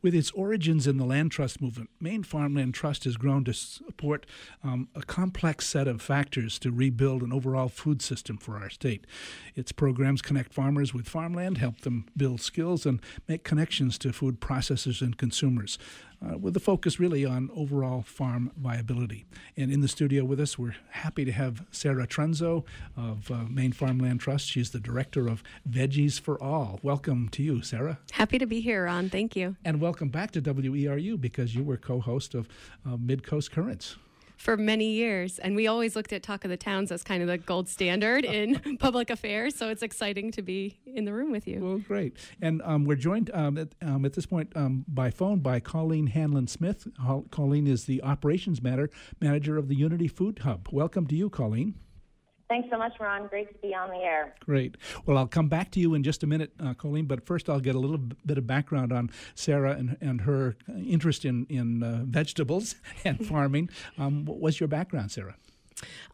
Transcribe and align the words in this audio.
With 0.00 0.14
its 0.14 0.30
origins 0.32 0.86
in 0.86 0.96
the 0.96 1.04
land 1.04 1.30
trust 1.30 1.60
movement, 1.60 1.90
Maine 2.00 2.22
Farmland 2.22 2.74
Trust 2.74 3.04
has 3.04 3.16
grown 3.16 3.44
to 3.44 3.52
support 3.52 4.26
um, 4.62 4.88
a 4.94 5.02
complex 5.02 5.66
set 5.66 5.88
of 5.88 6.02
factors 6.02 6.58
to 6.60 6.70
rebuild 6.70 7.22
an 7.22 7.32
overall 7.32 7.68
food 7.68 8.02
system 8.02 8.38
for 8.38 8.56
our 8.56 8.70
state. 8.70 9.06
Its 9.54 9.72
programs 9.72 10.22
connect 10.22 10.52
farmers 10.52 10.92
with 10.92 11.08
farmland, 11.08 11.58
help 11.58 11.80
them 11.80 12.06
build 12.16 12.40
skills, 12.40 12.86
and 12.86 13.00
make 13.28 13.44
connections 13.44 13.98
to 13.98 14.12
food 14.12 14.40
processors 14.40 15.00
and 15.00 15.16
consumers 15.16 15.78
uh, 16.24 16.38
with 16.38 16.56
a 16.56 16.60
focus 16.60 17.00
really 17.00 17.24
on 17.24 17.50
overall 17.54 18.02
farm 18.02 18.50
viability. 18.56 19.24
And 19.56 19.72
in 19.72 19.80
the 19.80 19.88
studio 19.88 20.24
with 20.24 20.40
us, 20.40 20.58
we're 20.58 20.76
happy 20.90 21.24
to 21.24 21.32
have 21.32 21.64
Sarah 21.70 22.06
Trunzo 22.06 22.64
of 22.96 23.30
uh, 23.30 23.44
Maine 23.48 23.72
Farmland 23.72 24.20
Trust. 24.20 24.46
She's 24.46 24.70
the 24.70 24.80
director 24.80 25.28
of 25.28 25.42
Veggies 25.68 26.20
for 26.20 26.42
All. 26.42 26.78
Welcome 26.82 27.28
to 27.30 27.42
you, 27.42 27.62
Sarah. 27.62 27.98
Happy 28.12 28.38
to 28.38 28.46
be 28.46 28.60
here, 28.60 28.84
Ron. 28.84 29.08
Thank 29.08 29.36
you. 29.36 29.56
And 29.64 29.80
welcome 29.80 30.08
back 30.08 30.30
to 30.32 30.42
WERU 30.42 31.20
because 31.20 31.54
you 31.54 31.62
were 31.62 31.76
co 31.76 32.00
host 32.00 32.34
of 32.34 32.48
uh, 32.86 32.96
Mid 32.96 33.24
Coast 33.24 33.50
Currents 33.50 33.96
for 34.42 34.56
many 34.56 34.90
years. 34.90 35.38
And 35.38 35.54
we 35.54 35.68
always 35.68 35.94
looked 35.94 36.12
at 36.12 36.22
Talk 36.22 36.44
of 36.44 36.50
the 36.50 36.56
Towns 36.56 36.90
as 36.90 37.04
kind 37.04 37.22
of 37.22 37.28
the 37.28 37.38
gold 37.38 37.68
standard 37.68 38.24
in 38.24 38.76
public 38.78 39.08
affairs. 39.08 39.54
So 39.54 39.68
it's 39.68 39.82
exciting 39.82 40.32
to 40.32 40.42
be 40.42 40.80
in 40.84 41.04
the 41.04 41.14
room 41.14 41.30
with 41.30 41.46
you. 41.46 41.60
Well, 41.60 41.78
great. 41.78 42.16
And 42.40 42.60
um, 42.64 42.84
we're 42.84 42.96
joined 42.96 43.30
um, 43.32 43.56
at, 43.56 43.74
um, 43.80 44.04
at, 44.04 44.14
this 44.14 44.26
point 44.26 44.52
um, 44.56 44.84
by 44.88 45.10
phone 45.10 45.38
by 45.38 45.60
Colleen 45.60 46.08
Hanlon 46.08 46.48
Smith. 46.48 46.88
Colleen 47.30 47.68
is 47.68 47.84
the 47.84 48.02
operations 48.02 48.60
matter, 48.60 48.90
manager 49.20 49.56
of 49.56 49.68
the 49.68 49.76
Unity 49.76 50.08
Food 50.08 50.40
Hub. 50.40 50.68
Welcome 50.72 51.06
to 51.06 51.14
you, 51.14 51.30
Colleen. 51.30 51.76
Thanks 52.48 52.68
so 52.70 52.76
much, 52.76 52.92
Ron. 53.00 53.28
Great 53.28 53.52
to 53.52 53.58
be 53.66 53.74
on 53.74 53.88
the 53.88 53.96
air. 53.96 54.34
Great. 54.40 54.76
Well, 55.06 55.16
I'll 55.16 55.26
come 55.26 55.48
back 55.48 55.70
to 55.72 55.80
you 55.80 55.94
in 55.94 56.02
just 56.02 56.22
a 56.22 56.26
minute, 56.26 56.52
uh, 56.60 56.74
Colleen, 56.74 57.06
but 57.06 57.24
first 57.24 57.48
I'll 57.48 57.60
get 57.60 57.74
a 57.74 57.78
little 57.78 57.98
bit 57.98 58.36
of 58.36 58.46
background 58.46 58.92
on 58.92 59.10
Sarah 59.34 59.72
and, 59.72 59.96
and 60.00 60.22
her 60.22 60.56
interest 60.68 61.24
in, 61.24 61.46
in 61.48 61.82
uh, 61.82 62.02
vegetables 62.04 62.74
and 63.04 63.26
farming. 63.26 63.70
Um, 63.96 64.24
what 64.24 64.38
was 64.38 64.60
your 64.60 64.68
background, 64.68 65.10
Sarah? 65.12 65.36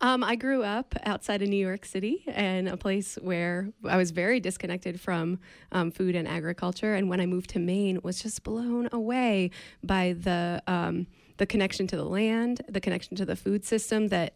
Um, 0.01 0.25
I 0.25 0.37
grew 0.37 0.63
up 0.63 0.95
outside 1.05 1.43
of 1.43 1.49
New 1.49 1.57
York 1.57 1.85
City 1.85 2.25
in 2.27 2.69
a 2.69 2.77
place 2.77 3.19
where 3.21 3.69
I 3.85 3.97
was 3.97 4.13
very 4.13 4.41
disconnected 4.41 5.01
from 5.01 5.41
um, 5.73 5.91
food 5.91 6.15
and 6.15 6.27
agriculture. 6.27 6.95
And 6.95 7.09
when 7.09 7.21
I 7.21 7.27
moved 7.27 7.51
to 7.51 7.59
Maine, 7.59 8.01
was 8.03 8.23
just 8.23 8.45
blown 8.45 8.89
away 8.93 9.51
by 9.83 10.15
the 10.19 10.63
um, 10.67 11.07
the 11.39 11.47
connection 11.47 11.87
to 11.87 11.97
the 11.97 12.05
land, 12.05 12.63
the 12.69 12.81
connection 12.81 13.17
to 13.17 13.25
the 13.25 13.37
food 13.37 13.65
system 13.65 14.09
that 14.09 14.35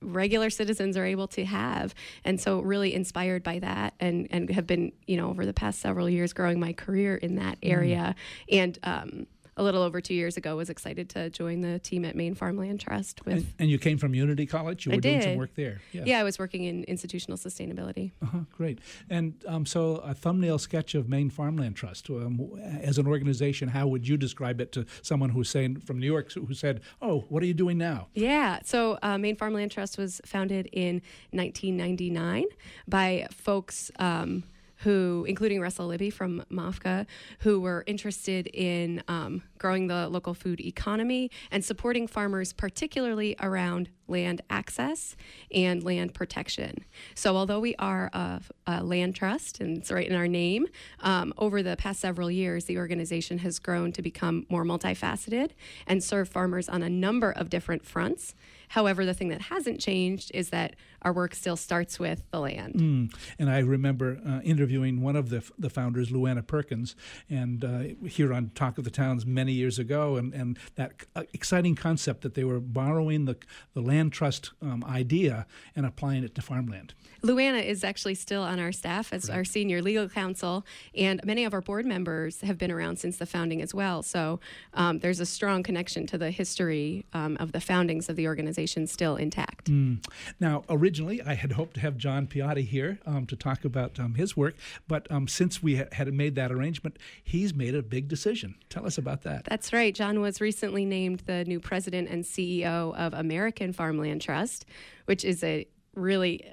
regular 0.00 0.50
citizens 0.50 0.96
are 0.96 1.04
able 1.04 1.26
to 1.26 1.44
have 1.44 1.94
and 2.24 2.40
so 2.40 2.60
really 2.60 2.94
inspired 2.94 3.42
by 3.42 3.58
that 3.58 3.94
and 3.98 4.28
and 4.30 4.50
have 4.50 4.66
been 4.66 4.92
you 5.06 5.16
know 5.16 5.28
over 5.28 5.44
the 5.44 5.52
past 5.52 5.80
several 5.80 6.08
years 6.08 6.32
growing 6.32 6.60
my 6.60 6.72
career 6.72 7.16
in 7.16 7.36
that 7.36 7.58
area 7.62 8.14
mm. 8.50 8.58
and 8.58 8.78
um, 8.84 9.26
a 9.58 9.62
little 9.62 9.82
over 9.82 10.00
two 10.00 10.14
years 10.14 10.36
ago 10.36 10.56
was 10.56 10.70
excited 10.70 11.10
to 11.10 11.28
join 11.30 11.60
the 11.60 11.78
team 11.80 12.04
at 12.04 12.14
Maine 12.14 12.34
Farmland 12.34 12.80
Trust 12.80 13.26
with 13.26 13.34
and, 13.34 13.46
and 13.58 13.70
you 13.70 13.78
came 13.78 13.98
from 13.98 14.14
Unity 14.14 14.46
College? 14.46 14.86
You 14.86 14.92
were 14.92 14.96
I 14.96 15.00
doing 15.00 15.18
did. 15.18 15.24
some 15.24 15.36
work 15.36 15.54
there? 15.56 15.80
Yeah. 15.92 16.02
yeah 16.06 16.20
I 16.20 16.22
was 16.22 16.38
working 16.38 16.64
in 16.64 16.84
institutional 16.84 17.36
sustainability. 17.36 18.12
Uh-huh, 18.22 18.40
great. 18.52 18.78
And 19.10 19.34
um, 19.46 19.66
so 19.66 19.96
a 19.96 20.14
thumbnail 20.14 20.58
sketch 20.58 20.94
of 20.94 21.08
Maine 21.08 21.28
Farmland 21.28 21.76
Trust 21.76 22.08
um, 22.08 22.40
as 22.80 22.98
an 22.98 23.06
organization 23.06 23.68
how 23.68 23.88
would 23.88 24.06
you 24.06 24.16
describe 24.16 24.60
it 24.60 24.70
to 24.72 24.86
someone 25.02 25.30
who's 25.30 25.50
saying 25.50 25.80
from 25.80 25.98
New 25.98 26.06
York 26.06 26.32
who 26.32 26.54
said 26.54 26.80
oh 27.02 27.24
what 27.28 27.42
are 27.42 27.46
you 27.46 27.54
doing 27.54 27.76
now? 27.76 28.08
Yeah 28.14 28.60
so 28.64 28.98
uh, 29.02 29.18
Maine 29.18 29.36
Farmland 29.36 29.72
Trust 29.72 29.98
was 29.98 30.20
founded 30.24 30.68
in 30.72 31.02
1999 31.32 32.44
by 32.86 33.26
folks 33.32 33.90
um, 33.98 34.44
who, 34.78 35.24
including 35.28 35.60
Russell 35.60 35.86
Libby 35.86 36.10
from 36.10 36.44
MOFGA, 36.50 37.06
who 37.40 37.60
were 37.60 37.84
interested 37.86 38.46
in 38.48 39.02
um, 39.08 39.42
growing 39.58 39.88
the 39.88 40.08
local 40.08 40.34
food 40.34 40.60
economy 40.60 41.30
and 41.50 41.64
supporting 41.64 42.06
farmers, 42.06 42.52
particularly 42.52 43.34
around 43.40 43.88
land 44.06 44.40
access 44.48 45.16
and 45.52 45.82
land 45.82 46.14
protection. 46.14 46.84
So, 47.14 47.36
although 47.36 47.60
we 47.60 47.74
are 47.76 48.10
a, 48.12 48.40
a 48.66 48.82
land 48.82 49.14
trust 49.14 49.60
and 49.60 49.78
it's 49.78 49.90
right 49.90 50.06
in 50.06 50.14
our 50.14 50.28
name, 50.28 50.66
um, 51.00 51.34
over 51.36 51.62
the 51.62 51.76
past 51.76 52.00
several 52.00 52.30
years, 52.30 52.64
the 52.64 52.78
organization 52.78 53.38
has 53.38 53.58
grown 53.58 53.92
to 53.92 54.02
become 54.02 54.46
more 54.48 54.64
multifaceted 54.64 55.50
and 55.86 56.02
serve 56.02 56.28
farmers 56.28 56.68
on 56.68 56.82
a 56.82 56.88
number 56.88 57.30
of 57.32 57.50
different 57.50 57.84
fronts. 57.84 58.34
However, 58.68 59.04
the 59.04 59.14
thing 59.14 59.28
that 59.28 59.42
hasn't 59.42 59.80
changed 59.80 60.30
is 60.34 60.50
that 60.50 60.76
our 61.02 61.12
work 61.12 61.34
still 61.34 61.56
starts 61.56 61.98
with 61.98 62.22
the 62.30 62.40
land. 62.40 62.74
Mm. 62.74 63.14
And 63.38 63.50
I 63.50 63.60
remember 63.60 64.18
uh, 64.26 64.40
interviewing 64.42 65.00
one 65.00 65.16
of 65.16 65.30
the, 65.30 65.48
the 65.58 65.70
founders, 65.70 66.10
Luana 66.10 66.46
Perkins, 66.46 66.96
and 67.30 67.64
uh, 67.64 68.06
here 68.06 68.32
on 68.32 68.50
Talk 68.54 68.78
of 68.78 68.84
the 68.84 68.90
Towns 68.90 69.24
many 69.24 69.52
years 69.52 69.78
ago, 69.78 70.16
and, 70.16 70.34
and 70.34 70.58
that 70.74 70.92
uh, 71.14 71.22
exciting 71.32 71.74
concept 71.74 72.22
that 72.22 72.34
they 72.34 72.44
were 72.44 72.60
borrowing 72.60 73.24
the, 73.26 73.36
the 73.74 73.80
land 73.80 74.12
trust 74.12 74.50
um, 74.60 74.84
idea 74.84 75.46
and 75.76 75.86
applying 75.86 76.24
it 76.24 76.34
to 76.34 76.42
farmland. 76.42 76.94
Luana 77.22 77.64
is 77.64 77.84
actually 77.84 78.14
still 78.14 78.42
on 78.42 78.58
our 78.58 78.72
staff 78.72 79.12
as 79.12 79.30
our 79.30 79.44
senior 79.44 79.80
legal 79.82 80.08
counsel, 80.08 80.66
and 80.94 81.24
many 81.24 81.44
of 81.44 81.54
our 81.54 81.60
board 81.60 81.86
members 81.86 82.40
have 82.40 82.58
been 82.58 82.70
around 82.70 82.98
since 82.98 83.18
the 83.18 83.26
founding 83.26 83.62
as 83.62 83.72
well. 83.72 84.02
So 84.02 84.40
um, 84.74 84.98
there's 84.98 85.20
a 85.20 85.26
strong 85.26 85.62
connection 85.62 86.06
to 86.08 86.18
the 86.18 86.30
history 86.30 87.06
um, 87.12 87.36
of 87.38 87.52
the 87.52 87.60
foundings 87.60 88.08
of 88.08 88.16
the 88.16 88.26
organization 88.26 88.57
still 88.66 89.16
intact. 89.16 89.70
Mm. 89.70 90.04
Now, 90.40 90.64
originally, 90.68 91.22
I 91.22 91.34
had 91.34 91.52
hoped 91.52 91.74
to 91.74 91.80
have 91.80 91.96
John 91.96 92.26
Piotti 92.26 92.66
here 92.66 92.98
um, 93.06 93.26
to 93.26 93.36
talk 93.36 93.64
about 93.64 93.98
um, 93.98 94.14
his 94.14 94.36
work, 94.36 94.54
but 94.86 95.10
um, 95.10 95.28
since 95.28 95.62
we 95.62 95.76
ha- 95.76 95.88
had 95.92 96.12
made 96.12 96.34
that 96.36 96.50
arrangement, 96.50 96.98
he's 97.22 97.54
made 97.54 97.74
a 97.74 97.82
big 97.82 98.08
decision. 98.08 98.54
Tell 98.70 98.86
us 98.86 98.98
about 98.98 99.22
that. 99.22 99.44
That's 99.44 99.72
right. 99.72 99.94
John 99.94 100.20
was 100.20 100.40
recently 100.40 100.84
named 100.84 101.20
the 101.26 101.44
new 101.44 101.60
president 101.60 102.08
and 102.08 102.24
CEO 102.24 102.94
of 102.96 103.14
American 103.14 103.72
Farmland 103.72 104.22
Trust, 104.22 104.66
which 105.06 105.24
is 105.24 105.42
a 105.44 105.66
really 105.94 106.44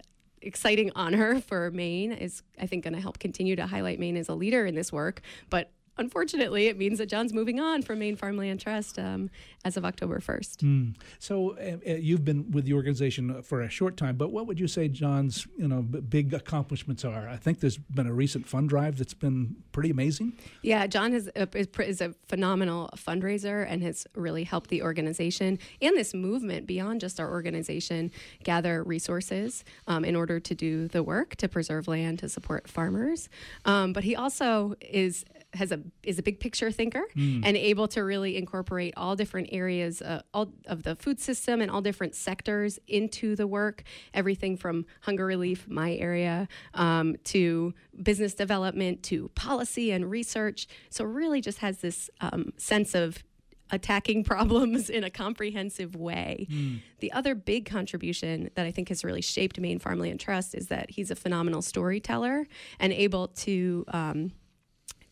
exciting 0.41 0.91
honor 0.95 1.41
for 1.41 1.71
Maine 1.71 2.11
is 2.11 2.43
I 2.59 2.67
think 2.67 2.83
going 2.83 2.93
to 2.93 3.01
help 3.01 3.19
continue 3.19 3.55
to 3.55 3.65
highlight 3.65 3.99
Maine 3.99 4.15
as 4.15 4.29
a 4.29 4.35
leader 4.35 4.65
in 4.65 4.75
this 4.75 4.91
work, 4.93 5.21
but 5.49 5.71
unfortunately, 5.97 6.67
it 6.67 6.77
means 6.77 6.97
that 6.99 7.07
John's 7.07 7.33
moving 7.33 7.59
on 7.59 7.81
from 7.81 7.99
Maine 7.99 8.15
Farmland 8.15 8.59
Trust 8.59 8.99
um, 8.99 9.29
as 9.63 9.77
of 9.77 9.85
October 9.85 10.19
1st. 10.19 10.57
Mm. 10.57 10.95
So 11.19 11.57
uh, 11.57 11.77
uh, 11.89 11.95
you've 11.95 12.25
been 12.25 12.51
with 12.51 12.65
the 12.65 12.73
organization 12.73 13.41
for 13.43 13.61
a 13.61 13.69
short 13.69 13.97
time, 13.97 14.15
but 14.17 14.31
what 14.31 14.47
would 14.47 14.59
you 14.59 14.67
say 14.67 14.87
John's 14.87 15.47
you 15.57 15.67
know 15.67 15.81
big 15.81 16.33
accomplishments 16.33 17.05
are? 17.05 17.27
I 17.27 17.37
think 17.37 17.59
there's 17.59 17.77
been 17.77 18.07
a 18.07 18.13
recent 18.13 18.47
fund 18.47 18.69
drive 18.69 18.97
that's 18.97 19.13
been 19.13 19.55
pretty 19.71 19.89
amazing. 19.89 20.33
Yeah, 20.61 20.87
John 20.87 21.13
is 21.13 21.29
a, 21.35 21.47
is 21.55 22.01
a 22.01 22.13
phenomenal 22.27 22.89
fundraiser 22.95 23.65
and 23.67 23.81
has 23.83 24.05
really 24.15 24.43
helped 24.43 24.69
the 24.69 24.81
organization 24.81 25.59
and 25.81 25.95
this 25.97 26.13
movement 26.13 26.67
beyond 26.67 27.01
just 27.01 27.19
our 27.19 27.29
organization 27.29 28.11
gather 28.43 28.83
resources 28.83 29.63
um, 29.87 30.05
in 30.05 30.15
order 30.15 30.39
to 30.39 30.55
do 30.55 30.87
the 30.87 31.03
work 31.03 31.35
to 31.37 31.47
preserve 31.47 31.87
land 31.87 32.19
to 32.19 32.29
support 32.29 32.67
farmers. 32.67 33.29
Um, 33.65 33.93
but 33.93 34.03
he 34.03 34.15
also 34.15 34.75
is 34.81 35.25
has 35.55 35.71
a 35.71 35.79
is 36.03 36.19
a 36.19 36.23
big 36.23 36.39
picture 36.39 36.71
thinker 36.71 37.03
mm. 37.15 37.41
and 37.43 37.57
able 37.57 37.87
to 37.89 38.03
really 38.03 38.37
incorporate 38.37 38.93
all 38.97 39.15
different 39.15 39.49
areas 39.51 40.01
uh, 40.01 40.21
all 40.33 40.51
of 40.67 40.83
the 40.83 40.95
food 40.95 41.19
system 41.19 41.61
and 41.61 41.71
all 41.71 41.81
different 41.81 42.15
sectors 42.15 42.79
into 42.87 43.35
the 43.35 43.47
work. 43.47 43.83
Everything 44.13 44.57
from 44.57 44.85
hunger 45.01 45.25
relief, 45.25 45.67
my 45.67 45.95
area, 45.95 46.47
um, 46.73 47.15
to 47.25 47.73
business 48.01 48.33
development, 48.33 49.03
to 49.03 49.29
policy 49.35 49.91
and 49.91 50.09
research. 50.09 50.67
So 50.89 51.05
really, 51.05 51.41
just 51.41 51.59
has 51.59 51.79
this 51.79 52.09
um, 52.21 52.53
sense 52.57 52.95
of 52.95 53.23
attacking 53.71 54.23
problems 54.33 54.89
in 54.89 55.03
a 55.03 55.09
comprehensive 55.09 55.95
way. 55.95 56.47
Mm. 56.49 56.81
The 56.99 57.11
other 57.11 57.35
big 57.35 57.65
contribution 57.65 58.49
that 58.55 58.65
I 58.65 58.71
think 58.71 58.89
has 58.89 59.03
really 59.03 59.21
shaped 59.21 59.59
Maine 59.59 59.79
Farmland 59.79 60.19
Trust 60.19 60.55
is 60.55 60.67
that 60.67 60.91
he's 60.91 61.11
a 61.11 61.15
phenomenal 61.15 61.61
storyteller 61.61 62.47
and 62.79 62.93
able 62.93 63.29
to 63.29 63.85
um, 63.89 64.31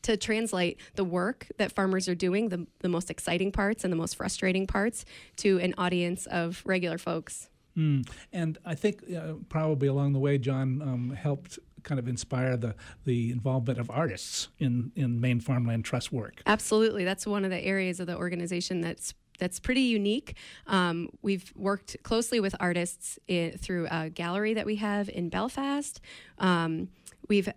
to 0.03 0.15
translate 0.17 0.79
the 0.95 1.03
work 1.03 1.47
that 1.57 1.71
farmers 1.71 2.07
are 2.07 2.15
doing, 2.15 2.49
the, 2.49 2.67
the 2.79 2.89
most 2.89 3.09
exciting 3.09 3.51
parts 3.51 3.83
and 3.83 3.91
the 3.91 3.97
most 3.97 4.15
frustrating 4.15 4.67
parts, 4.67 5.05
to 5.37 5.59
an 5.59 5.73
audience 5.77 6.25
of 6.27 6.61
regular 6.65 6.97
folks. 6.97 7.49
Mm. 7.77 8.07
And 8.31 8.57
I 8.65 8.75
think 8.75 9.03
uh, 9.11 9.33
probably 9.49 9.87
along 9.87 10.13
the 10.13 10.19
way, 10.19 10.37
John 10.37 10.81
um, 10.81 11.09
helped 11.09 11.59
kind 11.83 11.99
of 11.99 12.07
inspire 12.07 12.55
the 12.55 12.75
the 13.03 13.31
involvement 13.31 13.79
of 13.79 13.89
artists 13.89 14.49
in 14.59 14.91
in 14.95 15.19
Maine 15.19 15.39
Farmland 15.39 15.85
Trust 15.85 16.11
work. 16.11 16.41
Absolutely, 16.45 17.03
that's 17.03 17.25
one 17.27 17.43
of 17.43 17.51
the 17.51 17.59
areas 17.59 17.99
of 17.99 18.07
the 18.07 18.15
organization 18.15 18.81
that's 18.81 19.13
that's 19.39 19.59
pretty 19.59 19.81
unique. 19.81 20.35
Um, 20.67 21.09
we've 21.21 21.51
worked 21.55 21.97
closely 22.03 22.39
with 22.39 22.55
artists 22.59 23.17
in, 23.27 23.57
through 23.57 23.87
a 23.89 24.09
gallery 24.09 24.53
that 24.53 24.65
we 24.65 24.75
have 24.75 25.09
in 25.09 25.29
Belfast. 25.29 25.99
Um, 26.37 26.89
we've 27.27 27.49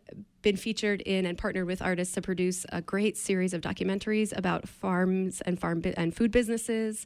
been 0.46 0.56
featured 0.56 1.00
in 1.00 1.26
and 1.26 1.36
partnered 1.36 1.66
with 1.66 1.82
artists 1.82 2.14
to 2.14 2.22
produce 2.22 2.64
a 2.70 2.80
great 2.80 3.16
series 3.16 3.52
of 3.52 3.60
documentaries 3.60 4.32
about 4.38 4.68
farms 4.68 5.40
and 5.40 5.58
farm 5.58 5.80
bi- 5.80 5.92
and 5.96 6.14
food 6.14 6.30
businesses. 6.30 7.04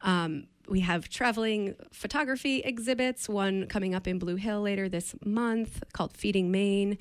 Um, 0.00 0.48
we 0.66 0.80
have 0.80 1.08
traveling 1.08 1.76
photography 1.92 2.58
exhibits, 2.58 3.28
one 3.28 3.68
coming 3.68 3.94
up 3.94 4.08
in 4.08 4.18
Blue 4.18 4.34
Hill 4.34 4.62
later 4.62 4.88
this 4.88 5.14
month 5.24 5.84
called 5.92 6.16
Feeding 6.16 6.50
Maine. 6.50 6.98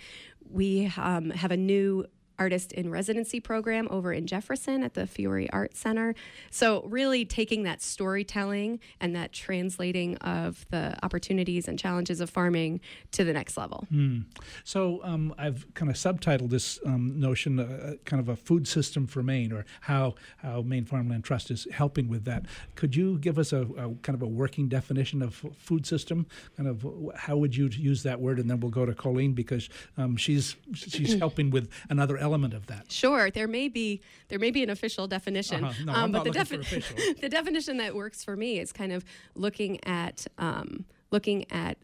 We 0.48 0.94
um, 0.98 1.32
have 1.32 1.50
a 1.50 1.58
new 1.58 2.06
artist 2.40 2.72
in 2.74 2.90
residency 2.90 3.40
program 3.40 3.88
over 3.92 4.12
in 4.14 4.28
Jefferson 4.28 4.84
at 4.84 4.94
the 4.94 5.08
Fiore 5.08 5.48
Art 5.52 5.76
Center. 5.76 6.16
So, 6.50 6.84
really 6.88 7.26
taking 7.26 7.64
that 7.64 7.82
storytelling 7.82 8.80
and 9.00 9.16
that 9.16 9.32
translating 9.32 10.18
of 10.18 10.66
the 10.72 10.98
opportunities 11.04 11.68
and 11.68 11.78
challenges 11.78 12.20
of 12.20 12.30
farming 12.30 12.82
to 13.12 13.24
the 13.24 13.34
next 13.34 13.58
level. 13.58 13.88
Mm. 13.92 14.26
So, 14.64 15.02
um, 15.04 15.34
I've 15.38 15.66
kind 15.74 15.90
of 15.90 15.98
subtitled 15.98 16.50
this 16.50 16.80
um, 16.86 17.20
notion, 17.20 17.60
uh, 17.60 17.96
kind 18.06 18.20
of 18.20 18.30
a 18.30 18.36
food 18.36 18.68
system 18.68 19.08
for 19.08 19.22
Maine, 19.24 19.52
or 19.52 19.66
how, 19.82 20.16
how 20.38 20.62
Maine 20.62 20.86
Farmland 20.86 21.24
Trust 21.24 21.52
is 21.52 21.68
helping 21.72 22.10
with 22.10 22.26
that. 22.26 22.46
Could 22.76 22.96
you 22.96 23.20
give 23.20 23.38
us 23.38 23.54
a, 23.54 23.62
a 23.62 23.94
kind 24.02 24.16
of 24.16 24.22
a 24.22 24.28
working 24.28 24.68
definition 24.68 25.22
of 25.22 25.36
food 25.58 25.86
system? 25.86 26.26
Kind 26.58 26.68
of 26.68 26.86
how 27.16 27.38
would 27.38 27.56
you 27.56 27.68
use 27.68 28.04
that 28.04 28.20
word? 28.20 28.40
And 28.40 28.50
then 28.50 28.60
we'll 28.60 28.72
go 28.72 28.86
to 28.86 28.94
Colleen 28.94 29.34
because 29.34 29.70
um, 29.98 30.18
she's 30.18 30.56
she's 30.74 31.14
helping 31.20 31.52
with 31.52 31.70
another 31.90 32.18
element 32.18 32.31
element 32.32 32.54
of 32.54 32.68
that? 32.68 32.92
Sure, 32.92 33.30
there 33.30 33.48
may 33.48 33.68
be 33.68 34.02
there 34.30 34.40
may 34.40 34.52
be 34.52 34.64
an 34.64 34.70
official 34.70 35.08
definition, 35.08 35.64
uh-huh. 35.64 35.84
no, 35.86 35.94
um, 35.94 36.12
but 36.12 36.24
the, 36.24 36.32
defi- 36.32 36.58
the 37.22 37.30
definition 37.30 37.78
that 37.78 37.96
works 37.96 38.24
for 38.24 38.36
me 38.36 38.60
is 38.60 38.72
kind 38.72 38.92
of 38.92 39.04
looking 39.36 39.84
at 39.86 40.26
um, 40.38 40.86
looking 41.12 41.50
at 41.52 41.78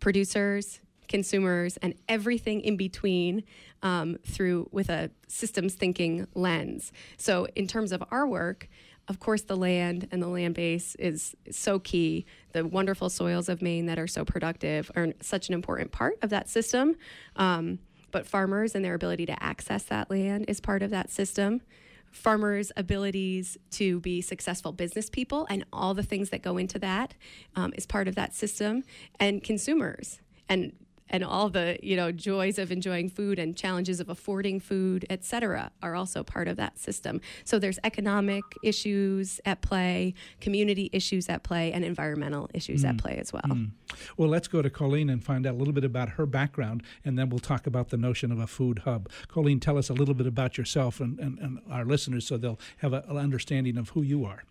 producers, 0.00 0.80
consumers, 1.08 1.76
and 1.78 1.94
everything 2.08 2.60
in 2.60 2.76
between 2.76 3.42
um, 3.82 4.18
through 4.26 4.68
with 4.72 4.88
a 4.88 5.10
systems 5.26 5.74
thinking 5.74 6.26
lens. 6.34 6.92
So, 7.16 7.46
in 7.54 7.66
terms 7.66 7.92
of 7.92 8.02
our 8.10 8.26
work, 8.26 8.68
of 9.08 9.20
course, 9.20 9.42
the 9.42 9.56
land 9.56 10.06
and 10.12 10.22
the 10.22 10.28
land 10.28 10.54
base 10.54 10.94
is 10.96 11.34
so 11.50 11.78
key. 11.78 12.26
The 12.52 12.66
wonderful 12.66 13.08
soils 13.08 13.48
of 13.48 13.62
Maine 13.62 13.86
that 13.86 13.98
are 13.98 14.06
so 14.06 14.24
productive 14.24 14.90
are 14.94 15.08
such 15.20 15.48
an 15.48 15.54
important 15.54 15.92
part 15.92 16.18
of 16.20 16.30
that 16.30 16.48
system. 16.48 16.94
Um, 17.36 17.78
but 18.10 18.26
farmers 18.26 18.74
and 18.74 18.84
their 18.84 18.94
ability 18.94 19.26
to 19.26 19.42
access 19.42 19.84
that 19.84 20.10
land 20.10 20.44
is 20.48 20.60
part 20.60 20.82
of 20.82 20.90
that 20.90 21.10
system. 21.10 21.60
Farmers' 22.10 22.72
abilities 22.76 23.58
to 23.72 24.00
be 24.00 24.20
successful 24.22 24.72
business 24.72 25.10
people 25.10 25.46
and 25.50 25.64
all 25.72 25.92
the 25.92 26.02
things 26.02 26.30
that 26.30 26.42
go 26.42 26.56
into 26.56 26.78
that 26.78 27.14
um, 27.54 27.72
is 27.76 27.86
part 27.86 28.08
of 28.08 28.14
that 28.14 28.34
system, 28.34 28.82
and 29.20 29.42
consumers 29.42 30.20
and 30.48 30.72
and 31.10 31.24
all 31.24 31.48
the 31.48 31.78
you 31.82 31.96
know 31.96 32.12
joys 32.12 32.58
of 32.58 32.70
enjoying 32.70 33.08
food 33.08 33.38
and 33.38 33.56
challenges 33.56 34.00
of 34.00 34.08
affording 34.08 34.60
food 34.60 35.04
et 35.10 35.24
cetera 35.24 35.70
are 35.82 35.94
also 35.94 36.22
part 36.22 36.48
of 36.48 36.56
that 36.56 36.78
system 36.78 37.20
so 37.44 37.58
there's 37.58 37.78
economic 37.84 38.42
issues 38.62 39.40
at 39.44 39.60
play 39.60 40.14
community 40.40 40.90
issues 40.92 41.28
at 41.28 41.42
play 41.42 41.72
and 41.72 41.84
environmental 41.84 42.48
issues 42.54 42.84
mm. 42.84 42.88
at 42.88 42.98
play 42.98 43.16
as 43.16 43.32
well 43.32 43.42
mm. 43.46 43.70
well 44.16 44.28
let's 44.28 44.48
go 44.48 44.62
to 44.62 44.70
colleen 44.70 45.10
and 45.10 45.24
find 45.24 45.46
out 45.46 45.54
a 45.54 45.56
little 45.56 45.74
bit 45.74 45.84
about 45.84 46.10
her 46.10 46.26
background 46.26 46.82
and 47.04 47.18
then 47.18 47.28
we'll 47.28 47.38
talk 47.38 47.66
about 47.66 47.88
the 47.88 47.96
notion 47.96 48.32
of 48.32 48.38
a 48.38 48.46
food 48.46 48.80
hub 48.80 49.08
colleen 49.28 49.60
tell 49.60 49.78
us 49.78 49.88
a 49.88 49.94
little 49.94 50.14
bit 50.14 50.26
about 50.26 50.58
yourself 50.58 51.00
and, 51.00 51.18
and, 51.18 51.38
and 51.38 51.60
our 51.70 51.84
listeners 51.84 52.26
so 52.26 52.36
they'll 52.36 52.58
have 52.78 52.92
a, 52.92 53.04
an 53.08 53.16
understanding 53.16 53.76
of 53.76 53.90
who 53.90 54.02
you 54.02 54.24
are 54.24 54.42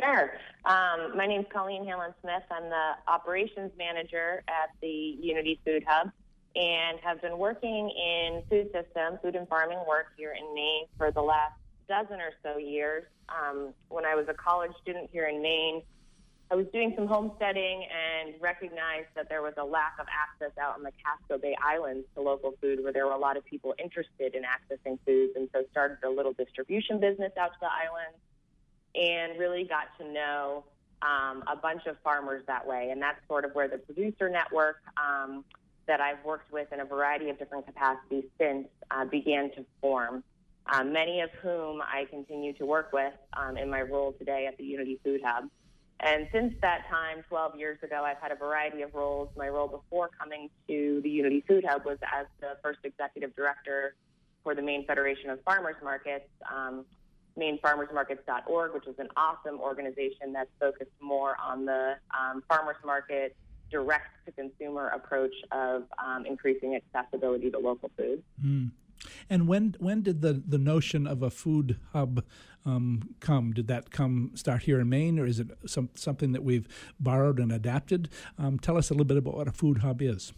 Sure. 0.00 0.32
Um, 0.64 1.16
my 1.16 1.26
name 1.26 1.42
is 1.42 1.46
Colleen 1.52 1.84
Hanlon 1.84 2.14
Smith. 2.20 2.42
I'm 2.50 2.68
the 2.68 2.92
operations 3.06 3.70
manager 3.78 4.42
at 4.48 4.70
the 4.80 4.88
Unity 4.88 5.60
Food 5.64 5.84
Hub 5.86 6.10
and 6.56 6.98
have 7.00 7.22
been 7.22 7.38
working 7.38 7.90
in 7.90 8.42
food 8.50 8.70
system, 8.72 9.18
food 9.22 9.36
and 9.36 9.48
farming 9.48 9.78
work 9.86 10.06
here 10.16 10.32
in 10.32 10.54
Maine 10.54 10.86
for 10.96 11.12
the 11.12 11.20
last 11.20 11.54
dozen 11.88 12.20
or 12.20 12.32
so 12.42 12.58
years. 12.58 13.04
Um, 13.28 13.72
when 13.88 14.04
I 14.04 14.14
was 14.14 14.26
a 14.28 14.34
college 14.34 14.72
student 14.82 15.10
here 15.12 15.26
in 15.26 15.40
Maine, 15.42 15.82
I 16.50 16.56
was 16.56 16.66
doing 16.72 16.92
some 16.96 17.06
homesteading 17.06 17.86
and 17.86 18.34
recognized 18.40 19.08
that 19.14 19.28
there 19.28 19.42
was 19.42 19.54
a 19.58 19.64
lack 19.64 19.94
of 20.00 20.06
access 20.10 20.56
out 20.58 20.74
on 20.74 20.82
the 20.82 20.92
Casco 21.04 21.38
Bay 21.38 21.56
Islands 21.62 22.06
to 22.14 22.20
local 22.20 22.54
food, 22.60 22.82
where 22.82 22.92
there 22.92 23.06
were 23.06 23.12
a 23.12 23.18
lot 23.18 23.36
of 23.36 23.44
people 23.44 23.74
interested 23.78 24.34
in 24.34 24.42
accessing 24.42 24.98
foods, 25.06 25.32
and 25.36 25.48
so 25.52 25.64
started 25.70 25.98
a 26.04 26.10
little 26.10 26.32
distribution 26.32 27.00
business 27.00 27.32
out 27.38 27.52
to 27.54 27.58
the 27.60 27.66
islands 27.66 28.18
and 28.94 29.38
really 29.38 29.64
got 29.64 29.86
to 29.98 30.10
know 30.10 30.64
um, 31.02 31.42
a 31.46 31.56
bunch 31.56 31.86
of 31.86 31.96
farmers 32.02 32.42
that 32.46 32.66
way. 32.66 32.90
And 32.90 33.00
that's 33.00 33.18
sort 33.28 33.44
of 33.44 33.54
where 33.54 33.68
the 33.68 33.78
producer 33.78 34.28
network 34.28 34.76
um, 34.96 35.44
that 35.86 36.00
I've 36.00 36.24
worked 36.24 36.52
with 36.52 36.72
in 36.72 36.80
a 36.80 36.84
variety 36.84 37.28
of 37.30 37.38
different 37.38 37.66
capacities 37.66 38.24
since 38.38 38.68
uh, 38.90 39.04
began 39.04 39.50
to 39.52 39.64
form. 39.80 40.22
Uh, 40.66 40.82
many 40.82 41.20
of 41.20 41.30
whom 41.42 41.82
I 41.82 42.06
continue 42.08 42.54
to 42.54 42.64
work 42.64 42.90
with 42.92 43.12
um, 43.34 43.58
in 43.58 43.68
my 43.68 43.82
role 43.82 44.12
today 44.12 44.46
at 44.46 44.56
the 44.56 44.64
Unity 44.64 44.98
Food 45.04 45.20
Hub. 45.22 45.50
And 46.00 46.26
since 46.32 46.54
that 46.62 46.86
time, 46.90 47.22
12 47.28 47.56
years 47.56 47.78
ago, 47.82 48.02
I've 48.04 48.18
had 48.18 48.32
a 48.32 48.34
variety 48.34 48.82
of 48.82 48.94
roles. 48.94 49.28
My 49.36 49.48
role 49.48 49.68
before 49.68 50.10
coming 50.18 50.50
to 50.68 51.00
the 51.02 51.10
Unity 51.10 51.44
Food 51.46 51.64
Hub 51.68 51.84
was 51.84 51.98
as 52.02 52.26
the 52.40 52.56
first 52.62 52.80
executive 52.84 53.34
director 53.36 53.94
for 54.42 54.54
the 54.54 54.62
Maine 54.62 54.86
Federation 54.86 55.30
of 55.30 55.42
Farmers 55.44 55.76
Markets, 55.82 56.28
um, 56.52 56.84
MaineFarmersMarkets.org, 57.38 58.74
which 58.74 58.86
is 58.86 58.94
an 58.98 59.08
awesome 59.16 59.58
organization 59.60 60.32
that's 60.32 60.50
focused 60.60 60.90
more 61.00 61.36
on 61.42 61.64
the 61.64 61.96
um, 62.18 62.42
farmers 62.48 62.76
market 62.84 63.36
direct 63.70 64.24
to 64.26 64.32
consumer 64.32 64.88
approach 64.88 65.34
of 65.50 65.84
um, 66.04 66.26
increasing 66.26 66.76
accessibility 66.76 67.50
to 67.50 67.58
local 67.58 67.90
food. 67.96 68.22
Mm. 68.44 68.70
And 69.28 69.48
when 69.48 69.74
when 69.80 70.02
did 70.02 70.22
the, 70.22 70.42
the 70.46 70.58
notion 70.58 71.06
of 71.06 71.22
a 71.22 71.30
food 71.30 71.78
hub 71.92 72.24
um, 72.64 73.14
come? 73.20 73.52
Did 73.52 73.66
that 73.68 73.90
come 73.90 74.30
start 74.34 74.62
here 74.62 74.80
in 74.80 74.88
Maine, 74.88 75.18
or 75.18 75.26
is 75.26 75.40
it 75.40 75.48
some, 75.66 75.90
something 75.94 76.32
that 76.32 76.42
we've 76.42 76.68
borrowed 76.98 77.38
and 77.38 77.52
adapted? 77.52 78.08
Um, 78.38 78.58
tell 78.58 78.78
us 78.78 78.90
a 78.90 78.94
little 78.94 79.04
bit 79.04 79.16
about 79.16 79.36
what 79.36 79.48
a 79.48 79.52
food 79.52 79.78
hub 79.78 80.00
is. 80.00 80.32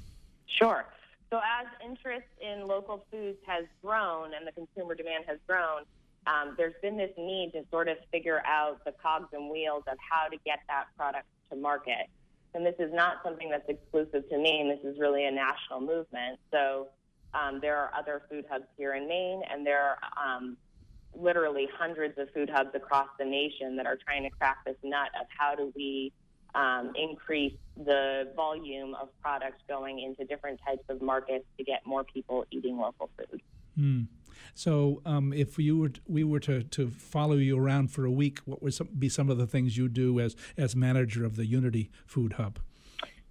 Sure. 0.47 0.85
So 1.31 1.39
as 1.39 1.67
interest 1.85 2.27
in 2.41 2.67
local 2.67 3.05
foods 3.11 3.39
has 3.47 3.65
grown 3.83 4.31
and 4.35 4.47
the 4.47 4.53
consumer 4.53 4.95
demand 4.95 5.25
has 5.27 5.39
grown, 5.47 5.83
um, 6.27 6.55
there's 6.57 6.75
been 6.83 6.97
this 6.97 7.13
need 7.17 7.53
to 7.55 7.63
sort 7.71 7.89
of 7.89 7.97
figure 8.11 8.43
out 8.47 8.85
the 8.85 8.93
cogs 9.03 9.29
and 9.33 9.51
wheels 9.51 9.85
of 9.87 9.97
how 9.99 10.29
to 10.29 10.37
get 10.45 10.61
that 10.69 10.87
product 10.97 11.27
to 11.51 11.57
market. 11.57 12.09
And 12.55 12.65
this 12.65 12.75
is 12.79 12.93
not 12.93 13.17
something 13.23 13.51
that's 13.51 13.69
exclusive 13.69 14.29
to 14.31 14.39
Maine. 14.39 14.69
This 14.69 14.93
is 14.93 14.99
really 14.99 15.27
a 15.27 15.31
national 15.31 15.81
movement. 15.81 16.39
So 16.51 16.89
um, 17.35 17.61
there 17.61 17.77
are 17.77 17.91
other 17.97 18.23
food 18.31 18.47
hubs 18.51 18.65
here 18.77 18.95
in 18.95 19.07
Maine, 19.07 19.43
and 19.51 19.67
there 19.67 19.83
are 19.83 19.99
um, 20.17 20.57
literally 21.15 21.69
hundreds 21.79 22.19
of 22.19 22.29
food 22.33 22.51
hubs 22.51 22.71
across 22.75 23.09
the 23.19 23.25
nation 23.25 23.77
that 23.77 23.87
are 23.87 23.97
trying 23.97 24.23
to 24.23 24.31
crack 24.31 24.59
this 24.65 24.77
nut 24.83 25.09
of 25.21 25.27
how 25.37 25.55
do 25.55 25.73
we 25.77 26.13
um, 26.55 26.93
increase 26.97 27.55
the 27.77 28.33
volume 28.35 28.95
of 28.95 29.09
products 29.21 29.61
going 29.69 30.01
into 30.01 30.25
different 30.25 30.59
types 30.67 30.85
of 30.89 31.03
markets 31.03 31.45
to 31.59 31.65
get 31.65 31.85
more 31.85 32.05
people 32.05 32.47
eating 32.51 32.79
local 32.79 33.11
food. 33.19 33.43
Mm. 33.79 34.07
So, 34.55 35.03
um, 35.05 35.33
if 35.33 35.59
you 35.59 35.79
were 35.79 35.93
we 36.07 36.25
were 36.25 36.41
to, 36.41 36.63
to 36.63 36.89
follow 36.89 37.35
you 37.35 37.59
around 37.59 37.91
for 37.91 38.05
a 38.05 38.11
week, 38.11 38.39
what 38.45 38.63
would 38.63 38.75
some, 38.75 38.89
be 38.99 39.09
some 39.09 39.31
of 39.31 39.39
the 39.39 39.47
things 39.47 39.77
you 39.77 39.89
do 39.89 40.21
as 40.21 40.37
as 40.57 40.75
manager 40.75 41.25
of 41.25 41.37
the 41.37 41.47
Unity 41.47 41.91
Food 42.07 42.35
Hub? 42.35 42.59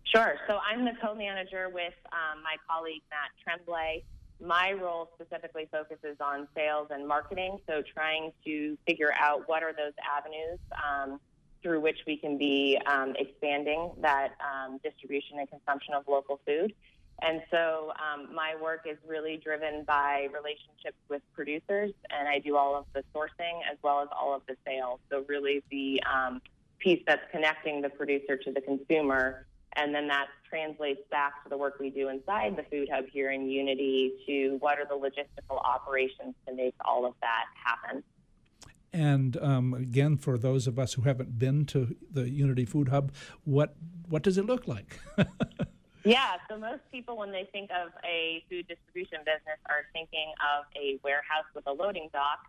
Sure. 0.03 0.35
So 0.47 0.59
I'm 0.65 0.85
the 0.85 0.93
co-manager 1.01 1.69
with 1.69 1.93
um, 2.13 2.41
my 2.43 2.55
colleague 2.69 3.01
Matt 3.09 3.31
Tremblay. 3.43 4.03
My 4.41 4.73
role 4.73 5.09
specifically 5.15 5.67
focuses 5.71 6.17
on 6.19 6.47
sales 6.55 6.87
and 6.91 7.07
marketing, 7.07 7.57
so 7.67 7.81
trying 7.81 8.31
to 8.45 8.77
figure 8.85 9.13
out 9.17 9.47
what 9.47 9.63
are 9.63 9.73
those 9.73 9.93
avenues 10.05 10.59
um, 10.83 11.19
through 11.63 11.79
which 11.79 11.97
we 12.05 12.15
can 12.15 12.37
be 12.37 12.77
um, 12.85 13.15
expanding 13.17 13.91
that 14.01 14.33
um, 14.39 14.79
distribution 14.83 15.39
and 15.39 15.49
consumption 15.49 15.93
of 15.93 16.03
local 16.07 16.39
food. 16.45 16.73
And 17.21 17.41
so 17.49 17.93
um, 17.95 18.35
my 18.35 18.55
work 18.61 18.81
is 18.85 18.97
really 19.07 19.37
driven 19.37 19.83
by 19.85 20.27
relationships 20.33 20.97
with 21.09 21.21
producers, 21.33 21.91
and 22.09 22.27
I 22.27 22.39
do 22.39 22.57
all 22.57 22.75
of 22.75 22.85
the 22.93 23.03
sourcing 23.15 23.61
as 23.71 23.77
well 23.81 24.01
as 24.01 24.09
all 24.11 24.35
of 24.35 24.41
the 24.47 24.55
sales. 24.65 24.99
So, 25.09 25.23
really, 25.27 25.63
the 25.71 26.01
um, 26.03 26.41
piece 26.79 27.01
that's 27.07 27.23
connecting 27.31 27.81
the 27.81 27.89
producer 27.89 28.37
to 28.37 28.51
the 28.51 28.61
consumer 28.61 29.45
And 29.77 29.93
then 29.93 30.07
that 30.07 30.27
translates 30.49 31.01
back 31.11 31.43
to 31.43 31.49
the 31.49 31.57
work 31.57 31.79
we 31.79 31.89
do 31.89 32.07
inside 32.07 32.55
the 32.55 32.63
Food 32.63 32.87
Hub 32.89 33.05
here 33.11 33.31
in 33.31 33.49
Unity 33.49 34.13
to 34.25 34.55
what 34.59 34.79
are 34.79 34.85
the 34.85 34.95
logistical 34.95 35.61
operations 35.65 36.33
to 36.47 36.55
make 36.55 36.73
all 36.85 37.05
of 37.05 37.13
that 37.21 37.45
happen. 37.61 38.03
And 38.93 39.35
um, 39.41 39.73
again, 39.73 40.15
for 40.15 40.37
those 40.37 40.67
of 40.67 40.79
us 40.79 40.93
who 40.93 41.01
haven't 41.01 41.37
been 41.37 41.65
to 41.65 41.93
the 42.09 42.29
Unity 42.29 42.63
Food 42.63 42.87
Hub, 42.87 43.11
what 43.43 43.75
what 44.07 44.23
does 44.23 44.37
it 44.37 44.45
look 44.45 44.65
like? 44.65 44.99
yeah, 46.05 46.33
so 46.49 46.57
most 46.57 46.81
people, 46.91 47.17
when 47.17 47.31
they 47.31 47.49
think 47.51 47.69
of 47.71 47.91
a 48.03 48.43
food 48.49 48.67
distribution 48.67 49.19
business, 49.19 49.59
are 49.65 49.85
thinking 49.93 50.31
of 50.39 50.65
a 50.75 50.99
warehouse 51.03 51.45
with 51.53 51.65
a 51.67 51.73
loading 51.73 52.09
dock. 52.13 52.39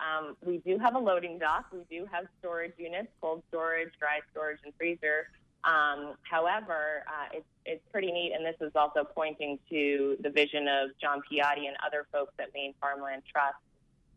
Um, 0.00 0.36
we 0.44 0.58
do 0.58 0.78
have 0.78 0.94
a 0.94 0.98
loading 0.98 1.38
dock. 1.38 1.66
We 1.72 1.84
do 1.90 2.06
have 2.10 2.24
storage 2.40 2.72
units, 2.78 3.08
cold 3.20 3.42
storage, 3.48 3.90
dry 4.00 4.20
storage, 4.32 4.58
and 4.64 4.72
freezer. 4.78 5.28
Um, 5.64 6.14
however, 6.22 7.04
uh, 7.06 7.28
it's, 7.34 7.46
it's 7.64 7.82
pretty 7.92 8.10
neat, 8.10 8.32
and 8.34 8.44
this 8.44 8.56
is 8.60 8.72
also 8.74 9.04
pointing 9.04 9.58
to 9.70 10.16
the 10.20 10.30
vision 10.30 10.66
of 10.66 10.90
John 11.00 11.20
Piotti 11.20 11.68
and 11.68 11.76
other 11.86 12.06
folks 12.10 12.32
at 12.40 12.48
Maine 12.54 12.74
Farmland 12.80 13.22
Trust 13.30 13.56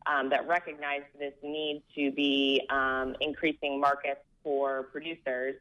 um, 0.07 0.29
that 0.29 0.47
recognize 0.47 1.01
this 1.19 1.33
need 1.43 1.83
to 1.95 2.11
be 2.11 2.61
um, 2.69 3.15
increasing 3.21 3.79
markets 3.79 4.21
for 4.43 4.83
producers, 4.83 5.55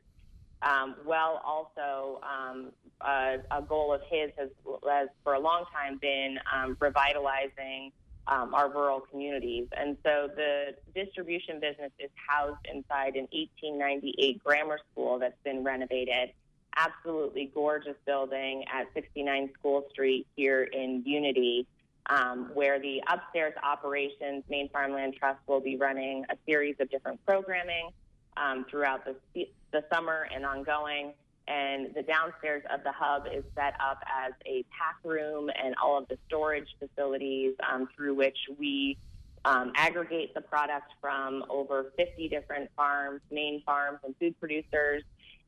um, 0.64 0.97
while 1.04 1.40
also 1.44 2.21
um, 2.23 2.73
a, 3.00 3.37
a, 3.50 3.62
goal 3.62 3.92
of 3.92 4.00
his 4.11 4.30
has, 4.38 4.49
has, 4.88 5.09
for 5.23 5.35
a 5.35 5.38
long 5.38 5.64
time 5.73 5.99
been 5.99 6.38
um, 6.52 6.76
revitalizing 6.80 7.92
um, 8.26 8.54
our 8.54 8.71
rural 8.71 9.00
communities. 9.00 9.68
And 9.76 9.97
so 10.02 10.28
the 10.35 10.75
distribution 10.94 11.61
business 11.61 11.92
is 11.99 12.11
housed 12.28 12.64
inside 12.73 13.16
an 13.16 13.28
1898 13.33 14.42
grammar 14.42 14.78
school 14.90 15.18
that's 15.18 15.38
been 15.44 15.62
renovated. 15.62 16.30
Absolutely 16.76 17.50
gorgeous 17.54 17.97
building 18.06 18.64
at 18.73 18.87
69 18.94 19.50
School 19.59 19.87
Street 19.92 20.26
here 20.35 20.62
in 20.62 21.02
Unity 21.04 21.66
um, 22.11 22.50
where 22.54 22.78
the 22.78 23.02
upstairs 23.09 23.54
operations, 23.62 24.44
Maine 24.49 24.68
Farmland 24.73 25.14
Trust 25.14 25.40
will 25.47 25.61
be 25.61 25.76
running 25.76 26.25
a 26.30 26.37
series 26.47 26.76
of 26.80 26.90
different 26.90 27.25
programming 27.25 27.90
um, 28.37 28.66
throughout 28.68 29.04
the, 29.04 29.49
the 29.75 29.85
summer 29.93 30.26
and 30.35 30.47
ongoing. 30.47 31.12
And 31.47 31.95
the 31.95 32.02
downstairs 32.02 32.62
of 32.73 32.83
the 32.85 32.93
hub 32.93 33.26
is 33.26 33.45
set 33.54 33.75
up 33.78 33.99
as 34.25 34.33
a 34.47 34.64
pack 34.71 34.97
room 35.04 35.50
and 35.62 35.75
all 35.83 35.99
of 35.99 36.09
the 36.09 36.16
storage 36.26 36.69
facilities 36.78 37.54
um, 37.71 37.87
through 37.95 38.14
which 38.14 38.38
we 38.59 38.97
um, 39.45 39.73
aggregate 39.76 40.33
the 40.33 40.40
product 40.40 40.93
from 41.02 41.45
over 41.50 41.93
50 41.99 42.31
different 42.31 42.71
farms, 42.75 43.21
Maine 43.31 43.62
farms, 43.66 43.99
and 44.04 44.14
food 44.19 44.38
producers, 44.40 45.02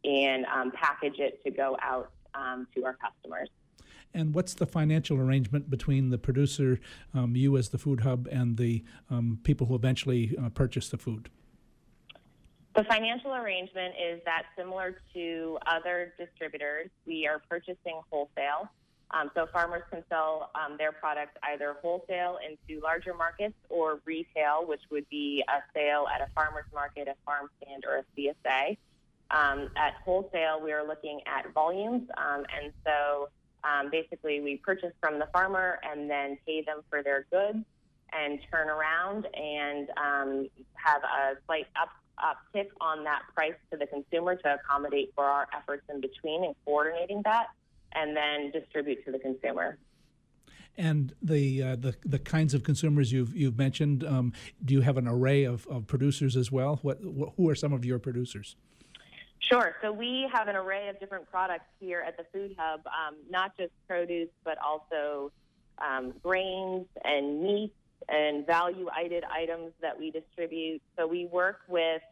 and 0.05 0.45
um, 0.55 0.71
package 0.73 1.19
it 1.19 1.43
to 1.45 1.51
go 1.51 1.79
out 1.81 2.11
um, 2.35 2.67
to 2.75 2.85
our 2.85 2.95
customers. 2.95 3.49
And 4.13 4.35
what's 4.35 4.53
the 4.53 4.67
financial 4.67 5.19
arrangement 5.19 5.71
between 5.71 6.11
the 6.11 6.19
producer, 6.19 6.79
um, 7.15 7.37
you 7.37 7.57
as 7.57 7.71
the 7.71 7.79
food 7.79 8.01
hub, 8.01 8.29
and 8.31 8.59
the 8.59 8.85
um, 9.11 9.39
people 9.45 9.67
who 9.67 9.75
eventually 9.75 10.37
uh, 10.43 10.51
purchase 10.51 10.91
the 10.91 10.99
food? 10.99 11.31
The 12.77 12.85
financial 12.85 13.33
arrangement 13.33 13.95
is 13.99 14.21
that 14.27 14.43
similar 14.55 15.01
to 15.15 15.59
other 15.67 16.13
distributors, 16.19 16.91
we 17.07 17.27
are 17.27 17.41
purchasing 17.49 18.03
wholesale. 18.11 18.69
Um, 19.13 19.31
so 19.35 19.47
farmers 19.51 19.83
can 19.91 20.05
sell 20.11 20.51
um, 20.55 20.77
their 20.77 20.93
products 20.93 21.39
either 21.45 21.77
wholesale 21.81 22.39
into 22.47 22.83
larger 22.83 23.15
markets 23.15 23.55
or 23.71 24.01
retail, 24.05 24.67
which 24.67 24.83
would 24.91 25.09
be 25.09 25.43
a 25.49 25.63
sale 25.73 26.07
at 26.15 26.21
a 26.21 26.31
farmer's 26.35 26.67
market, 26.75 27.09
a 27.09 27.15
farm 27.25 27.49
stand, 27.63 27.85
or 27.87 28.05
a 28.05 28.05
CSA. 28.15 28.77
Um, 29.31 29.71
at 29.77 29.95
wholesale, 30.05 30.61
we 30.63 30.73
are 30.73 30.87
looking 30.87 31.21
at 31.27 31.55
volumes, 31.55 32.07
um, 32.19 32.45
and 32.61 32.73
so 32.85 33.31
um, 33.65 33.91
basically, 33.91 34.41
we 34.41 34.59
purchase 34.59 34.93
from 35.01 35.19
the 35.19 35.29
farmer 35.33 35.79
and 35.83 36.11
then 36.11 36.37
pay 36.45 36.61
them 36.61 36.83
for 36.91 37.03
their 37.03 37.27
goods 37.31 37.65
and 38.13 38.39
turn 38.51 38.69
around 38.69 39.27
and 39.35 39.89
um, 39.97 40.49
have 40.75 41.03
a 41.03 41.37
slight 41.47 41.67
up, 41.81 41.89
uptick 42.19 42.69
on 42.81 43.05
that 43.05 43.23
price 43.35 43.55
to 43.71 43.77
the 43.77 43.87
consumer 43.87 44.37
to 44.37 44.55
accommodate 44.55 45.13
for 45.15 45.25
our 45.25 45.47
efforts 45.57 45.83
in 45.93 46.01
between 46.01 46.45
and 46.45 46.55
coordinating 46.65 47.23
that, 47.25 47.49
and 47.95 48.17
then 48.17 48.51
distribute 48.51 49.05
to 49.05 49.13
the 49.13 49.19
consumer. 49.19 49.79
And 50.79 51.15
the, 51.23 51.63
uh, 51.63 51.77
the 51.77 51.97
the 52.05 52.19
kinds 52.19 52.53
of 52.53 52.63
consumers 52.63 53.11
you've 53.11 53.35
you've 53.35 53.57
mentioned, 53.57 54.05
um, 54.05 54.35
do 54.63 54.75
you 54.75 54.83
have 54.83 54.99
an 54.99 55.09
array 55.09 55.45
of, 55.45 55.67
of 55.69 55.87
producers 55.87 56.37
as 56.37 56.53
well? 56.53 56.79
What, 56.83 57.03
what 57.03 57.33
who 57.37 57.49
are 57.49 57.55
some 57.55 57.73
of 57.73 57.85
your 57.85 57.99
producers? 57.99 58.57
Sure. 59.39 59.77
So 59.81 59.93
we 59.93 60.29
have 60.33 60.49
an 60.49 60.57
array 60.57 60.89
of 60.89 60.99
different 61.01 61.31
products 61.31 61.67
here 61.81 62.05
at 62.07 62.17
the 62.17 62.25
Food 62.33 62.57
Hub, 62.59 62.81
um, 62.87 63.15
not 63.31 63.57
just 63.57 63.73
produce, 63.87 64.29
but 64.45 64.59
also 64.59 65.31
um, 65.79 66.13
grains 66.23 66.87
and 67.05 67.43
meats 67.43 67.75
and 68.09 68.47
value-added 68.47 69.25
items 69.25 69.73
that 69.81 69.99
we 69.99 70.11
distribute. 70.11 70.81
So 70.97 71.07
we 71.07 71.27
work 71.27 71.61
with 71.69 72.03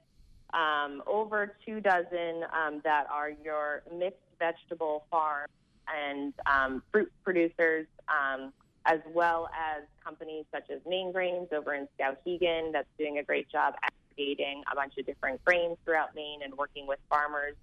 um, 0.53 1.03
over 1.07 1.55
two 1.65 1.81
dozen 1.81 2.45
um, 2.53 2.81
that 2.85 3.07
are 3.11 3.31
your 3.31 3.83
mixed 3.97 4.19
vegetable 4.39 5.05
farms 5.11 5.51
and 5.89 6.33
um, 6.47 6.83
fruit 6.91 7.13
producers, 7.23 7.87
um, 8.09 8.53
as 8.87 9.01
well 9.13 9.49
as 9.55 9.83
companies 10.05 10.45
such 10.53 10.71
as 10.71 10.81
Maine 10.87 11.13
Grains 11.13 11.49
over 11.53 11.75
in 11.75 11.89
Skowhegan 11.99 12.73
that's 12.73 12.89
doing 12.99 13.19
a 13.19 13.23
great 13.23 13.51
job 13.51 13.75
aggregating 13.83 14.63
a 14.71 14.75
bunch 14.75 14.95
of 14.99 15.07
different 15.07 15.45
grains 15.45 15.77
throughout 15.85 16.15
Maine 16.15 16.41
and 16.43 16.55
working 16.55 16.87
with 16.87 16.99
farmers 17.09 17.55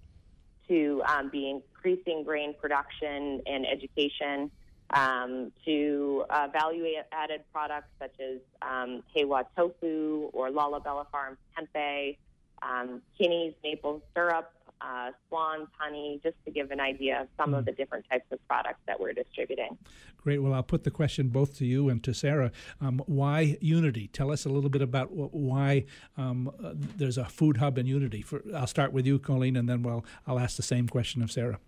to 0.68 1.02
um, 1.06 1.28
be 1.30 1.50
increasing 1.50 2.24
grain 2.24 2.54
production 2.60 3.40
and 3.46 3.66
education 3.66 4.50
um, 4.92 5.52
to 5.64 6.24
uh, 6.30 6.48
value 6.52 6.84
added 7.12 7.42
products 7.52 7.88
such 7.98 8.14
as 8.20 8.38
um, 8.62 9.02
Heiwa 9.16 9.44
tofu 9.56 10.30
or 10.32 10.50
Lalibela 10.50 11.06
Farms 11.10 11.38
tempeh, 11.58 12.16
um, 12.62 13.02
Kinney's 13.18 13.54
maple 13.64 14.02
syrup, 14.14 14.52
uh, 14.80 15.10
Swan's 15.28 15.68
honey, 15.78 16.20
just 16.22 16.36
to 16.44 16.50
give 16.50 16.70
an 16.70 16.80
idea 16.80 17.22
of 17.22 17.28
some 17.36 17.50
mm. 17.52 17.58
of 17.58 17.60
hmm. 17.60 17.66
the 17.66 17.72
different 17.72 18.04
types 18.10 18.24
of 18.32 18.46
products 18.48 18.80
that 18.86 18.98
we're 18.98 19.12
distributing. 19.12 19.78
Great. 20.16 20.40
Well, 20.40 20.54
I'll 20.54 20.62
put 20.62 20.84
the 20.84 20.90
question 20.90 21.28
both 21.28 21.56
to 21.58 21.66
you 21.66 21.88
and 21.88 22.02
to 22.04 22.12
Sarah. 22.12 22.52
Um, 22.80 23.02
why 23.06 23.58
Unity? 23.60 24.08
Tell 24.08 24.30
us 24.30 24.44
a 24.44 24.48
little 24.48 24.70
bit 24.70 24.82
about 24.82 25.10
why 25.12 25.84
um, 26.16 26.50
uh, 26.62 26.72
there's 26.74 27.18
a 27.18 27.24
food 27.24 27.58
hub 27.58 27.78
in 27.78 27.86
Unity. 27.86 28.22
For, 28.22 28.42
I'll 28.54 28.66
start 28.66 28.92
with 28.92 29.06
you, 29.06 29.18
Colleen, 29.18 29.56
and 29.56 29.68
then 29.68 29.82
well, 29.82 30.04
I'll 30.26 30.38
ask 30.38 30.56
the 30.56 30.62
same 30.62 30.88
question 30.88 31.22
of 31.22 31.30
Sarah. 31.30 31.58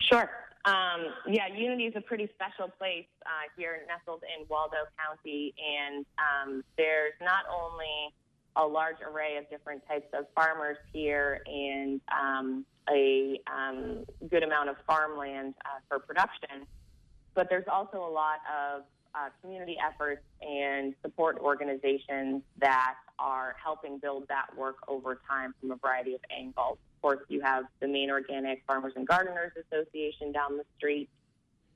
Sure. 0.00 0.30
Um, 0.64 1.06
yeah, 1.26 1.48
Unity 1.48 1.84
is 1.86 1.94
a 1.96 2.00
pretty 2.00 2.28
special 2.34 2.68
place 2.78 3.06
uh, 3.26 3.50
here, 3.56 3.80
nestled 3.88 4.22
in 4.22 4.46
Waldo 4.48 4.76
County, 4.96 5.54
and 5.58 6.06
um, 6.18 6.62
there's 6.76 7.14
not 7.20 7.44
only 7.50 8.14
a 8.54 8.64
large 8.64 8.96
array 9.02 9.38
of 9.38 9.48
different 9.50 9.82
types 9.88 10.06
of 10.12 10.26
farmers 10.34 10.76
here 10.92 11.42
and 11.46 12.00
um, 12.12 12.64
a 12.88 13.40
um, 13.50 14.04
good 14.30 14.42
amount 14.42 14.68
of 14.68 14.76
farmland 14.86 15.54
uh, 15.64 15.80
for 15.88 15.98
production. 15.98 16.66
But 17.34 17.48
there's 17.48 17.66
also 17.66 17.98
a 17.98 18.12
lot 18.12 18.38
of 18.46 18.82
uh, 19.14 19.30
community 19.40 19.76
efforts 19.84 20.22
and 20.42 20.94
support 21.02 21.38
organizations 21.38 22.42
that 22.58 22.94
are 23.18 23.56
helping 23.62 23.98
build 23.98 24.28
that 24.28 24.56
work 24.56 24.76
over 24.86 25.20
time 25.28 25.54
from 25.60 25.72
a 25.72 25.76
variety 25.76 26.14
of 26.14 26.20
angles. 26.30 26.78
Course, 27.02 27.18
you 27.28 27.40
have 27.40 27.64
the 27.80 27.88
Maine 27.88 28.10
Organic 28.10 28.62
Farmers 28.64 28.92
and 28.94 29.06
Gardeners 29.06 29.50
Association 29.56 30.30
down 30.30 30.56
the 30.56 30.64
street. 30.78 31.08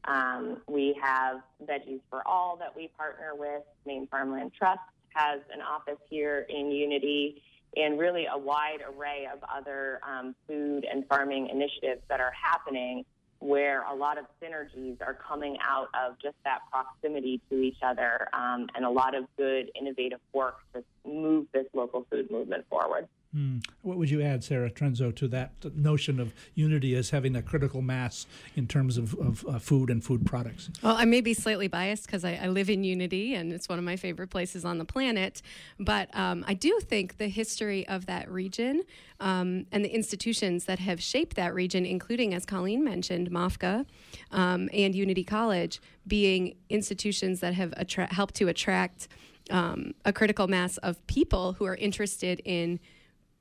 Um, 0.05 0.59
we 0.69 0.97
have 1.03 1.41
Veggies 1.65 2.01
for 2.09 2.27
All 2.27 2.57
that 2.59 2.77
we 2.77 2.89
partner 2.97 3.33
with, 3.35 3.63
Maine 3.85 4.07
Farmland 4.09 4.53
Trust, 4.57 4.79
has 5.15 5.41
an 5.53 5.61
office 5.61 5.99
here 6.09 6.47
in 6.49 6.71
Unity 6.71 7.43
and 7.77 7.99
really 7.99 8.27
a 8.33 8.39
wide 8.39 8.79
array 8.89 9.27
of 9.33 9.41
other 9.53 10.01
um, 10.09 10.37
food 10.47 10.87
and 10.91 11.05
farming 11.09 11.49
initiatives 11.49 12.03
that 12.09 12.21
are 12.21 12.33
happening 12.33 13.05
where 13.41 13.83
a 13.85 13.95
lot 13.95 14.19
of 14.19 14.25
synergies 14.41 14.97
are 15.03 15.15
coming 15.15 15.57
out 15.61 15.89
of 15.95 16.19
just 16.23 16.37
that 16.45 16.61
proximity 16.71 17.41
to 17.51 17.61
each 17.61 17.79
other 17.83 18.29
um, 18.33 18.69
and 18.75 18.85
a 18.85 18.91
lot 18.91 19.15
of 19.15 19.25
good 19.37 19.71
innovative 19.79 20.21
work 20.33 20.59
to 20.73 20.83
move 21.05 21.47
this 21.53 21.67
local 21.75 22.07
food 22.11 22.31
movement 22.31 22.65
forward. 22.71 23.07
Hmm. 23.37 23.59
What 23.83 23.99
would 23.99 24.09
you 24.09 24.23
add, 24.23 24.43
Sarah 24.43 24.71
Trunzo, 24.71 25.15
to 25.15 25.29
that 25.29 25.53
notion 25.77 26.21
of 26.21 26.33
unity 26.55 26.95
as 26.95 27.11
having 27.11 27.37
a 27.37 27.43
critical 27.43 27.83
mass 27.83 28.25
in 28.55 28.67
terms 28.67 28.97
of, 28.97 29.13
of 29.13 29.45
uh, 29.47 29.59
food 29.59 29.91
and 29.91 30.03
food 30.03 30.25
products? 30.25 30.71
Well, 30.83 30.97
I 30.97 31.05
may 31.05 31.21
be 31.21 31.35
slightly 31.35 31.69
biased 31.69 32.07
because 32.07 32.25
I, 32.25 32.41
I, 32.43 32.47
live 32.49 32.71
in 32.71 32.83
Unity 32.83 33.35
and 33.35 33.53
it's 33.53 33.69
one 33.69 33.79
of 33.79 33.85
my 33.85 33.97
favorite 33.97 34.29
places 34.29 34.65
on 34.65 34.79
the 34.79 34.87
planet. 34.87 35.43
But 35.79 36.09
um, 36.17 36.47
I 36.49 36.55
do 36.55 36.81
think 36.81 37.19
the 37.19 37.29
history 37.29 37.87
of 37.89 38.07
that 38.07 38.31
region 38.31 38.81
um, 39.21 39.67
and 39.71 39.85
the 39.85 39.95
institutions 39.95 40.65
that 40.65 40.79
have 40.79 41.03
shaped 41.03 41.37
that 41.37 41.55
region, 41.55 41.85
including, 41.85 42.33
as 42.33 42.47
Colleen 42.47 42.83
mentioned, 42.83 43.31
MOFGA 43.31 43.85
um, 44.31 44.71
and 44.73 44.95
Unity 44.95 45.25
College, 45.25 45.83
being 46.07 46.57
institutions 46.71 47.41
that 47.41 47.53
have 47.53 47.75
attra- 47.77 48.15
helped 48.15 48.35
to 48.37 48.49
attract 48.49 49.09
um, 49.51 49.93
a 50.07 50.13
critical 50.15 50.49
mass 50.49 50.79
of 50.79 51.07
people 51.07 51.53
who 51.53 51.67
are 51.67 51.77
interested 51.77 52.41
in 52.47 52.81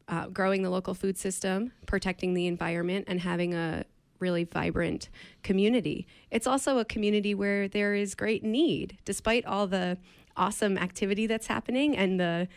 uh, 0.08 0.28
growing 0.28 0.62
the 0.62 0.70
local 0.70 0.94
food 0.94 1.18
system, 1.18 1.72
protecting 1.86 2.34
the 2.34 2.48
environment, 2.48 3.06
and 3.08 3.20
having 3.22 3.54
a 3.54 3.86
really 4.20 4.44
vibrant 4.44 5.10
community. 5.44 6.08
It's 6.32 6.48
also 6.48 6.78
a 6.78 6.86
community 6.86 7.34
where 7.34 7.68
there 7.68 7.94
is 7.94 8.16
great 8.16 8.44
need, 8.44 8.98
despite 9.06 9.46
all 9.46 9.68
the 9.68 9.98
awesome 10.38 10.78
activity 10.78 11.28
that's 11.28 11.48
happening 11.48 11.98
and 11.98 12.20
the 12.20 12.48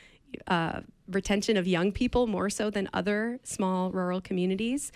uh, 0.46 0.80
retention 1.08 1.56
of 1.56 1.66
young 1.66 1.90
people 1.90 2.26
more 2.26 2.50
so 2.50 2.70
than 2.70 2.88
other 2.92 3.40
small 3.44 3.90
rural 3.90 4.20
communities 4.20 4.92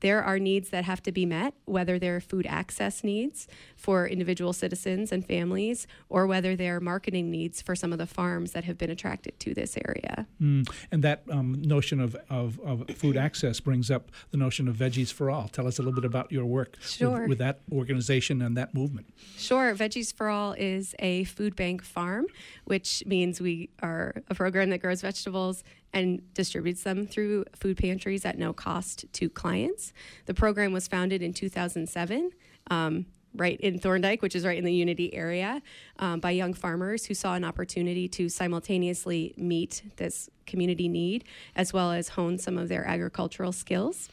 there 0.00 0.22
are 0.22 0.38
needs 0.38 0.70
that 0.70 0.84
have 0.84 1.02
to 1.02 1.12
be 1.12 1.26
met, 1.26 1.54
whether 1.66 1.98
they're 1.98 2.20
food 2.20 2.46
access 2.46 3.04
needs 3.04 3.46
for 3.80 4.06
individual 4.06 4.52
citizens 4.52 5.10
and 5.10 5.26
families, 5.26 5.86
or 6.10 6.26
whether 6.26 6.54
they're 6.54 6.80
marketing 6.80 7.30
needs 7.30 7.62
for 7.62 7.74
some 7.74 7.92
of 7.92 7.98
the 7.98 8.06
farms 8.06 8.52
that 8.52 8.64
have 8.64 8.76
been 8.76 8.90
attracted 8.90 9.40
to 9.40 9.54
this 9.54 9.78
area. 9.86 10.26
Mm. 10.40 10.70
And 10.92 11.02
that 11.02 11.22
um, 11.30 11.62
notion 11.62 11.98
of, 11.98 12.14
of, 12.28 12.60
of, 12.60 12.84
food 12.96 13.16
access 13.16 13.58
brings 13.58 13.90
up 13.90 14.10
the 14.32 14.36
notion 14.36 14.68
of 14.68 14.76
Veggies 14.76 15.10
for 15.10 15.30
All. 15.30 15.48
Tell 15.48 15.66
us 15.66 15.78
a 15.78 15.82
little 15.82 15.94
bit 15.94 16.04
about 16.04 16.30
your 16.30 16.44
work 16.44 16.76
sure. 16.82 17.20
with, 17.20 17.30
with 17.30 17.38
that 17.38 17.60
organization 17.72 18.42
and 18.42 18.54
that 18.58 18.74
movement. 18.74 19.06
Sure. 19.38 19.74
Veggies 19.74 20.12
for 20.14 20.28
All 20.28 20.52
is 20.52 20.94
a 20.98 21.24
food 21.24 21.56
bank 21.56 21.82
farm, 21.82 22.26
which 22.64 23.02
means 23.06 23.40
we 23.40 23.70
are 23.82 24.22
a 24.28 24.34
program 24.34 24.68
that 24.70 24.82
grows 24.82 25.00
vegetables 25.00 25.64
and 25.94 26.22
distributes 26.34 26.82
them 26.82 27.06
through 27.06 27.46
food 27.56 27.78
pantries 27.78 28.26
at 28.26 28.36
no 28.38 28.52
cost 28.52 29.06
to 29.14 29.30
clients. 29.30 29.94
The 30.26 30.34
program 30.34 30.72
was 30.72 30.86
founded 30.86 31.22
in 31.22 31.32
2007. 31.32 32.30
Um, 32.70 33.06
right 33.34 33.60
in 33.60 33.78
Thorndike, 33.78 34.22
which 34.22 34.34
is 34.34 34.44
right 34.44 34.58
in 34.58 34.64
the 34.64 34.72
Unity 34.72 35.14
area, 35.14 35.62
um, 35.98 36.20
by 36.20 36.30
young 36.30 36.54
farmers 36.54 37.06
who 37.06 37.14
saw 37.14 37.34
an 37.34 37.44
opportunity 37.44 38.08
to 38.08 38.28
simultaneously 38.28 39.34
meet 39.36 39.82
this 39.96 40.28
community 40.46 40.88
need 40.88 41.24
as 41.54 41.72
well 41.72 41.92
as 41.92 42.10
hone 42.10 42.38
some 42.38 42.58
of 42.58 42.68
their 42.68 42.84
agricultural 42.84 43.52
skills. 43.52 44.08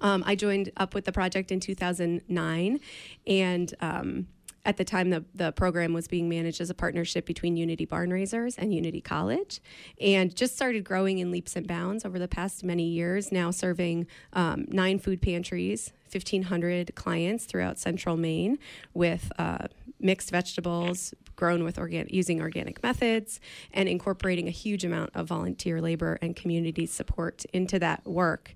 Um, 0.00 0.22
I 0.26 0.36
joined 0.36 0.70
up 0.76 0.94
with 0.94 1.04
the 1.04 1.12
project 1.12 1.50
in 1.50 1.58
2009 1.58 2.80
and 3.26 3.74
um, 3.80 4.28
at 4.64 4.76
the 4.76 4.84
time, 4.84 5.10
the, 5.10 5.24
the 5.34 5.52
program 5.52 5.92
was 5.92 6.08
being 6.08 6.28
managed 6.28 6.60
as 6.60 6.70
a 6.70 6.74
partnership 6.74 7.24
between 7.26 7.56
Unity 7.56 7.84
Barn 7.84 8.10
Raisers 8.10 8.56
and 8.56 8.74
Unity 8.74 9.00
College, 9.00 9.60
and 10.00 10.34
just 10.34 10.54
started 10.54 10.84
growing 10.84 11.18
in 11.18 11.30
leaps 11.30 11.56
and 11.56 11.66
bounds 11.66 12.04
over 12.04 12.18
the 12.18 12.28
past 12.28 12.64
many 12.64 12.84
years. 12.84 13.32
Now 13.32 13.50
serving 13.50 14.06
um, 14.32 14.66
nine 14.68 14.98
food 14.98 15.22
pantries, 15.22 15.92
1,500 16.12 16.94
clients 16.94 17.44
throughout 17.44 17.78
Central 17.78 18.16
Maine 18.16 18.58
with 18.94 19.30
uh, 19.38 19.68
mixed 20.00 20.30
vegetables 20.30 21.14
grown 21.36 21.62
with 21.64 21.78
organic 21.78 22.12
using 22.12 22.40
organic 22.40 22.82
methods 22.82 23.40
and 23.72 23.88
incorporating 23.88 24.48
a 24.48 24.52
huge 24.52 24.84
amount 24.84 25.10
of 25.14 25.26
volunteer 25.26 25.80
labor 25.80 26.18
and 26.20 26.34
community 26.34 26.84
support 26.84 27.44
into 27.52 27.78
that 27.78 28.04
work. 28.06 28.54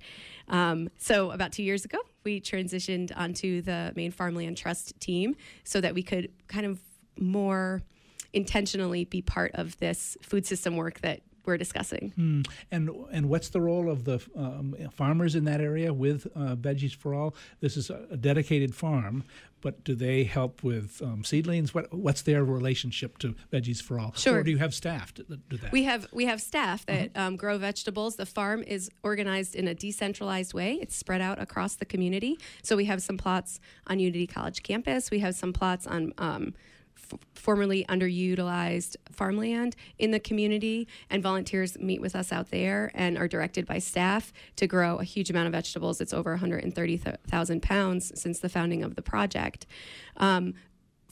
Um, 0.49 0.91
so 0.99 1.31
about 1.31 1.53
two 1.53 1.63
years 1.63 1.85
ago, 1.85 1.99
we 2.25 2.41
transitioned 2.41 3.13
onto 3.17 3.63
the 3.63 3.93
Maine 3.97 4.13
Farmland 4.13 4.57
Trust 4.57 4.99
team 5.01 5.37
so 5.65 5.81
that 5.81 5.95
we 5.95 6.03
could 6.03 6.31
kind 6.49 6.67
of 6.67 6.81
more 7.19 7.83
intentionally 8.33 9.05
be 9.05 9.21
part 9.21 9.53
of 9.55 9.77
this 9.79 10.17
food 10.23 10.47
system 10.47 10.77
work 10.77 11.01
that 11.01 11.21
we're 11.45 11.57
discussing. 11.57 12.13
Mm. 12.17 12.49
And 12.71 12.91
and 13.11 13.29
what's 13.29 13.49
the 13.49 13.61
role 13.61 13.91
of 13.91 14.05
the 14.05 14.21
um, 14.37 14.77
farmers 14.93 15.35
in 15.35 15.45
that 15.45 15.61
area 15.61 15.93
with 15.93 16.27
uh, 16.37 16.55
Veggies 16.57 16.95
for 16.95 17.15
All? 17.15 17.35
This 17.61 17.77
is 17.77 17.91
a 17.91 18.17
dedicated 18.17 18.75
farm, 18.75 19.25
but 19.63 19.83
do 19.85 19.95
they 19.95 20.25
help 20.25 20.63
with 20.63 21.01
um, 21.03 21.25
seedlings? 21.25 21.73
What 21.73 21.93
what's 21.95 22.23
their 22.23 22.45
relationship 22.45 23.17
to 23.19 23.35
Veggies 23.51 23.81
for 23.81 23.99
All? 23.99 24.13
Sure. 24.15 24.41
Or 24.41 24.43
do 24.43 24.51
you 24.51 24.59
have 24.59 24.75
staff 24.75 25.15
to 25.15 25.23
do 25.23 25.57
that? 25.57 25.73
We 25.73 25.85
have 25.85 26.07
we 26.13 26.27
have 26.27 26.43
staff 26.43 26.85
that 26.87 27.11
uh-huh. 27.15 27.27
um, 27.27 27.37
grow 27.37 27.57
vegetables. 27.57 28.17
The 28.17 28.27
farm 28.27 28.63
is 28.65 28.91
organized 29.03 29.55
in 29.55 29.69
a 29.69 29.75
decentralized 29.75 30.53
way. 30.53 30.75
It's 30.83 30.95
spread 30.95 31.23
out 31.23 31.41
across 31.41 31.77
the 31.77 31.87
community. 31.87 32.39
So 32.63 32.77
we 32.77 32.85
have 32.87 33.03
some 33.03 33.17
plots 33.17 33.61
on 33.87 33.99
Unity 33.99 34.27
College 34.27 34.63
campus. 34.63 35.11
We 35.11 35.21
have 35.21 35.35
some 35.35 35.53
plots 35.53 35.87
on 35.87 36.13
um, 36.19 36.55
formerly 37.35 37.85
underutilized 37.89 38.97
farmland 39.11 39.77
in 39.99 40.11
the 40.11 40.21
community, 40.21 40.87
and 41.11 41.23
volunteers 41.23 41.79
meet 41.79 42.01
with 42.01 42.15
us 42.15 42.33
out 42.33 42.51
there 42.51 42.91
and 42.95 43.19
are 43.19 43.29
directed 43.29 43.67
by 43.67 43.79
staff 43.79 44.33
to 44.57 44.67
grow 44.67 44.97
a 44.97 45.05
huge 45.05 45.31
amount 45.31 45.47
of 45.47 45.53
vegetables. 45.53 46.01
It's 46.01 46.13
over 46.13 46.31
130,000 46.33 47.63
pounds 47.63 48.13
since 48.21 48.39
the 48.39 48.49
founding 48.49 48.83
of 48.83 48.95
the 48.95 49.03
project. 49.03 49.67
Um, 50.17 50.55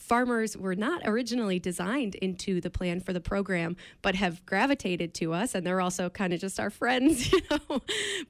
farmers 0.01 0.57
were 0.57 0.75
not 0.75 1.03
originally 1.05 1.59
designed 1.59 2.17
into 2.17 2.61
the 2.61 2.71
plan 2.71 3.01
for 3.01 3.13
the 3.13 3.21
program, 3.21 3.77
but 4.03 4.15
have 4.15 4.45
gravitated 4.47 5.15
to 5.15 5.33
us, 5.33 5.55
and 5.55 5.65
they're 5.65 5.81
also 5.81 6.09
kind 6.09 6.33
of 6.33 6.41
just 6.41 6.59
our 6.59 6.71
friends, 6.71 7.31
you 7.33 7.41
know, 7.51 7.81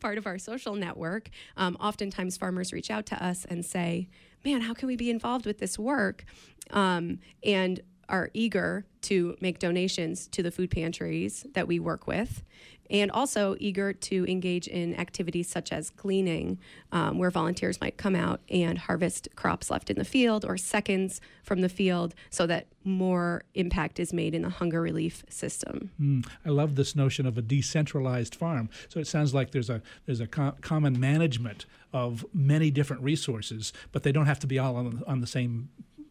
part 0.01 0.19
of 0.19 0.27
our 0.27 0.39
social 0.39 0.75
network. 0.75 1.31
Um, 1.57 1.77
oftentimes, 1.81 2.37
farmers 2.37 2.73
reach 2.73 2.91
out 2.91 3.07
to 3.07 3.25
us 3.25 3.47
and 3.47 3.65
say, 3.65 4.09
"Man, 4.45 4.63
how 4.63 4.75
can 4.75 4.87
we 4.87 4.97
be 4.97 5.11
involved 5.11 5.47
with 5.47 5.59
this 5.59 5.79
work?" 5.79 6.25
Um, 6.71 7.19
and 7.45 7.81
are 8.11 8.31
eager 8.35 8.85
to 9.03 9.37
make 9.41 9.59
donations 9.59 10.27
to 10.29 10.43
the 10.43 10.51
food 10.51 10.71
pantries 10.71 11.47
that 11.55 11.67
we 11.67 11.79
work 11.79 12.07
with 12.07 12.43
and 12.91 13.11
also 13.13 13.57
eager 13.61 13.93
to 13.93 14.27
engage 14.29 14.67
in 14.67 14.99
activities 14.99 15.49
such 15.49 15.73
as 15.73 15.91
gleaning, 15.91 16.59
um, 16.93 17.19
where 17.19 17.31
volunteers 17.31 17.81
might 17.81 17.97
come 17.97 18.17
out 18.17 18.41
and 18.51 18.77
harvest 18.77 19.29
crops 19.37 19.71
left 19.71 19.91
in 19.91 19.97
the 19.97 20.05
field 20.05 20.45
or 20.45 20.57
seconds 20.57 21.21
from 21.43 21.61
the 21.61 21.69
field 21.69 22.15
so 22.31 22.47
that 22.47 22.67
more 22.83 23.45
impact 23.55 24.01
is 24.01 24.13
made 24.13 24.35
in 24.35 24.43
the 24.43 24.49
hunger 24.49 24.83
relief 24.83 25.23
system. 25.29 25.91
Mm, 26.01 26.27
I 26.45 26.49
love 26.49 26.75
this 26.75 26.97
notion 26.97 27.27
of 27.27 27.39
a 27.39 27.43
decentralized 27.43 28.35
farm. 28.35 28.69
So 28.89 28.99
it 28.99 29.07
sounds 29.07 29.33
like 29.33 29.53
there's 29.53 29.71
a 29.71 29.83
there's 30.07 30.21
a 30.21 30.27
co- 30.27 30.57
common 30.61 30.99
management 30.99 31.67
of 31.93 32.25
many 32.33 32.71
different 32.71 33.03
resources, 33.03 33.73
but 33.93 34.03
they 34.03 34.13
don't 34.13 34.27
have 34.27 34.41
to 34.41 34.47
be 34.47 34.59
all 34.59 34.77
on, 34.77 35.03
on 35.07 35.21
the 35.21 35.27
same 35.27 35.69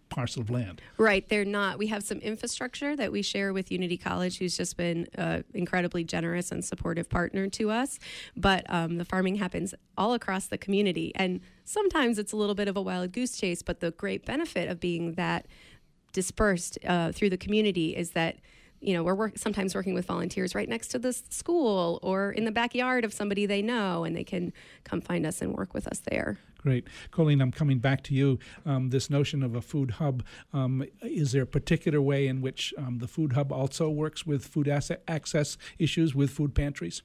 parcel 0.10 0.41
of 0.41 0.50
land. 0.50 0.82
Right, 0.98 1.28
they're 1.28 1.45
not. 1.45 1.78
We 1.78 1.88
have 1.88 2.04
some 2.04 2.19
infrastructure 2.19 2.95
that 2.95 3.12
we 3.12 3.22
share 3.22 3.54
with 3.54 3.72
Unity 3.72 3.98
College, 3.98 4.39
who's 4.39 4.58
just 4.58 4.78
been 4.78 5.08
an 5.15 5.43
incredibly 5.54 6.04
generous 6.04 6.52
and 6.52 6.63
supportive 6.63 7.10
partner 7.10 7.48
to 7.50 7.72
us. 7.72 8.00
But 8.36 8.65
um, 8.69 8.98
the 8.98 9.06
farming 9.06 9.36
happens 9.36 9.74
all 9.98 10.13
across 10.13 10.48
the 10.48 10.58
community, 10.58 11.12
and 11.15 11.41
sometimes 11.63 12.19
it's 12.19 12.34
a 12.34 12.38
little 12.38 12.56
bit 12.56 12.67
of 12.67 12.76
a 12.76 12.82
wild 12.82 13.12
goose 13.12 13.38
chase. 13.38 13.62
But 13.62 13.80
the 13.80 13.91
great 13.91 14.26
benefit 14.26 14.69
of 14.69 14.80
being 14.80 15.13
that 15.13 15.48
dispersed 16.12 16.78
uh, 16.86 17.12
through 17.12 17.30
the 17.30 17.38
community 17.38 17.95
is 17.95 18.12
that 18.12 18.38
you 18.82 18.93
know, 18.93 19.04
we're 19.04 19.15
work, 19.15 19.38
sometimes 19.38 19.76
working 19.76 19.93
with 19.93 20.06
volunteers 20.06 20.56
right 20.56 20.69
next 20.69 20.88
to 20.89 21.00
the 21.00 21.12
school 21.12 22.00
or 22.02 22.32
in 22.32 22.45
the 22.45 22.52
backyard 22.52 23.04
of 23.04 23.13
somebody 23.13 23.45
they 23.45 23.62
know, 23.62 24.04
and 24.06 24.15
they 24.15 24.24
can 24.24 24.54
come 24.84 25.02
find 25.02 25.26
us 25.26 25.41
and 25.41 25.54
work 25.54 25.74
with 25.74 25.88
us 25.88 26.02
there. 26.10 26.38
Great. 26.60 26.88
Colleen, 27.12 27.39
I'm 27.41 27.54
coming 27.54 27.80
back 27.80 28.04
to 28.04 28.13
you. 28.13 28.38
Um, 28.65 28.89
this 28.89 29.10
notion 29.10 29.43
of 29.43 29.56
a 29.56 29.62
food 29.62 29.91
hub, 29.91 30.24
um, 30.54 30.84
is 31.02 31.32
there 31.32 31.43
a 31.43 31.48
particular 31.48 32.02
way 32.02 32.28
in 32.28 32.41
which 32.41 32.74
um, 32.78 33.00
the 33.00 33.08
food 33.08 33.34
hub 33.34 33.52
also 33.54 33.89
works 33.89 34.26
with 34.26 34.45
food 34.45 34.67
access 34.67 35.58
issues 35.78 36.13
with 36.13 36.32
food 36.32 36.54
pantries? 36.54 37.02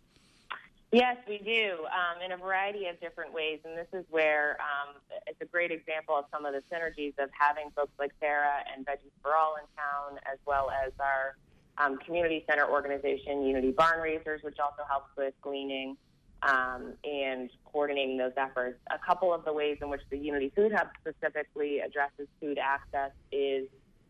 Yes, 0.91 1.17
we 1.29 1.39
do, 1.39 1.87
um, 1.87 2.23
in 2.25 2.33
a 2.33 2.37
variety 2.37 2.87
of 2.87 3.01
different 3.01 3.33
ways. 3.33 3.61
And 3.65 3.77
this 3.77 3.89
is 3.93 4.05
where 4.11 4.57
um, 4.61 4.95
it's 5.27 5.41
a 5.41 5.45
great 5.45 5.71
example 5.71 6.17
of 6.17 6.25
some 6.33 6.45
of 6.47 6.53
the 6.53 6.63
synergies 6.73 7.15
of 7.19 7.31
having 7.33 7.71
folks 7.75 7.93
like 7.99 8.13
Sarah 8.21 8.59
and 8.75 8.85
Veggies 8.85 9.11
for 9.23 9.35
All 9.35 9.55
in 9.57 9.65
town, 9.77 10.21
as 10.33 10.39
well 10.47 10.71
as 10.71 10.93
our 11.01 11.37
um, 11.79 11.99
community 11.99 12.45
center 12.49 12.69
organization, 12.69 13.43
Unity 13.43 13.73
Barn 13.73 14.01
Raisers, 14.01 14.43
which 14.43 14.59
also 14.59 14.83
helps 14.89 15.11
with 15.17 15.35
gleaning 15.43 15.97
um, 16.45 16.93
and 17.05 17.51
coordinating 17.65 18.17
those 18.17 18.33
efforts. 18.37 18.79
A 18.91 18.99
couple 18.99 19.33
of 19.33 19.45
the 19.45 19.53
ways 19.53 19.79
in 19.83 19.89
which 19.89 20.03
the 20.11 20.19
Unity 20.19 20.53
Food 20.55 20.73
Hub 20.73 20.89
specifically 21.01 21.81
addresses 21.81 22.29
food 22.41 22.59
access 22.59 23.11
is 23.33 23.67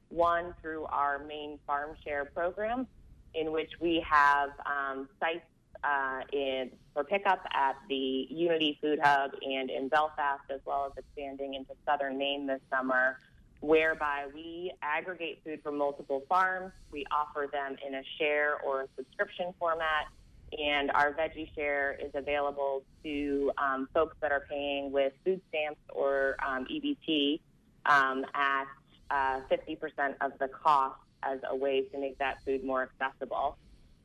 one 0.09 0.55
through 0.61 0.85
our 0.85 1.18
main 1.18 1.59
farm 1.66 1.97
share 2.05 2.25
program, 2.25 2.87
in 3.35 3.53
which 3.53 3.73
we 3.81 4.05
have 4.09 4.51
um, 4.66 5.09
sites 5.20 5.44
uh, 5.83 6.20
in 6.33 6.70
for 6.94 7.05
pickup 7.05 7.44
at 7.53 7.77
the 7.88 8.27
Unity 8.31 8.79
Food 8.81 9.01
Hub 9.03 9.33
and 9.42 9.70
in 9.70 9.88
Belfast, 9.88 10.42
as 10.51 10.61
well 10.64 10.87
as 10.87 10.92
expanding 10.97 11.55
into 11.55 11.73
southern 11.87 12.16
Maine 12.16 12.47
this 12.47 12.61
summer 12.70 13.18
whereby 13.64 14.27
we 14.35 14.73
aggregate 14.83 15.40
food 15.42 15.61
from 15.62 15.79
multiple 15.79 16.23
farms. 16.29 16.73
We 16.92 17.07
offer 17.11 17.49
them 17.51 17.77
in 17.87 17.94
a 17.94 18.03
share 18.18 18.59
or 18.61 18.83
a 18.83 18.88
subscription 18.97 19.55
format, 19.59 20.07
and 20.59 20.90
our 20.93 21.12
veggie 21.12 21.53
share 21.55 21.99
is 22.03 22.11
available 22.14 22.83
to 23.03 23.53
um, 23.59 23.88
folks 23.95 24.17
that 24.21 24.33
are 24.33 24.45
paying 24.49 24.93
with 24.93 25.12
food 25.25 25.40
stamps 25.49 25.81
or 25.90 26.37
um, 26.47 26.67
EBT 26.67 27.40
um, 27.87 28.25
at 28.35 28.67
uh, 29.11 29.40
50% 29.51 30.14
of 30.21 30.33
the 30.38 30.49
cost 30.49 30.97
as 31.23 31.38
a 31.51 31.57
way 31.57 31.83
to 31.83 31.99
make 31.99 32.19
that 32.19 32.38
food 32.45 32.64
more 32.64 32.83
accessible. 32.83 33.57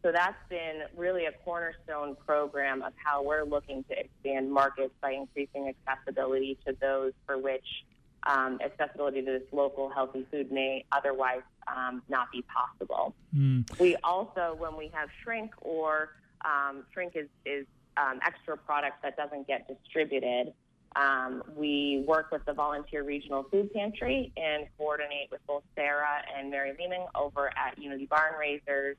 So 0.02 0.12
that's 0.14 0.38
been 0.50 0.84
really 0.96 1.26
a 1.26 1.32
cornerstone 1.44 2.16
program 2.26 2.82
of 2.84 2.94
how 3.04 3.22
we're 3.24 3.44
looking 3.44 3.84
to 3.86 4.00
expand 4.00 4.52
markets 4.52 4.94
by 5.02 5.12
increasing 5.12 5.74
accessibility 5.88 6.58
to 6.66 6.76
those 6.80 7.12
for 7.26 7.38
which 7.38 7.66
um, 8.26 8.60
accessibility 8.64 9.22
to 9.22 9.32
this 9.40 9.44
local 9.52 9.90
healthy 9.90 10.26
food 10.32 10.52
may 10.52 10.86
otherwise 10.92 11.42
um, 11.68 12.02
not 12.08 12.32
be 12.32 12.44
possible. 12.44 13.14
Mm. 13.36 13.66
We 13.80 13.98
also, 13.98 14.56
when 14.58 14.78
we 14.78 14.90
have 14.94 15.10
shrink 15.24 15.52
or 15.62 16.10
um, 16.46 16.84
shrink 16.94 17.14
is, 17.16 17.28
is 17.46 17.66
um, 17.98 18.20
extra 18.26 18.58
product 18.58 19.02
that 19.04 19.18
doesn't 19.18 19.48
get 19.48 19.68
distributed. 19.68 20.54
Um, 20.96 21.44
we 21.56 22.04
work 22.08 22.32
with 22.32 22.44
the 22.46 22.54
Volunteer 22.54 23.04
Regional 23.04 23.44
Food 23.44 23.72
Pantry 23.74 24.32
and 24.38 24.66
coordinate 24.78 25.30
with 25.32 25.46
both 25.46 25.64
Sarah 25.76 26.24
and 26.36 26.50
Mary 26.50 26.74
Leeming 26.80 27.06
over 27.16 27.52
at 27.56 27.78
Unity 27.78 28.08
Barn 28.08 28.34
Raisers 28.40 28.98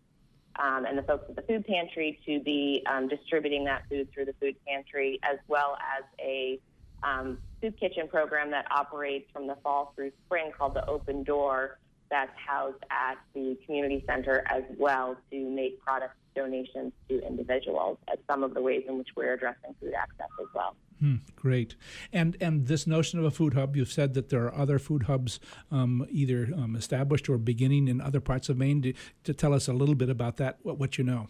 um, 0.57 0.85
and 0.85 0.96
the 0.96 1.03
folks 1.03 1.24
at 1.29 1.37
the 1.37 1.42
food 1.42 1.66
pantry 1.66 2.18
to 2.26 2.40
be 2.40 2.85
um, 2.90 3.09
distributing 3.09 3.64
that 3.64 3.83
food 3.88 4.09
through 4.12 4.26
the 4.26 4.35
food 4.40 4.57
pantry, 4.66 5.18
as 5.22 5.38
well 5.48 5.76
as 5.96 6.05
a 6.20 6.61
um, 7.03 7.38
soup 7.61 7.79
kitchen 7.79 8.09
program 8.09 8.50
that 8.50 8.66
operates 8.70 9.31
from 9.33 9.46
the 9.46 9.57
fall 9.62 9.92
through 9.96 10.12
spring 10.26 10.53
called 10.57 10.74
the 10.74 10.87
Open 10.87 11.22
Door 11.22 11.79
that's 12.11 12.33
housed 12.44 12.83
at 12.90 13.16
the 13.35 13.57
community 13.64 14.05
center 14.07 14.44
as 14.50 14.64
well 14.76 15.16
to 15.31 15.48
make 15.48 15.81
product 15.81 16.14
donations 16.34 16.92
to 17.08 17.26
individuals 17.26 17.98
as 18.12 18.18
some 18.28 18.42
of 18.42 18.54
the 18.54 18.62
ways 18.62 18.84
in 18.88 18.98
which 18.98 19.08
we're 19.16 19.34
addressing 19.34 19.74
food 19.80 19.92
access 19.94 20.28
as 20.40 20.46
well. 20.54 20.76
Hmm, 21.00 21.16
great. 21.34 21.76
And 22.12 22.36
and 22.40 22.66
this 22.66 22.86
notion 22.86 23.18
of 23.18 23.24
a 23.24 23.30
food 23.30 23.54
hub, 23.54 23.74
you've 23.74 23.90
said 23.90 24.12
that 24.14 24.28
there 24.28 24.44
are 24.44 24.54
other 24.54 24.78
food 24.78 25.04
hubs 25.04 25.40
um, 25.70 26.06
either 26.10 26.50
um, 26.54 26.76
established 26.76 27.28
or 27.28 27.38
beginning 27.38 27.88
in 27.88 28.00
other 28.00 28.20
parts 28.20 28.48
of 28.50 28.58
Maine. 28.58 28.82
To, 28.82 28.92
to, 29.24 29.34
tell 29.34 29.54
us 29.54 29.66
a 29.66 29.72
little 29.72 29.94
bit 29.94 30.10
about 30.10 30.36
that, 30.36 30.58
what, 30.62 30.78
what 30.78 30.98
you 30.98 31.04
know. 31.04 31.28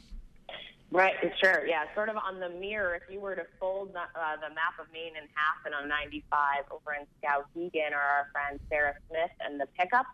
Right, 0.91 1.15
sure. 1.41 1.65
Yeah, 1.69 1.85
sort 1.95 2.09
of 2.09 2.17
on 2.17 2.41
the 2.41 2.49
mirror, 2.49 2.97
if 2.97 3.03
you 3.13 3.21
were 3.21 3.37
to 3.37 3.47
fold 3.61 3.95
uh, 3.95 4.37
the 4.37 4.53
map 4.53 4.75
of 4.81 4.87
Maine 4.93 5.15
in 5.15 5.29
half 5.35 5.65
and 5.65 5.73
on 5.73 5.89
95 5.89 6.65
over 6.73 6.95
in 6.99 7.07
Skowhegan 7.23 7.93
are 7.93 8.01
our 8.01 8.29
friend 8.33 8.59
Sarah 8.69 8.95
Smith 9.09 9.31
and 9.41 9.61
the 9.61 9.67
Pickup. 9.79 10.07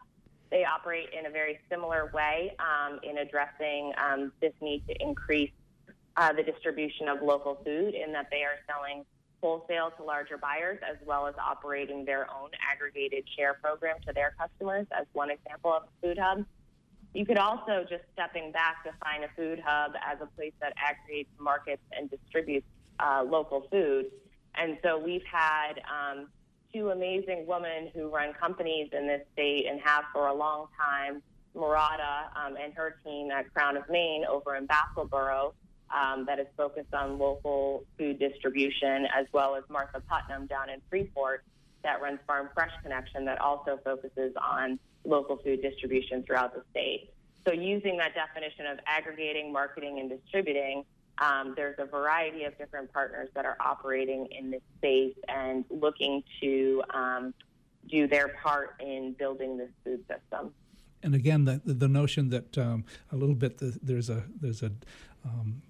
They 0.51 0.65
operate 0.65 1.09
in 1.19 1.27
a 1.27 1.31
very 1.31 1.59
similar 1.69 2.11
way 2.15 2.55
um, 2.61 3.01
in 3.03 3.19
addressing 3.19 3.93
um, 3.99 4.33
this 4.41 4.53
need 4.61 4.85
to 4.89 4.95
increase 5.03 5.51
uh, 6.17 6.33
the 6.33 6.43
distribution 6.43 7.09
of 7.09 7.23
local 7.23 7.57
food 7.65 7.95
in 7.95 8.13
that 8.13 8.29
they 8.31 8.43
are 8.43 8.59
selling 8.67 9.05
wholesale 9.43 9.93
to 9.97 10.03
larger 10.03 10.39
buyers 10.39 10.79
as 10.89 10.97
well 11.05 11.27
as 11.27 11.35
operating 11.37 12.05
their 12.05 12.27
own 12.31 12.51
aggregated 12.73 13.25
share 13.37 13.55
program 13.55 13.97
to 14.07 14.13
their 14.13 14.35
customers 14.39 14.87
as 14.99 15.07
one 15.13 15.31
example 15.31 15.73
of 15.73 15.83
a 15.85 16.07
food 16.07 16.19
hub. 16.19 16.45
You 17.13 17.25
could 17.25 17.39
also 17.39 17.85
just 17.89 18.05
stepping 18.13 18.53
back 18.53 18.85
define 18.85 19.25
a 19.25 19.29
food 19.37 19.63
hub 19.65 19.93
as 20.07 20.19
a 20.21 20.27
place 20.37 20.53
that 20.61 20.75
aggregates, 20.77 21.31
markets, 21.39 21.83
and 21.93 22.11
distributes 22.11 22.67
uh, 23.01 23.25
local 23.27 23.67
food. 23.71 24.07
And 24.55 24.79
so 24.83 24.99
we've 24.99 25.25
had 25.31 25.81
um, 25.89 26.29
two 26.77 26.91
amazing 26.91 27.47
women 27.47 27.91
who 27.95 28.09
run 28.09 28.33
companies 28.35 28.89
in 28.93 29.07
this 29.07 29.23
state 29.33 29.67
and 29.71 29.81
have 29.81 30.05
for 30.13 30.27
a 30.27 30.35
long 30.35 30.67
time. 30.79 31.23
Marada 31.57 32.29
um, 32.37 32.55
and 32.63 32.75
her 32.75 32.97
team 33.03 33.31
at 33.31 33.53
Crown 33.55 33.79
of 33.79 33.85
Maine 33.89 34.27
over 34.27 34.57
in 34.57 34.69
Vassalboro 34.69 35.55
um, 35.91 36.27
that 36.27 36.39
is 36.39 36.47
focused 36.55 36.93
on 36.93 37.19
local 37.19 37.85
food 37.97 38.19
distribution, 38.19 39.07
as 39.17 39.25
well 39.33 39.57
as 39.57 39.65
Martha 39.71 40.03
Putnam 40.07 40.47
down 40.47 40.69
in 40.69 40.83
Freeport 40.91 41.45
that 41.83 42.03
runs 42.03 42.19
Farm 42.27 42.51
Fresh 42.53 42.73
Connection 42.83 43.25
that 43.25 43.41
also 43.41 43.79
focuses 43.83 44.35
on 44.37 44.79
local 45.05 45.37
food 45.39 45.63
distribution 45.63 46.23
throughout 46.25 46.53
the 46.53 46.63
state. 46.73 47.11
So, 47.47 47.55
using 47.55 47.97
that 47.99 48.13
definition 48.15 48.67
of 48.67 48.79
aggregating, 48.87 49.53
marketing, 49.53 50.01
and 50.01 50.11
distributing, 50.11 50.85
um, 51.19 51.55
there's 51.57 51.77
a 51.79 51.87
variety 51.87 52.45
of 52.45 52.57
different 52.59 52.93
partners 52.93 53.29
that 53.35 53.45
are 53.45 53.57
operating 53.61 54.27
in 54.27 54.51
this 54.51 54.63
space 54.79 55.15
and 55.29 55.65
looking 55.71 56.23
to 56.41 56.83
um, 56.93 57.35
do 57.89 58.07
their 58.07 58.29
part 58.43 58.75
in 58.81 59.15
building 59.19 59.57
this 59.57 59.71
food 59.85 60.05
system. 60.09 60.53
And 61.03 61.15
again, 61.15 61.45
the 61.45 61.61
the 61.65 61.89
notion 61.89 62.31
that 62.31 62.59
um, 62.59 62.85
a 63.13 63.17
little 63.17 63.35
bit 63.35 63.59
the, 63.59 63.79
there's 63.83 64.11
a 64.11 64.25
there's 64.41 64.63
a 64.63 64.73
um, 65.25 65.63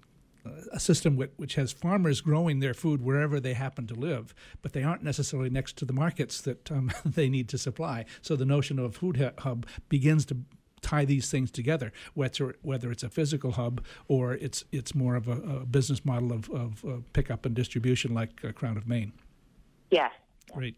a 0.71 0.79
system 0.79 1.17
which 1.17 1.55
has 1.55 1.71
farmers 1.71 2.21
growing 2.21 2.59
their 2.59 2.73
food 2.73 3.01
wherever 3.01 3.39
they 3.39 3.53
happen 3.53 3.87
to 3.87 3.93
live, 3.93 4.33
but 4.61 4.73
they 4.73 4.83
aren't 4.83 5.03
necessarily 5.03 5.49
next 5.49 5.77
to 5.77 5.85
the 5.85 5.93
markets 5.93 6.41
that 6.41 6.71
um, 6.71 6.91
they 7.05 7.29
need 7.29 7.49
to 7.49 7.57
supply. 7.57 8.05
So 8.21 8.35
the 8.35 8.45
notion 8.45 8.79
of 8.79 8.95
food 8.95 9.33
hub 9.39 9.65
begins 9.89 10.25
to 10.27 10.37
tie 10.81 11.05
these 11.05 11.29
things 11.29 11.51
together, 11.51 11.91
whether 12.13 12.55
whether 12.61 12.91
it's 12.91 13.03
a 13.03 13.09
physical 13.09 13.53
hub 13.53 13.83
or 14.07 14.33
it's 14.33 14.63
it's 14.71 14.93
more 14.93 15.15
of 15.15 15.27
a, 15.27 15.33
a 15.33 15.65
business 15.65 16.05
model 16.05 16.31
of, 16.31 16.49
of 16.49 16.85
uh, 16.85 16.97
pickup 17.13 17.45
and 17.45 17.55
distribution 17.55 18.13
like 18.13 18.43
uh, 18.43 18.51
Crown 18.51 18.77
of 18.77 18.87
Maine. 18.87 19.13
Yes. 19.91 20.11
Great. 20.53 20.75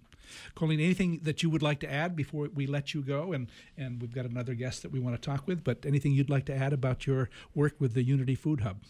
Colleen, 0.56 0.80
anything 0.80 1.20
that 1.24 1.42
you 1.44 1.50
would 1.50 1.62
like 1.62 1.80
to 1.80 1.92
add 1.92 2.16
before 2.16 2.50
we 2.54 2.68
let 2.68 2.94
you 2.94 3.02
go? 3.02 3.34
And, 3.34 3.48
and 3.78 4.02
we've 4.02 4.14
got 4.14 4.26
another 4.26 4.54
guest 4.54 4.84
that 4.84 4.92
we 4.92 5.00
want 5.00 5.20
to 5.20 5.22
talk 5.22 5.48
with, 5.48 5.64
but 5.64 5.86
anything 5.86 6.12
you'd 6.12 6.30
like 6.30 6.46
to 6.46 6.56
add 6.56 6.74
about 6.74 7.08
your 7.08 7.30
work 7.56 7.76
with 7.80 7.94
the 7.94 8.04
Unity 8.04 8.36
Food 8.36 8.62
Hub? 8.62 8.84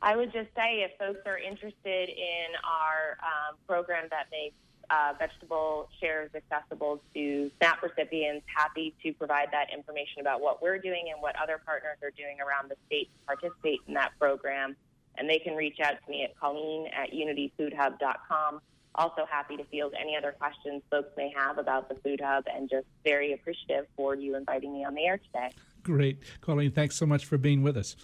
I 0.00 0.16
would 0.16 0.32
just 0.32 0.48
say 0.54 0.86
if 0.86 0.92
folks 0.96 1.20
are 1.26 1.38
interested 1.38 2.08
in 2.08 2.54
our 2.64 3.18
um, 3.20 3.56
program 3.66 4.06
that 4.10 4.26
makes 4.30 4.54
uh, 4.90 5.14
vegetable 5.18 5.88
shares 6.00 6.30
accessible 6.34 7.00
to 7.14 7.50
SNAP 7.58 7.82
recipients, 7.82 8.46
happy 8.54 8.94
to 9.02 9.12
provide 9.12 9.48
that 9.52 9.72
information 9.72 10.20
about 10.20 10.40
what 10.40 10.62
we're 10.62 10.78
doing 10.78 11.10
and 11.12 11.20
what 11.20 11.36
other 11.40 11.60
partners 11.64 11.98
are 12.02 12.10
doing 12.10 12.38
around 12.40 12.70
the 12.70 12.76
state 12.86 13.08
to 13.12 13.26
participate 13.26 13.80
in 13.86 13.94
that 13.94 14.12
program. 14.18 14.76
And 15.16 15.28
they 15.28 15.38
can 15.38 15.54
reach 15.54 15.80
out 15.80 15.94
to 16.04 16.10
me 16.10 16.24
at 16.24 16.38
Colleen 16.38 16.88
at 16.96 17.12
unityfoodhub.com. 17.12 18.60
Also 18.94 19.26
happy 19.30 19.56
to 19.56 19.64
field 19.64 19.94
any 20.00 20.16
other 20.16 20.32
questions 20.32 20.82
folks 20.90 21.10
may 21.16 21.32
have 21.36 21.58
about 21.58 21.88
the 21.88 21.94
Food 21.96 22.20
Hub 22.24 22.44
and 22.52 22.68
just 22.68 22.86
very 23.04 23.32
appreciative 23.32 23.86
for 23.96 24.14
you 24.14 24.36
inviting 24.36 24.72
me 24.72 24.84
on 24.84 24.94
the 24.94 25.04
air 25.04 25.18
today. 25.18 25.50
Great. 25.82 26.18
Colleen, 26.40 26.72
thanks 26.72 26.96
so 26.96 27.06
much 27.06 27.24
for 27.24 27.38
being 27.38 27.62
with 27.62 27.76
us. 27.76 27.96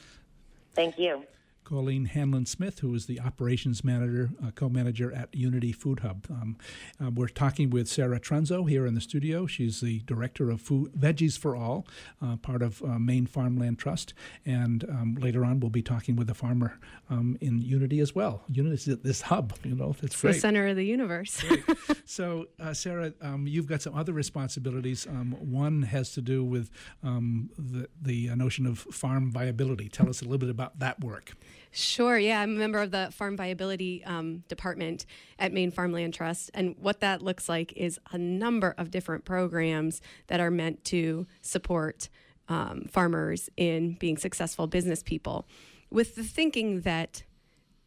Thank 0.74 0.98
you. 0.98 1.24
Colleen 1.64 2.04
Hanlon 2.04 2.46
Smith, 2.46 2.80
who 2.80 2.94
is 2.94 3.06
the 3.06 3.20
operations 3.20 3.82
manager, 3.82 4.30
uh, 4.44 4.50
co 4.50 4.68
manager 4.68 5.12
at 5.12 5.34
Unity 5.34 5.72
Food 5.72 6.00
Hub. 6.00 6.26
Um, 6.30 6.56
uh, 7.02 7.10
we're 7.10 7.28
talking 7.28 7.70
with 7.70 7.88
Sarah 7.88 8.20
Trunzo 8.20 8.68
here 8.68 8.86
in 8.86 8.94
the 8.94 9.00
studio. 9.00 9.46
She's 9.46 9.80
the 9.80 10.00
director 10.00 10.50
of 10.50 10.60
Food 10.60 10.92
Veggies 10.92 11.38
for 11.38 11.56
All, 11.56 11.86
uh, 12.22 12.36
part 12.36 12.62
of 12.62 12.82
uh, 12.82 12.98
Maine 12.98 13.26
Farmland 13.26 13.78
Trust. 13.78 14.12
And 14.44 14.84
um, 14.84 15.16
later 15.18 15.44
on, 15.44 15.60
we'll 15.60 15.70
be 15.70 15.82
talking 15.82 16.16
with 16.16 16.28
a 16.28 16.34
farmer 16.34 16.78
um, 17.08 17.38
in 17.40 17.62
Unity 17.62 18.00
as 18.00 18.14
well. 18.14 18.42
Unity 18.48 18.92
is 18.92 18.98
this 18.98 19.22
hub, 19.22 19.54
you 19.64 19.74
know, 19.74 19.94
it's, 20.02 20.20
great. 20.20 20.34
the 20.34 20.40
center 20.40 20.66
of 20.66 20.76
the 20.76 20.84
universe. 20.84 21.42
so, 22.04 22.46
uh, 22.60 22.74
Sarah, 22.74 23.12
um, 23.20 23.46
you've 23.46 23.66
got 23.66 23.82
some 23.82 23.94
other 23.96 24.12
responsibilities. 24.12 25.06
Um, 25.06 25.32
one 25.40 25.82
has 25.82 26.12
to 26.12 26.20
do 26.20 26.44
with 26.44 26.70
um, 27.02 27.50
the, 27.58 27.88
the 28.00 28.30
uh, 28.30 28.34
notion 28.34 28.66
of 28.66 28.78
farm 28.78 29.30
viability. 29.30 29.88
Tell 29.88 30.08
us 30.08 30.20
a 30.20 30.24
little 30.24 30.38
bit 30.38 30.50
about 30.50 30.78
that 30.78 31.00
work. 31.02 31.32
Sure. 31.70 32.16
Yeah, 32.18 32.40
I'm 32.40 32.54
a 32.54 32.58
member 32.58 32.80
of 32.80 32.90
the 32.90 33.10
Farm 33.12 33.36
Viability 33.36 34.04
um, 34.04 34.44
Department 34.48 35.06
at 35.38 35.52
Maine 35.52 35.70
Farmland 35.70 36.14
Trust, 36.14 36.50
and 36.54 36.76
what 36.78 37.00
that 37.00 37.22
looks 37.22 37.48
like 37.48 37.72
is 37.74 37.98
a 38.12 38.18
number 38.18 38.74
of 38.78 38.90
different 38.90 39.24
programs 39.24 40.00
that 40.28 40.40
are 40.40 40.50
meant 40.50 40.84
to 40.84 41.26
support 41.42 42.08
um, 42.48 42.86
farmers 42.90 43.50
in 43.56 43.94
being 43.94 44.16
successful 44.16 44.66
business 44.66 45.02
people, 45.02 45.46
with 45.90 46.14
the 46.14 46.24
thinking 46.24 46.82
that 46.82 47.24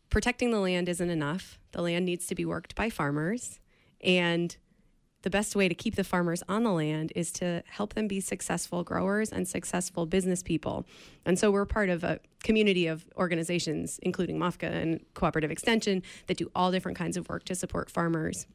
protecting 0.09 0.51
the 0.51 0.59
land 0.59 0.89
isn't 0.89 1.09
enough. 1.09 1.59
The 1.71 1.81
land 1.81 2.05
needs 2.05 2.27
to 2.27 2.35
be 2.35 2.45
worked 2.45 2.75
by 2.75 2.89
farmers, 2.89 3.59
and 4.01 4.55
the 5.23 5.29
best 5.29 5.55
way 5.55 5.67
to 5.67 5.75
keep 5.75 5.95
the 5.95 6.03
farmers 6.03 6.43
on 6.47 6.63
the 6.63 6.71
land 6.71 7.11
is 7.15 7.31
to 7.33 7.63
help 7.67 7.93
them 7.95 8.07
be 8.07 8.19
successful 8.19 8.83
growers 8.83 9.31
and 9.31 9.47
successful 9.47 10.05
business 10.05 10.43
people. 10.43 10.85
And 11.25 11.37
so 11.39 11.51
we're 11.51 11.65
part 11.65 11.89
of 11.89 12.03
a 12.03 12.19
community 12.43 12.87
of 12.87 13.05
organizations, 13.17 13.99
including 14.03 14.37
MOFGA 14.37 14.71
and 14.71 15.01
Cooperative 15.15 15.51
Extension, 15.51 16.03
that 16.27 16.37
do 16.37 16.51
all 16.55 16.71
different 16.71 16.97
kinds 16.97 17.17
of 17.17 17.27
work 17.29 17.45
to 17.45 17.55
support 17.55 17.89
farmers. 17.89 18.45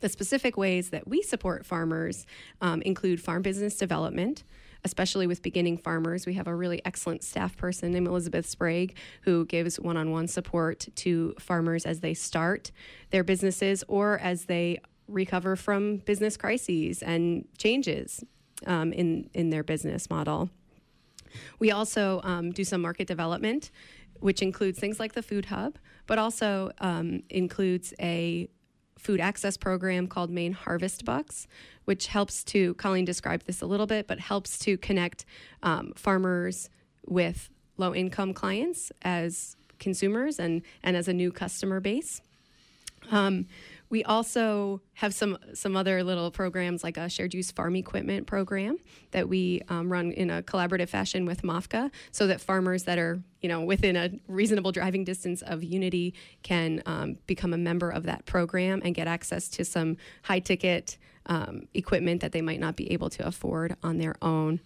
The 0.00 0.08
specific 0.08 0.56
ways 0.56 0.90
that 0.90 1.06
we 1.06 1.22
support 1.22 1.66
farmers 1.66 2.24
um, 2.62 2.80
include 2.82 3.20
farm 3.20 3.42
business 3.42 3.76
development, 3.76 4.44
especially 4.82 5.26
with 5.26 5.42
beginning 5.42 5.76
farmers. 5.76 6.24
We 6.24 6.34
have 6.34 6.46
a 6.46 6.54
really 6.54 6.80
excellent 6.86 7.22
staff 7.22 7.54
person 7.56 7.92
named 7.92 8.06
Elizabeth 8.08 8.46
Sprague 8.46 8.96
who 9.22 9.44
gives 9.44 9.78
one 9.78 9.98
on 9.98 10.10
one 10.10 10.26
support 10.26 10.88
to 10.96 11.34
farmers 11.38 11.84
as 11.84 12.00
they 12.00 12.14
start 12.14 12.72
their 13.10 13.22
businesses 13.22 13.84
or 13.88 14.18
as 14.20 14.46
they 14.46 14.80
recover 15.10 15.56
from 15.56 15.98
business 15.98 16.36
crises 16.36 17.02
and 17.02 17.46
changes 17.58 18.24
um, 18.66 18.92
in 18.92 19.28
in 19.34 19.50
their 19.50 19.62
business 19.62 20.10
model. 20.10 20.50
We 21.58 21.70
also 21.70 22.20
um, 22.24 22.50
do 22.50 22.64
some 22.64 22.80
market 22.80 23.06
development, 23.06 23.70
which 24.18 24.42
includes 24.42 24.78
things 24.78 24.98
like 24.98 25.12
the 25.12 25.22
food 25.22 25.46
hub, 25.46 25.78
but 26.06 26.18
also 26.18 26.72
um, 26.80 27.22
includes 27.30 27.94
a 28.00 28.48
food 28.98 29.20
access 29.20 29.56
program 29.56 30.06
called 30.06 30.30
Maine 30.30 30.52
Harvest 30.52 31.04
Bucks, 31.04 31.46
which 31.86 32.08
helps 32.08 32.44
to 32.44 32.74
Colleen 32.74 33.04
described 33.04 33.46
this 33.46 33.62
a 33.62 33.66
little 33.66 33.86
bit, 33.86 34.06
but 34.06 34.20
helps 34.20 34.58
to 34.60 34.76
connect 34.76 35.24
um, 35.62 35.92
farmers 35.96 36.68
with 37.06 37.48
low 37.78 37.94
income 37.94 38.34
clients 38.34 38.92
as 39.02 39.56
consumers 39.78 40.38
and 40.38 40.62
and 40.82 40.96
as 40.96 41.08
a 41.08 41.12
new 41.12 41.32
customer 41.32 41.80
base. 41.80 42.20
We 43.90 44.04
also 44.04 44.80
have 44.94 45.12
some 45.12 45.36
some 45.52 45.76
other 45.76 46.02
little 46.04 46.30
programs 46.30 46.84
like 46.84 46.96
a 46.96 47.08
shared 47.08 47.34
use 47.34 47.50
farm 47.50 47.74
equipment 47.74 48.28
program 48.28 48.78
that 49.10 49.28
we 49.28 49.62
um, 49.68 49.92
run 49.92 50.12
in 50.12 50.30
a 50.30 50.42
collaborative 50.42 50.88
fashion 50.88 51.26
with 51.26 51.42
MOFGA, 51.42 51.90
so 52.12 52.28
that 52.28 52.40
farmers 52.40 52.84
that 52.84 52.98
are 52.98 53.20
you 53.42 53.48
know 53.48 53.62
within 53.62 53.96
a 53.96 54.10
reasonable 54.28 54.70
driving 54.70 55.02
distance 55.04 55.42
of 55.42 55.64
Unity 55.64 56.14
can 56.44 56.82
um, 56.86 57.18
become 57.26 57.52
a 57.52 57.58
member 57.58 57.90
of 57.90 58.04
that 58.04 58.24
program 58.26 58.80
and 58.84 58.94
get 58.94 59.08
access 59.08 59.48
to 59.48 59.64
some 59.64 59.96
high 60.22 60.40
ticket 60.40 60.96
um, 61.26 61.62
equipment 61.74 62.20
that 62.20 62.30
they 62.30 62.42
might 62.42 62.60
not 62.60 62.76
be 62.76 62.92
able 62.92 63.10
to 63.10 63.26
afford 63.26 63.76
on 63.82 63.98
their 63.98 64.14
own. 64.22 64.60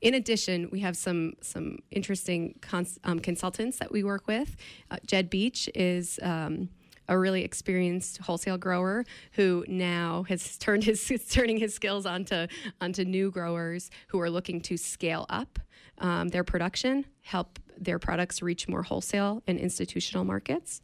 In 0.00 0.14
addition, 0.14 0.70
we 0.72 0.80
have 0.80 0.96
some 0.96 1.34
some 1.42 1.80
interesting 1.90 2.58
cons- 2.62 2.98
um, 3.04 3.20
consultants 3.20 3.78
that 3.78 3.92
we 3.92 4.02
work 4.02 4.26
with. 4.26 4.56
Uh, 4.90 4.96
Jed 5.04 5.28
Beach 5.28 5.68
is 5.74 6.18
um, 6.22 6.70
a 7.10 7.18
really 7.18 7.44
experienced 7.44 8.18
wholesale 8.18 8.56
grower 8.56 9.04
who 9.32 9.64
now 9.68 10.24
has 10.28 10.56
turned 10.58 10.84
his 10.84 11.06
turning 11.28 11.58
his 11.58 11.74
skills 11.74 12.06
onto 12.06 12.46
onto 12.80 13.04
new 13.04 13.30
growers 13.30 13.90
who 14.08 14.20
are 14.20 14.30
looking 14.30 14.60
to 14.62 14.78
scale 14.78 15.26
up 15.28 15.58
um, 15.98 16.28
their 16.28 16.44
production, 16.44 17.04
help 17.20 17.58
their 17.76 17.98
products 17.98 18.40
reach 18.40 18.68
more 18.68 18.82
wholesale 18.82 19.42
and 19.46 19.58
institutional 19.58 20.24
markets. 20.24 20.80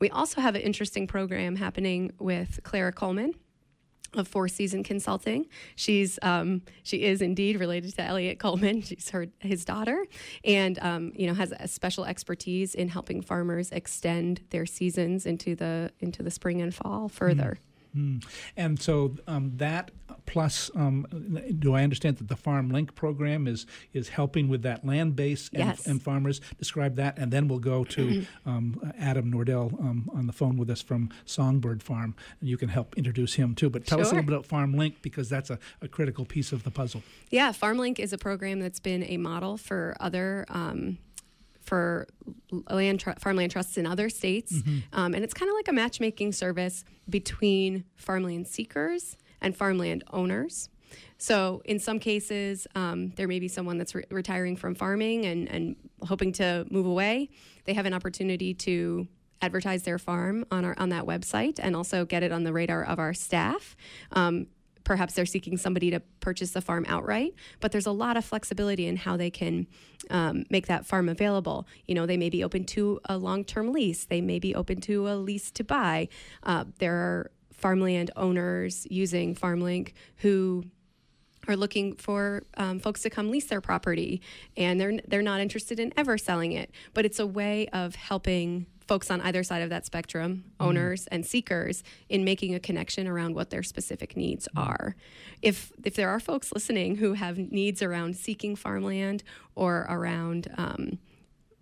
We 0.00 0.10
also 0.10 0.40
have 0.40 0.54
an 0.54 0.62
interesting 0.62 1.06
program 1.06 1.56
happening 1.56 2.12
with 2.18 2.60
Clara 2.62 2.92
Coleman 2.92 3.34
of 4.14 4.26
Four 4.26 4.48
Season 4.48 4.82
Consulting. 4.82 5.46
She's 5.76 6.18
um, 6.22 6.62
she 6.82 7.04
is 7.04 7.20
indeed 7.22 7.58
related 7.60 7.94
to 7.96 8.02
Eliot 8.02 8.38
Coleman. 8.38 8.82
She's 8.82 9.10
her 9.10 9.26
his 9.40 9.64
daughter, 9.64 10.06
and 10.44 10.78
um, 10.80 11.12
you 11.14 11.26
know 11.26 11.34
has 11.34 11.52
a 11.58 11.68
special 11.68 12.04
expertise 12.04 12.74
in 12.74 12.88
helping 12.88 13.20
farmers 13.20 13.70
extend 13.70 14.40
their 14.50 14.66
seasons 14.66 15.26
into 15.26 15.54
the 15.54 15.90
into 16.00 16.22
the 16.22 16.30
spring 16.30 16.60
and 16.62 16.74
fall 16.74 17.08
further. 17.08 17.58
Mm. 17.96 18.24
And 18.56 18.80
so 18.80 19.16
um, 19.26 19.52
that 19.56 19.90
plus, 20.26 20.70
um, 20.74 21.06
do 21.58 21.74
I 21.74 21.82
understand 21.82 22.18
that 22.18 22.28
the 22.28 22.36
Farm 22.36 22.68
Link 22.68 22.94
program 22.94 23.46
is 23.46 23.66
is 23.92 24.10
helping 24.10 24.48
with 24.48 24.62
that 24.62 24.86
land 24.86 25.16
base 25.16 25.48
and, 25.52 25.68
yes. 25.68 25.86
and 25.86 26.02
farmers? 26.02 26.40
Describe 26.58 26.96
that, 26.96 27.18
and 27.18 27.32
then 27.32 27.48
we'll 27.48 27.58
go 27.58 27.84
to 27.84 28.26
um, 28.46 28.92
Adam 28.98 29.32
Nordell 29.32 29.72
um, 29.80 30.10
on 30.14 30.26
the 30.26 30.32
phone 30.32 30.56
with 30.56 30.70
us 30.70 30.82
from 30.82 31.10
Songbird 31.24 31.82
Farm, 31.82 32.14
and 32.40 32.48
you 32.48 32.56
can 32.56 32.68
help 32.68 32.96
introduce 32.96 33.34
him 33.34 33.54
too. 33.54 33.70
But 33.70 33.86
tell 33.86 33.98
sure. 33.98 34.04
us 34.04 34.12
a 34.12 34.14
little 34.14 34.26
bit 34.26 34.34
about 34.34 34.46
Farm 34.46 34.74
Link 34.74 34.96
because 35.02 35.28
that's 35.28 35.50
a, 35.50 35.58
a, 35.80 35.88
critical 35.88 36.24
piece 36.24 36.52
of 36.52 36.64
the 36.64 36.70
puzzle. 36.70 37.02
Yeah, 37.30 37.52
Farm 37.52 37.78
Link 37.78 37.98
is 37.98 38.12
a 38.12 38.18
program 38.18 38.60
that's 38.60 38.80
been 38.80 39.02
a 39.04 39.16
model 39.16 39.56
for 39.56 39.96
other 39.98 40.44
um, 40.50 40.98
for 41.68 42.06
land 42.70 43.00
tr- 43.00 43.18
farmland 43.18 43.52
trusts 43.52 43.76
in 43.76 43.86
other 43.86 44.08
states, 44.08 44.54
mm-hmm. 44.54 44.78
um, 44.92 45.14
and 45.14 45.22
it's 45.22 45.34
kind 45.34 45.50
of 45.50 45.54
like 45.54 45.68
a 45.68 45.72
matchmaking 45.72 46.32
service 46.32 46.84
between 47.08 47.84
farmland 47.94 48.48
seekers 48.48 49.16
and 49.40 49.54
farmland 49.56 50.02
owners. 50.10 50.70
So, 51.18 51.60
in 51.64 51.78
some 51.78 51.98
cases, 51.98 52.66
um, 52.74 53.10
there 53.16 53.28
may 53.28 53.38
be 53.38 53.48
someone 53.48 53.76
that's 53.76 53.94
re- 53.94 54.04
retiring 54.10 54.56
from 54.56 54.74
farming 54.74 55.26
and, 55.26 55.48
and 55.48 55.76
hoping 56.02 56.32
to 56.34 56.66
move 56.70 56.86
away. 56.86 57.28
They 57.64 57.74
have 57.74 57.86
an 57.86 57.92
opportunity 57.92 58.54
to 58.54 59.06
advertise 59.42 59.82
their 59.82 59.98
farm 59.98 60.44
on 60.50 60.64
our 60.64 60.74
on 60.78 60.88
that 60.88 61.04
website 61.04 61.60
and 61.62 61.76
also 61.76 62.04
get 62.04 62.22
it 62.22 62.32
on 62.32 62.44
the 62.44 62.52
radar 62.52 62.84
of 62.84 62.98
our 62.98 63.12
staff. 63.14 63.76
Um, 64.12 64.46
perhaps 64.84 65.14
they're 65.14 65.26
seeking 65.26 65.56
somebody 65.56 65.90
to 65.90 66.00
purchase 66.20 66.52
the 66.52 66.60
farm 66.60 66.84
outright, 66.88 67.34
but 67.60 67.72
there's 67.72 67.86
a 67.86 67.92
lot 67.92 68.16
of 68.16 68.24
flexibility 68.24 68.86
in 68.86 68.96
how 68.96 69.16
they 69.16 69.30
can 69.30 69.66
um, 70.10 70.44
make 70.50 70.66
that 70.66 70.86
farm 70.86 71.08
available. 71.08 71.66
You 71.86 71.94
know, 71.94 72.06
they 72.06 72.16
may 72.16 72.30
be 72.30 72.42
open 72.44 72.64
to 72.66 73.00
a 73.06 73.16
long 73.16 73.44
term 73.44 73.72
lease, 73.72 74.04
they 74.04 74.20
may 74.20 74.38
be 74.38 74.54
open 74.54 74.80
to 74.82 75.08
a 75.08 75.14
lease 75.14 75.50
to 75.52 75.64
buy. 75.64 76.08
Uh, 76.42 76.64
there 76.78 76.94
are 76.94 77.30
farmland 77.52 78.10
owners 78.16 78.86
using 78.88 79.34
FarmLink 79.34 79.92
who 80.18 80.64
are 81.48 81.56
looking 81.56 81.96
for 81.96 82.44
um, 82.56 82.78
folks 82.78 83.02
to 83.02 83.10
come 83.10 83.30
lease 83.30 83.46
their 83.46 83.60
property 83.60 84.20
and 84.56 84.80
they're 84.80 84.98
they're 85.08 85.22
not 85.22 85.40
interested 85.40 85.80
in 85.80 85.92
ever 85.96 86.16
selling 86.18 86.52
it 86.52 86.70
but 86.94 87.04
it's 87.04 87.18
a 87.18 87.26
way 87.26 87.66
of 87.68 87.94
helping 87.94 88.66
folks 88.88 89.10
on 89.10 89.20
either 89.20 89.44
side 89.44 89.62
of 89.62 89.70
that 89.70 89.86
spectrum, 89.86 90.44
mm-hmm. 90.44 90.68
owners 90.68 91.06
and 91.08 91.24
seekers, 91.24 91.84
in 92.08 92.24
making 92.24 92.54
a 92.54 92.60
connection 92.60 93.06
around 93.06 93.34
what 93.34 93.50
their 93.50 93.62
specific 93.62 94.16
needs 94.16 94.48
mm-hmm. 94.48 94.68
are. 94.68 94.96
If 95.42 95.70
if 95.84 95.94
there 95.94 96.08
are 96.08 96.18
folks 96.18 96.52
listening 96.52 96.96
who 96.96 97.12
have 97.12 97.38
needs 97.38 97.82
around 97.82 98.16
seeking 98.16 98.56
farmland 98.56 99.22
or 99.54 99.86
around 99.88 100.48
um, 100.56 100.98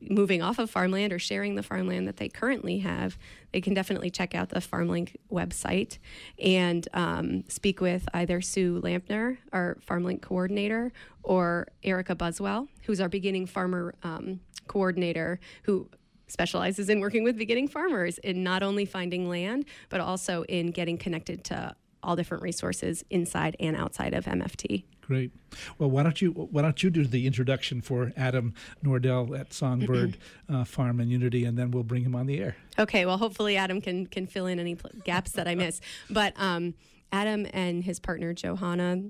moving 0.01 0.43
off 0.43 0.59
of 0.59 0.71
farmland 0.71 1.13
or 1.13 1.19
sharing 1.19 1.55
the 1.55 1.63
farmland 1.63 2.07
that 2.07 2.19
they 2.19 2.29
currently 2.29 2.79
have, 2.79 3.19
they 3.53 3.61
can 3.61 3.75
definitely 3.75 4.11
check 4.11 4.35
out 4.35 4.51
the 4.51 4.61
FarmLink 4.61 5.17
website 5.33 5.99
and 6.39 6.87
um, 6.93 7.45
speak 7.49 7.81
with 7.81 8.07
either 8.13 8.41
Sue 8.41 8.81
Lanpher, 8.83 9.39
our 9.53 9.79
FarmLink 9.89 10.21
coordinator, 10.21 10.93
or 11.23 11.69
Erica 11.83 12.15
Buswell, 12.15 12.69
who's 12.85 13.01
our 13.01 13.09
beginning 13.09 13.47
farmer 13.47 13.95
um, 14.03 14.41
coordinator, 14.69 15.41
who 15.63 15.89
specializes 16.29 16.89
in 16.89 17.01
working 17.01 17.25
with 17.25 17.37
beginning 17.37 17.69
farmers 17.69 18.19
in 18.19 18.43
not 18.43 18.63
only 18.63 18.85
finding 18.85 19.29
land, 19.29 19.65
but 19.89 20.01
also 20.01 20.43
in 20.45 20.71
getting 20.71 20.99
connected 20.99 21.45
to 21.45 21.75
all 22.03 22.17
different 22.17 22.43
resources 22.43 23.05
inside 23.11 23.57
and 23.59 23.77
outside 23.77 24.15
of 24.15 24.25
MFT. 24.27 24.85
Great. 25.01 25.31
Well, 25.79 25.89
why 25.89 26.03
don't 26.03 26.21
you 26.21 26.31
why 26.33 26.63
don't 26.63 26.83
you 26.83 26.91
do 26.91 27.05
the 27.05 27.27
introduction 27.27 27.81
for 27.81 28.13
Adam 28.17 28.55
Nordell 28.85 29.39
at 29.39 29.53
Songbird 29.53 30.17
uh, 30.49 30.65
Farm 30.65 30.99
and 30.99 31.11
Unity, 31.11 31.45
and 31.45 31.57
then 31.57 31.71
we'll 31.71 31.85
bring 31.85 32.03
him 32.03 32.17
on 32.17 32.27
the 32.27 32.41
air. 32.41 32.57
Okay. 32.79 33.07
Well, 33.07 33.19
hopefully 33.19 33.57
Adam 33.57 33.81
can 33.81 34.07
can 34.07 34.27
fill 34.27 34.47
in 34.47 34.59
any 34.59 34.75
pl- 34.75 34.91
gaps 35.05 35.33
that 35.33 35.47
I 35.47 35.55
miss. 35.55 35.81
But 36.11 36.33
um, 36.37 36.75
Adam 37.13 37.47
and 37.53 37.85
his 37.85 38.01
partner 38.01 38.33
Johanna 38.35 39.03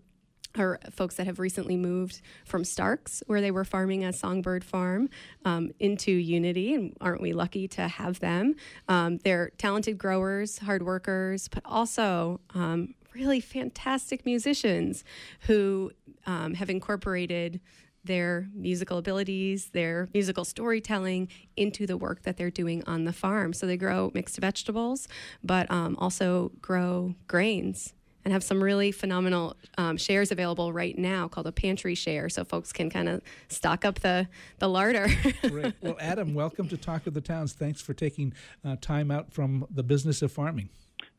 are 0.59 0.79
folks 0.91 1.17
that 1.17 1.27
have 1.27 1.39
recently 1.39 1.77
moved 1.77 2.21
from 2.45 2.65
Starks, 2.65 3.23
where 3.27 3.41
they 3.41 3.51
were 3.51 3.65
farming 3.65 4.05
a 4.05 4.13
songbird 4.13 4.65
farm, 4.65 5.09
um, 5.45 5.71
into 5.79 6.13
Unity, 6.13 6.75
and 6.75 6.97
aren't 7.01 7.21
we 7.21 7.33
lucky 7.33 7.69
to 7.69 7.89
have 7.89 8.21
them? 8.21 8.55
Um, 8.89 9.19
they're 9.19 9.51
talented 9.59 9.99
growers, 9.99 10.59
hard 10.59 10.83
workers, 10.83 11.49
but 11.49 11.63
also 11.65 12.41
um, 12.55 12.95
really 13.15 13.41
fantastic 13.41 14.27
musicians 14.27 15.05
who 15.43 15.91
um, 16.27 16.55
have 16.55 16.71
incorporated 16.71 17.61
their 18.05 18.49
musical 18.55 18.99
abilities, 18.99 19.71
their 19.71 20.09
musical 20.15 20.45
storytelling 20.45 21.29
into 21.57 21.87
the 21.87 21.97
work 21.97 22.23
that 22.23 22.37
they're 22.37 22.51
doing 22.51 22.83
on 22.87 23.05
the 23.05 23.13
farm. 23.13 23.53
So 23.53 23.67
they 23.67 23.77
grow 23.77 24.11
mixed 24.15 24.39
vegetables, 24.39 25.09
but 25.43 25.71
um, 25.71 25.97
also 25.99 26.53
grow 26.61 27.15
grains 27.27 27.95
and 28.27 28.33
have 28.33 28.43
some 28.43 28.61
really 28.61 28.91
phenomenal 28.91 29.57
um, 29.79 29.97
shares 29.97 30.33
available 30.33 30.73
right 30.73 30.99
now 30.99 31.29
called 31.29 31.47
a 31.47 31.53
pantry 31.53 31.95
share, 31.95 32.29
so 32.29 32.43
folks 32.43 32.73
can 32.73 32.91
kind 32.91 33.09
of 33.09 33.23
stock 33.47 33.85
up 33.85 34.01
the 34.01 34.27
the 34.59 34.69
larder. 34.69 35.07
Great. 35.49 35.75
Well, 35.81 35.97
Adam, 36.01 36.35
welcome 36.35 36.69
to 36.71 36.77
Talk 36.77 37.07
of 37.07 37.15
the 37.15 37.21
Towns. 37.21 37.53
Thanks 37.53 37.81
for 37.81 37.95
taking 37.95 38.35
uh, 38.65 38.77
time 38.81 39.13
out 39.13 39.33
from 39.33 39.65
the 39.71 39.85
business 39.85 40.23
of 40.23 40.33
farming. 40.33 40.71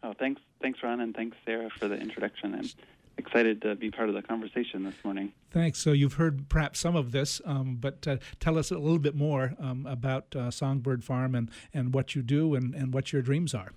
Oh, 0.03 0.15
thanks, 0.19 0.41
thanks, 0.61 0.79
Ron, 0.83 0.99
and 0.99 1.15
thanks, 1.15 1.37
Sarah, 1.45 1.69
for 1.79 1.87
the 1.87 1.95
introduction. 1.95 2.53
I'm 2.53 2.69
excited 3.17 3.61
to 3.61 3.75
be 3.75 3.89
part 3.89 4.09
of 4.09 4.15
the 4.15 4.21
conversation 4.21 4.83
this 4.83 4.95
morning. 5.05 5.31
Thanks. 5.51 5.79
So 5.79 5.93
you've 5.93 6.15
heard 6.15 6.49
perhaps 6.49 6.77
some 6.77 6.97
of 6.97 7.13
this, 7.13 7.39
um, 7.45 7.77
but 7.79 8.05
uh, 8.05 8.17
tell 8.41 8.57
us 8.57 8.69
a 8.69 8.77
little 8.77 8.99
bit 8.99 9.15
more 9.15 9.53
um, 9.61 9.85
about 9.85 10.35
uh, 10.35 10.51
Songbird 10.51 11.05
Farm 11.05 11.35
and, 11.35 11.49
and 11.73 11.93
what 11.93 12.15
you 12.15 12.21
do 12.21 12.53
and, 12.53 12.75
and 12.75 12.93
what 12.93 13.13
your 13.13 13.21
dreams 13.21 13.53
are. 13.53 13.71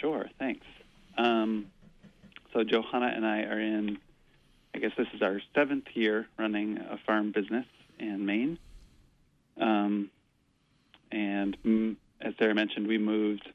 Sure. 0.00 0.26
Thanks. 0.40 0.66
Um, 1.16 1.66
so 2.52 2.64
Johanna 2.64 3.12
and 3.14 3.26
I 3.26 3.42
are 3.42 3.60
in, 3.60 3.98
I 4.74 4.78
guess 4.78 4.92
this 4.96 5.08
is 5.14 5.22
our 5.22 5.40
seventh 5.54 5.86
year 5.94 6.26
running 6.38 6.78
a 6.78 6.98
farm 7.06 7.32
business 7.32 7.66
in 7.98 8.24
Maine. 8.26 8.58
Um, 9.60 10.10
and 11.10 11.96
as 12.20 12.34
Sarah 12.38 12.54
mentioned, 12.54 12.86
we 12.86 12.98
moved 12.98 13.48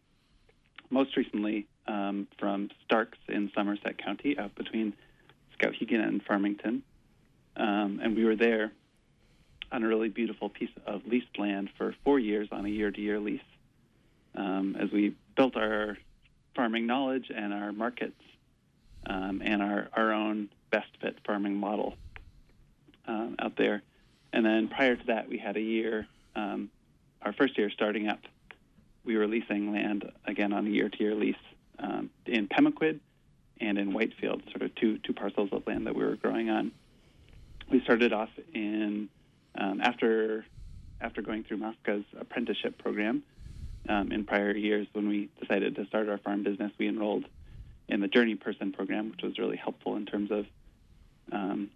most 0.89 1.17
recently 1.17 1.67
um, 1.87 2.27
from 2.39 2.69
Starks 2.85 3.17
in 3.27 3.51
Somerset 3.55 3.97
County, 3.97 4.37
out 4.37 4.55
between 4.55 4.93
Skowhegan 5.57 6.05
and 6.05 6.23
Farmington. 6.23 6.83
Um, 7.55 7.99
and 8.03 8.15
we 8.15 8.25
were 8.25 8.35
there 8.35 8.71
on 9.71 9.83
a 9.83 9.87
really 9.87 10.09
beautiful 10.09 10.49
piece 10.49 10.69
of 10.85 11.01
leased 11.05 11.37
land 11.37 11.69
for 11.77 11.95
four 12.03 12.19
years 12.19 12.47
on 12.51 12.65
a 12.65 12.69
year 12.69 12.91
to 12.91 13.01
year 13.01 13.19
lease. 13.19 13.41
Um, 14.35 14.75
as 14.79 14.91
we 14.91 15.15
built 15.35 15.55
our 15.55 15.97
farming 16.55 16.85
knowledge 16.85 17.31
and 17.35 17.53
our 17.53 17.71
markets 17.71 18.21
um, 19.05 19.41
and 19.43 19.61
our, 19.61 19.89
our 19.93 20.13
own 20.13 20.49
best 20.71 20.89
fit 21.01 21.17
farming 21.25 21.55
model 21.55 21.95
um, 23.07 23.35
out 23.39 23.55
there. 23.57 23.81
And 24.31 24.45
then 24.45 24.67
prior 24.67 24.95
to 24.95 25.05
that, 25.07 25.29
we 25.29 25.37
had 25.37 25.57
a 25.57 25.61
year, 25.61 26.07
um, 26.35 26.69
our 27.21 27.33
first 27.33 27.57
year 27.57 27.69
starting 27.69 28.07
up, 28.07 28.19
we 29.05 29.17
were 29.17 29.27
leasing 29.27 29.71
land 29.71 30.09
again 30.25 30.53
on 30.53 30.65
a 30.65 30.69
year 30.69 30.89
to 30.89 30.99
year 30.99 31.13
lease 31.13 31.35
um, 31.79 32.09
in 32.25 32.47
Pemaquid 32.47 32.99
and 33.59 33.77
in 33.77 33.93
Whitefield, 33.93 34.41
sort 34.49 34.63
of 34.63 34.73
two, 34.75 34.97
two 34.99 35.13
parcels 35.13 35.49
of 35.51 35.67
land 35.67 35.85
that 35.87 35.95
we 35.95 36.03
were 36.03 36.15
growing 36.15 36.49
on. 36.49 36.71
We 37.69 37.81
started 37.81 38.13
off 38.13 38.29
in, 38.53 39.09
um, 39.55 39.81
after, 39.81 40.45
after 40.99 41.21
going 41.21 41.43
through 41.43 41.57
MOFGA's 41.57 42.05
apprenticeship 42.19 42.77
program, 42.77 43.23
um, 43.87 44.11
in 44.11 44.23
prior 44.23 44.55
years 44.55 44.87
when 44.93 45.07
we 45.07 45.29
decided 45.39 45.75
to 45.75 45.85
start 45.87 46.09
our 46.09 46.17
farm 46.17 46.43
business, 46.43 46.71
we 46.77 46.87
enrolled 46.87 47.25
in 47.87 47.99
the 48.01 48.07
Journey 48.07 48.35
Person 48.35 48.71
program, 48.71 49.11
which 49.11 49.21
was 49.23 49.37
really 49.37 49.57
helpful 49.57 49.95
in 49.95 50.05
terms 50.05 50.31
of 50.31 50.45
um, 51.31 51.69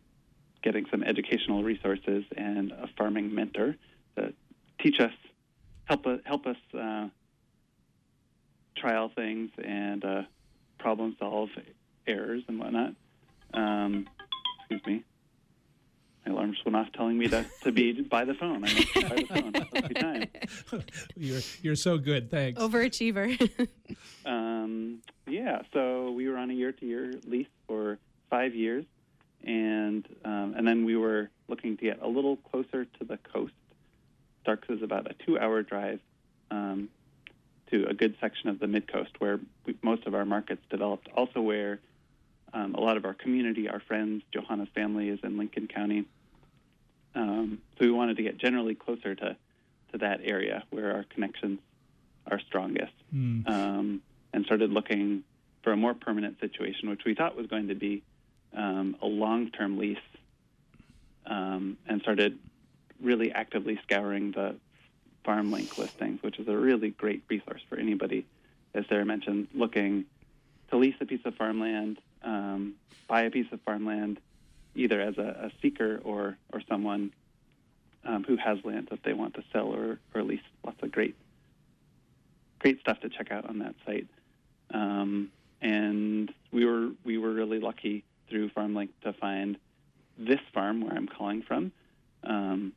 getting 0.63 0.85
some 0.89 1.03
educational 1.03 1.63
resources 1.63 2.23
and 2.35 2.71
a 2.71 2.89
farming 2.97 3.33
mentor 3.33 3.75
to 4.15 4.33
teach 4.79 4.99
us, 4.99 5.13
help 5.85 6.05
us, 6.05 6.19
help 6.25 6.45
us 6.45 6.57
uh, 6.77 7.07
trial 8.75 9.11
things 9.15 9.49
and 9.63 10.03
uh, 10.03 10.21
problem 10.79 11.15
solve 11.19 11.49
errors 12.05 12.43
and 12.47 12.59
whatnot. 12.59 12.93
Um, 13.53 14.07
excuse 14.59 14.85
me. 14.85 15.03
My 16.25 16.33
alarm 16.33 16.51
just 16.53 16.65
went 16.65 16.75
off 16.75 16.91
telling 16.93 17.17
me 17.17 17.27
to, 17.29 17.45
to 17.63 17.71
be 17.71 18.01
by 18.01 18.25
the 18.25 18.33
phone. 18.33 18.57
I 18.65 18.73
must 18.73 18.93
be 18.93 19.03
by 19.03 19.15
the 19.15 19.25
phone. 19.25 19.51
Must 19.53 19.87
be 19.87 19.93
time. 19.93 20.27
you're 21.15 21.39
you're 21.61 21.75
so 21.75 21.97
good. 21.97 22.29
Thanks. 22.29 22.61
Overachiever. 22.61 23.39
um, 24.25 24.46
yeah, 25.27 25.61
so 25.73 26.11
we 26.11 26.27
were 26.29 26.37
on 26.37 26.49
a 26.49 26.53
year-to-year 26.53 27.13
lease 27.25 27.47
for 27.67 27.97
five 28.29 28.55
years, 28.55 28.85
and 29.43 30.07
um, 30.25 30.53
and 30.57 30.67
then 30.67 30.85
we 30.85 30.95
were 30.95 31.29
looking 31.47 31.77
to 31.77 31.83
get 31.83 32.01
a 32.01 32.07
little 32.07 32.37
closer 32.37 32.85
to 32.85 33.03
the 33.05 33.17
coast. 33.17 33.53
Starks 34.41 34.69
is 34.69 34.81
about 34.81 35.09
a 35.11 35.13
two-hour 35.25 35.63
drive 35.63 35.99
um, 36.51 36.89
to 37.71 37.85
a 37.89 37.93
good 37.93 38.15
section 38.21 38.49
of 38.49 38.59
the 38.59 38.67
mid 38.67 38.91
coast 38.91 39.11
where 39.19 39.39
we, 39.65 39.75
most 39.81 40.05
of 40.07 40.13
our 40.15 40.25
markets 40.25 40.61
developed. 40.69 41.07
Also, 41.15 41.41
where 41.41 41.79
um, 42.53 42.73
a 42.75 42.79
lot 42.79 42.95
of 42.97 43.05
our 43.05 43.13
community, 43.13 43.67
our 43.69 43.79
friends, 43.81 44.23
Johanna's 44.33 44.69
family 44.73 45.09
is 45.09 45.19
in 45.23 45.37
Lincoln 45.37 45.67
County. 45.67 46.05
Um, 47.15 47.59
so 47.77 47.85
we 47.85 47.91
wanted 47.91 48.17
to 48.17 48.23
get 48.23 48.37
generally 48.37 48.75
closer 48.75 49.15
to, 49.15 49.35
to 49.91 49.97
that 49.97 50.21
area 50.23 50.63
where 50.69 50.93
our 50.95 51.03
connections 51.03 51.59
are 52.29 52.39
strongest, 52.39 52.93
Mm. 53.15 53.47
um, 53.49 54.01
and 54.37 54.45
started 54.45 54.69
looking 54.69 55.23
for 55.63 55.71
a 55.71 55.75
more 55.75 55.95
permanent 55.95 56.39
situation, 56.39 56.91
which 56.91 57.03
we 57.03 57.15
thought 57.15 57.35
was 57.35 57.47
going 57.47 57.69
to 57.69 57.73
be 57.73 58.03
um, 58.55 58.95
a 59.01 59.07
long-term 59.07 59.79
lease, 59.79 59.97
um, 61.25 61.75
and 61.87 62.03
started 62.03 62.37
really 63.01 63.31
actively 63.31 63.79
scouring 63.81 64.31
the 64.33 64.55
FarmLink 65.25 65.75
listings, 65.79 66.21
which 66.21 66.37
is 66.37 66.47
a 66.47 66.55
really 66.55 66.91
great 66.91 67.23
resource 67.27 67.61
for 67.67 67.79
anybody, 67.79 68.27
as 68.75 68.85
Sarah 68.87 69.05
mentioned, 69.05 69.47
looking 69.55 70.05
to 70.69 70.77
lease 70.77 70.95
a 71.01 71.05
piece 71.07 71.25
of 71.25 71.33
farmland, 71.33 71.97
um, 72.21 72.75
buy 73.07 73.23
a 73.23 73.31
piece 73.31 73.51
of 73.51 73.59
farmland, 73.61 74.19
either 74.75 75.01
as 75.01 75.17
a, 75.17 75.49
a 75.49 75.51
seeker 75.63 75.99
or 76.03 76.37
or 76.53 76.61
someone 76.69 77.11
um, 78.05 78.23
who 78.23 78.37
has 78.37 78.59
land 78.63 78.89
that 78.91 79.01
they 79.01 79.13
want 79.13 79.33
to 79.33 79.43
sell 79.51 79.73
or, 79.73 79.97
or 80.13 80.21
lease. 80.21 80.39
Lots 80.63 80.77
of 80.83 80.91
great 80.91 81.15
great 82.59 82.79
stuff 82.79 82.99
to 82.99 83.09
check 83.09 83.31
out 83.31 83.49
on 83.49 83.57
that 83.59 83.73
site. 83.83 84.07
Um, 84.73 85.29
and 85.61 86.33
we 86.51 86.65
were 86.65 86.89
we 87.03 87.17
were 87.17 87.31
really 87.31 87.59
lucky 87.59 88.03
through 88.29 88.49
FarmLink 88.49 88.89
to 89.03 89.13
find 89.13 89.57
this 90.17 90.39
farm 90.53 90.81
where 90.81 90.93
I'm 90.93 91.07
calling 91.07 91.41
from. 91.41 91.71
Um, 92.23 92.73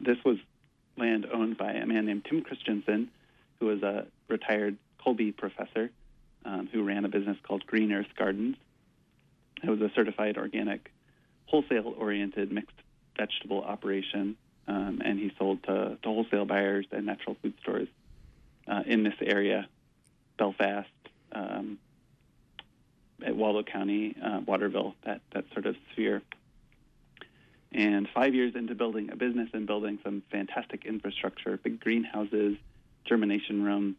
this 0.00 0.18
was 0.24 0.38
land 0.96 1.26
owned 1.32 1.56
by 1.56 1.72
a 1.72 1.86
man 1.86 2.06
named 2.06 2.24
Tim 2.28 2.42
Christensen, 2.42 3.10
who 3.58 3.66
was 3.66 3.82
a 3.82 4.06
retired 4.28 4.76
Colby 5.02 5.32
professor 5.32 5.90
um, 6.44 6.68
who 6.72 6.82
ran 6.82 7.04
a 7.04 7.08
business 7.08 7.36
called 7.42 7.66
Green 7.66 7.92
Earth 7.92 8.14
Gardens. 8.16 8.56
It 9.62 9.70
was 9.70 9.80
a 9.80 9.90
certified 9.94 10.36
organic, 10.36 10.90
wholesale 11.46 11.94
oriented 11.96 12.52
mixed 12.52 12.76
vegetable 13.16 13.62
operation, 13.62 14.36
um, 14.66 15.00
and 15.04 15.18
he 15.18 15.32
sold 15.38 15.62
to, 15.64 15.98
to 16.02 16.08
wholesale 16.08 16.44
buyers 16.44 16.86
and 16.90 17.06
natural 17.06 17.36
food 17.42 17.54
stores 17.62 17.88
uh, 18.66 18.82
in 18.86 19.02
this 19.02 19.14
area, 19.20 19.68
Belfast, 20.38 20.88
um, 21.32 21.78
at 23.24 23.36
Waldo 23.36 23.62
County, 23.62 24.16
uh, 24.22 24.40
Waterville, 24.44 24.94
that, 25.04 25.20
that 25.32 25.44
sort 25.52 25.66
of 25.66 25.76
sphere. 25.92 26.22
And 27.72 28.08
five 28.12 28.34
years 28.34 28.54
into 28.54 28.74
building 28.74 29.10
a 29.10 29.16
business 29.16 29.48
and 29.52 29.66
building 29.66 29.98
some 30.04 30.22
fantastic 30.30 30.84
infrastructure, 30.84 31.56
big 31.56 31.80
greenhouses, 31.80 32.56
germination 33.06 33.62
room, 33.62 33.96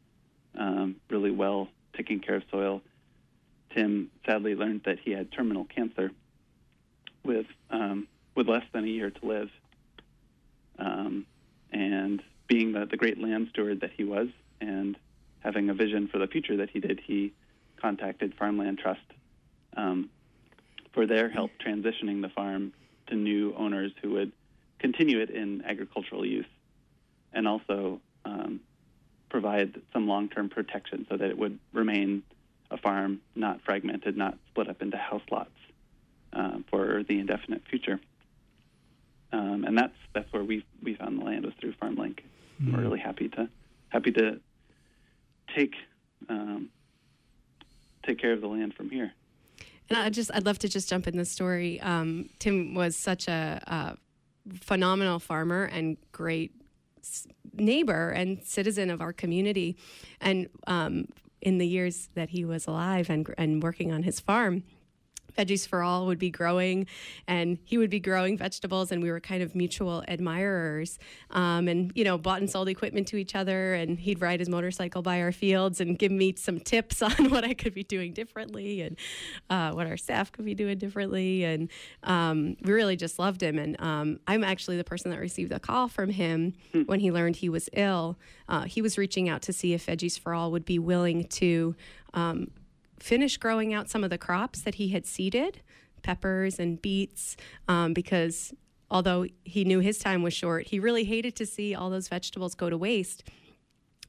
um, 0.55 0.97
really 1.09 1.31
well 1.31 1.69
taking 1.95 2.19
care 2.19 2.35
of 2.35 2.43
soil, 2.51 2.81
Tim 3.73 4.11
sadly 4.25 4.55
learned 4.55 4.81
that 4.85 4.99
he 4.99 5.11
had 5.11 5.31
terminal 5.31 5.65
cancer 5.65 6.11
with 7.23 7.47
um, 7.69 8.07
with 8.35 8.47
less 8.47 8.63
than 8.71 8.83
a 8.83 8.87
year 8.87 9.09
to 9.09 9.25
live. 9.25 9.49
Um, 10.77 11.25
and 11.71 12.21
being 12.47 12.73
the, 12.73 12.85
the 12.85 12.97
great 12.97 13.19
land 13.19 13.47
steward 13.51 13.81
that 13.81 13.91
he 13.95 14.03
was, 14.03 14.27
and 14.59 14.97
having 15.43 15.69
a 15.69 15.73
vision 15.73 16.07
for 16.07 16.17
the 16.17 16.27
future 16.27 16.57
that 16.57 16.69
he 16.69 16.79
did, 16.79 16.99
he 17.05 17.33
contacted 17.81 18.33
Farmland 18.35 18.79
Trust 18.79 19.01
um, 19.75 20.09
for 20.93 21.05
their 21.05 21.29
help 21.29 21.51
transitioning 21.65 22.21
the 22.21 22.29
farm 22.29 22.73
to 23.07 23.15
new 23.15 23.53
owners 23.57 23.91
who 24.01 24.11
would 24.11 24.31
continue 24.79 25.19
it 25.19 25.29
in 25.29 25.63
agricultural 25.65 26.25
use, 26.25 26.45
and 27.33 27.47
also 27.47 27.99
um, 28.25 28.59
provide 29.29 29.81
some 29.91 30.07
long-term 30.07 30.49
protection 30.49 31.05
so 31.09 31.17
that 31.17 31.29
it 31.29 31.37
would 31.37 31.59
remain 31.73 32.23
a 32.71 32.77
farm, 32.77 33.21
not 33.35 33.61
fragmented, 33.63 34.17
not 34.17 34.37
split 34.49 34.69
up 34.69 34.81
into 34.81 34.97
house 34.97 35.21
lots 35.31 35.49
uh, 36.33 36.57
for 36.69 37.03
the 37.07 37.19
indefinite 37.19 37.63
future. 37.69 37.99
Um, 39.31 39.63
and 39.65 39.77
that's 39.77 39.95
that's 40.13 40.31
where 40.31 40.43
we 40.43 40.63
we 40.83 40.95
found 40.95 41.19
the 41.19 41.25
land 41.25 41.45
was 41.45 41.53
through 41.59 41.73
FarmLink. 41.73 42.19
Mm. 42.61 42.73
We're 42.73 42.81
really 42.81 42.99
happy 42.99 43.29
to 43.29 43.49
happy 43.89 44.11
to 44.11 44.39
take 45.55 45.75
um, 46.29 46.69
take 48.05 48.19
care 48.19 48.33
of 48.33 48.41
the 48.41 48.47
land 48.47 48.73
from 48.73 48.89
here. 48.89 49.13
And 49.89 49.97
I 49.97 50.09
just, 50.09 50.31
I'd 50.33 50.45
love 50.45 50.59
to 50.59 50.69
just 50.69 50.89
jump 50.89 51.07
in 51.07 51.17
the 51.17 51.25
story. 51.25 51.79
Um, 51.81 52.29
Tim 52.39 52.73
was 52.73 52.95
such 52.95 53.27
a, 53.27 53.97
phenomenal 54.59 55.19
farmer 55.19 55.63
and 55.63 55.95
great 56.11 56.51
neighbor 57.53 58.09
and 58.09 58.43
citizen 58.43 58.89
of 58.89 58.99
our 58.99 59.13
community. 59.13 59.77
And 60.19 60.49
um, 60.67 61.07
in 61.41 61.59
the 61.59 61.67
years 61.67 62.09
that 62.15 62.31
he 62.31 62.43
was 62.43 62.67
alive 62.67 63.09
and, 63.09 63.33
and 63.37 63.63
working 63.63 63.93
on 63.93 64.03
his 64.03 64.19
farm, 64.19 64.63
Veggies 65.37 65.67
for 65.67 65.81
All 65.81 66.05
would 66.07 66.19
be 66.19 66.29
growing, 66.29 66.87
and 67.27 67.57
he 67.63 67.77
would 67.77 67.89
be 67.89 67.99
growing 67.99 68.37
vegetables, 68.37 68.91
and 68.91 69.01
we 69.01 69.11
were 69.11 69.19
kind 69.19 69.41
of 69.43 69.55
mutual 69.55 70.03
admirers. 70.07 70.99
Um, 71.31 71.67
and 71.67 71.91
you 71.95 72.03
know, 72.03 72.17
bought 72.17 72.39
and 72.39 72.49
sold 72.49 72.69
equipment 72.69 73.07
to 73.09 73.17
each 73.17 73.35
other, 73.35 73.73
and 73.73 73.99
he'd 73.99 74.21
ride 74.21 74.39
his 74.39 74.49
motorcycle 74.49 75.01
by 75.01 75.21
our 75.21 75.31
fields 75.31 75.79
and 75.81 75.97
give 75.97 76.11
me 76.11 76.35
some 76.35 76.59
tips 76.59 77.01
on 77.01 77.29
what 77.29 77.43
I 77.43 77.53
could 77.53 77.73
be 77.73 77.83
doing 77.83 78.13
differently 78.13 78.81
and 78.81 78.97
uh, 79.49 79.71
what 79.71 79.87
our 79.87 79.97
staff 79.97 80.31
could 80.31 80.45
be 80.45 80.55
doing 80.55 80.77
differently. 80.77 81.43
And 81.43 81.69
um, 82.03 82.55
we 82.61 82.73
really 82.73 82.95
just 82.95 83.19
loved 83.19 83.41
him. 83.41 83.57
And 83.57 83.79
um, 83.81 84.19
I'm 84.27 84.43
actually 84.43 84.77
the 84.77 84.83
person 84.83 85.11
that 85.11 85.19
received 85.19 85.51
a 85.51 85.59
call 85.59 85.87
from 85.87 86.09
him 86.09 86.53
when 86.85 86.99
he 86.99 87.11
learned 87.11 87.37
he 87.37 87.49
was 87.49 87.69
ill. 87.73 88.17
Uh, 88.47 88.63
he 88.63 88.81
was 88.81 88.97
reaching 88.97 89.29
out 89.29 89.41
to 89.43 89.53
see 89.53 89.73
if 89.73 89.85
Veggies 89.85 90.19
for 90.19 90.33
All 90.33 90.51
would 90.51 90.65
be 90.65 90.79
willing 90.79 91.25
to 91.25 91.75
um, 92.13 92.51
finish 93.03 93.35
growing 93.35 93.73
out 93.73 93.89
some 93.89 94.01
of 94.03 94.09
the 94.09 94.17
crops 94.17 94.61
that 94.61 94.75
he 94.75 94.89
had 94.89 95.05
seeded, 95.05 95.61
peppers 96.03 96.57
and 96.57 96.81
beets, 96.81 97.35
um, 97.67 97.93
because 97.93 98.53
although 98.89 99.25
he 99.43 99.65
knew 99.65 99.79
his 99.79 99.99
time 99.99 100.23
was 100.23 100.33
short, 100.33 100.67
he 100.67 100.79
really 100.79 101.03
hated 101.03 101.35
to 101.35 101.45
see 101.45 101.75
all 101.75 101.89
those 101.89 102.07
vegetables 102.07 102.55
go 102.55 102.69
to 102.69 102.77
waste. 102.77 103.27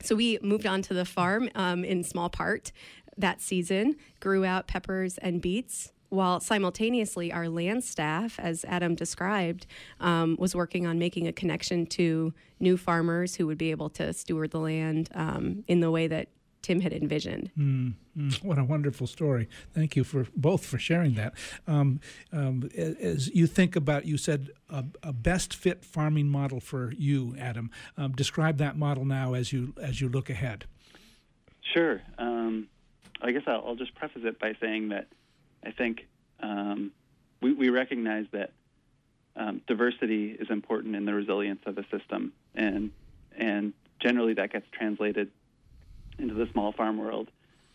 So 0.00 0.14
we 0.14 0.38
moved 0.42 0.64
on 0.64 0.80
to 0.82 0.94
the 0.94 1.04
farm 1.04 1.50
um, 1.56 1.84
in 1.84 2.04
small 2.04 2.30
part 2.30 2.70
that 3.16 3.40
season, 3.40 3.96
grew 4.20 4.44
out 4.44 4.68
peppers 4.68 5.18
and 5.18 5.42
beets. 5.42 5.90
While 6.10 6.38
simultaneously, 6.38 7.32
our 7.32 7.48
land 7.48 7.82
staff, 7.82 8.38
as 8.38 8.64
Adam 8.64 8.94
described, 8.94 9.66
um, 9.98 10.36
was 10.38 10.54
working 10.54 10.86
on 10.86 11.00
making 11.00 11.26
a 11.26 11.32
connection 11.32 11.86
to 11.86 12.32
new 12.60 12.76
farmers 12.76 13.34
who 13.34 13.48
would 13.48 13.58
be 13.58 13.72
able 13.72 13.90
to 13.90 14.12
steward 14.12 14.52
the 14.52 14.60
land 14.60 15.10
um, 15.14 15.64
in 15.66 15.80
the 15.80 15.90
way 15.90 16.06
that 16.06 16.28
Tim 16.64 16.80
had 16.80 16.94
envisioned. 16.94 17.50
Mm, 17.58 17.92
what 18.42 18.58
a 18.58 18.64
wonderful 18.64 19.06
story. 19.06 19.50
Thank 19.74 19.96
you 19.96 20.02
for 20.02 20.26
both 20.34 20.64
for 20.64 20.78
sharing 20.78 21.12
that. 21.16 21.34
Um, 21.66 22.00
um, 22.32 22.70
as 22.74 23.28
you 23.28 23.46
think 23.46 23.76
about, 23.76 24.06
you 24.06 24.16
said 24.16 24.48
a, 24.70 24.82
a, 25.02 25.12
best 25.12 25.54
fit 25.54 25.84
farming 25.84 26.30
model 26.30 26.60
for 26.60 26.94
you, 26.96 27.36
Adam. 27.38 27.70
Um, 27.98 28.12
describe 28.12 28.56
that 28.58 28.78
model 28.78 29.04
now 29.04 29.34
as 29.34 29.52
you 29.52 29.74
as 29.78 30.00
you 30.00 30.08
look 30.08 30.30
ahead. 30.30 30.64
Sure. 31.74 32.00
Um, 32.16 32.68
I 33.20 33.32
guess 33.32 33.42
I'll, 33.46 33.62
I'll, 33.66 33.76
just 33.76 33.94
preface 33.94 34.22
it 34.24 34.38
by 34.38 34.54
saying 34.58 34.88
that 34.88 35.08
I 35.62 35.70
think 35.70 36.06
um, 36.40 36.92
we, 37.42 37.52
we, 37.52 37.68
recognize 37.68 38.24
that 38.32 38.52
um, 39.36 39.60
diversity 39.66 40.30
is 40.30 40.48
important 40.48 40.96
in 40.96 41.04
the 41.04 41.12
resilience 41.12 41.60
of 41.66 41.76
a 41.76 41.84
system, 41.90 42.32
and 42.54 42.90
and 43.36 43.74
generally 44.00 44.32
that 44.32 44.50
gets 44.50 44.66
translated 44.72 45.30
into 46.18 46.34
the 46.34 46.48
small 46.52 46.72
farm 46.72 46.98
world 46.98 47.28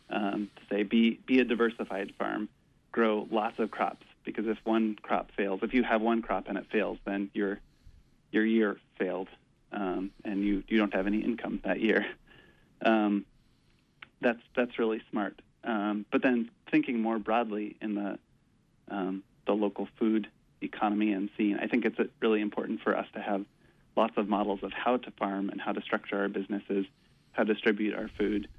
um, 0.10 0.50
to 0.56 0.62
say 0.74 0.84
be 0.84 1.20
be 1.26 1.40
a 1.40 1.44
diversified 1.44 2.14
farm, 2.18 2.50
grow 2.92 3.28
lots 3.32 3.60
of 3.60 3.72
crops 3.72 4.06
because 4.24 4.48
if 4.48 4.58
one 4.64 4.98
crop 5.02 5.32
fails, 5.36 5.62
if 5.64 5.74
you 5.74 5.84
have 5.84 6.02
one 6.02 6.22
crop 6.22 6.48
and 6.48 6.58
it 6.58 6.66
fails, 6.72 6.98
then 7.06 7.30
your 7.34 7.60
your 8.32 8.46
year 8.46 8.78
failed, 8.98 9.28
um, 9.72 10.12
and 10.24 10.44
you 10.44 10.64
you 10.68 10.78
don't 10.78 10.94
have 10.94 11.08
any 11.08 11.20
income 11.20 11.60
that 11.64 11.80
year. 11.80 12.06
Um, 12.82 13.26
that's 14.22 14.40
that's 14.56 14.80
really 14.80 15.02
smart. 15.12 15.42
Um, 15.66 16.06
but 16.14 16.22
then 16.22 16.50
thinking 16.72 17.02
more 17.02 17.20
broadly 17.20 17.76
in 17.82 17.96
the 17.96 18.18
um, 18.90 19.22
the 19.46 19.52
local 19.52 19.90
food 19.98 20.30
economy 20.62 21.12
and 21.12 21.30
scene, 21.36 21.60
I 21.62 21.68
think 21.68 21.84
it's 21.84 21.98
really 22.22 22.40
important 22.40 22.80
for 22.82 22.96
us 22.96 23.06
to 23.16 23.20
have 23.20 23.44
lots 23.96 24.14
of 24.16 24.30
models 24.30 24.62
of 24.64 24.72
how 24.72 24.96
to 24.96 25.12
farm 25.12 25.50
and 25.50 25.60
how 25.60 25.74
to 25.74 25.82
structure 25.82 26.20
our 26.22 26.30
businesses, 26.30 26.86
how 27.40 27.46
to 27.46 27.54
distribute 27.54 27.96
our 27.96 28.10
food, 28.18 28.50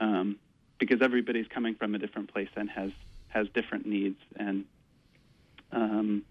um, 0.00 0.36
because 0.78 1.02
everybody's 1.02 1.46
coming 1.48 1.74
from 1.74 1.94
a 1.94 1.98
different 1.98 2.32
place 2.32 2.48
and 2.56 2.70
has 2.70 2.90
has 3.28 3.46
different 3.54 3.84
needs 3.84 4.18
and 4.36 4.64
um, 5.70 6.24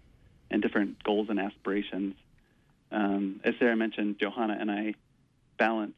and 0.50 0.60
different 0.62 1.00
goals 1.04 1.28
and 1.30 1.38
aspirations. 1.38 2.16
Um, 2.90 3.40
as 3.44 3.54
Sarah 3.60 3.76
mentioned, 3.76 4.18
Johanna 4.18 4.56
and 4.60 4.68
I 4.68 4.94
balance 5.58 5.94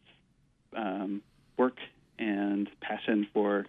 um, 0.76 1.22
work 1.56 1.78
and 2.18 2.68
passion 2.82 3.26
for 3.32 3.64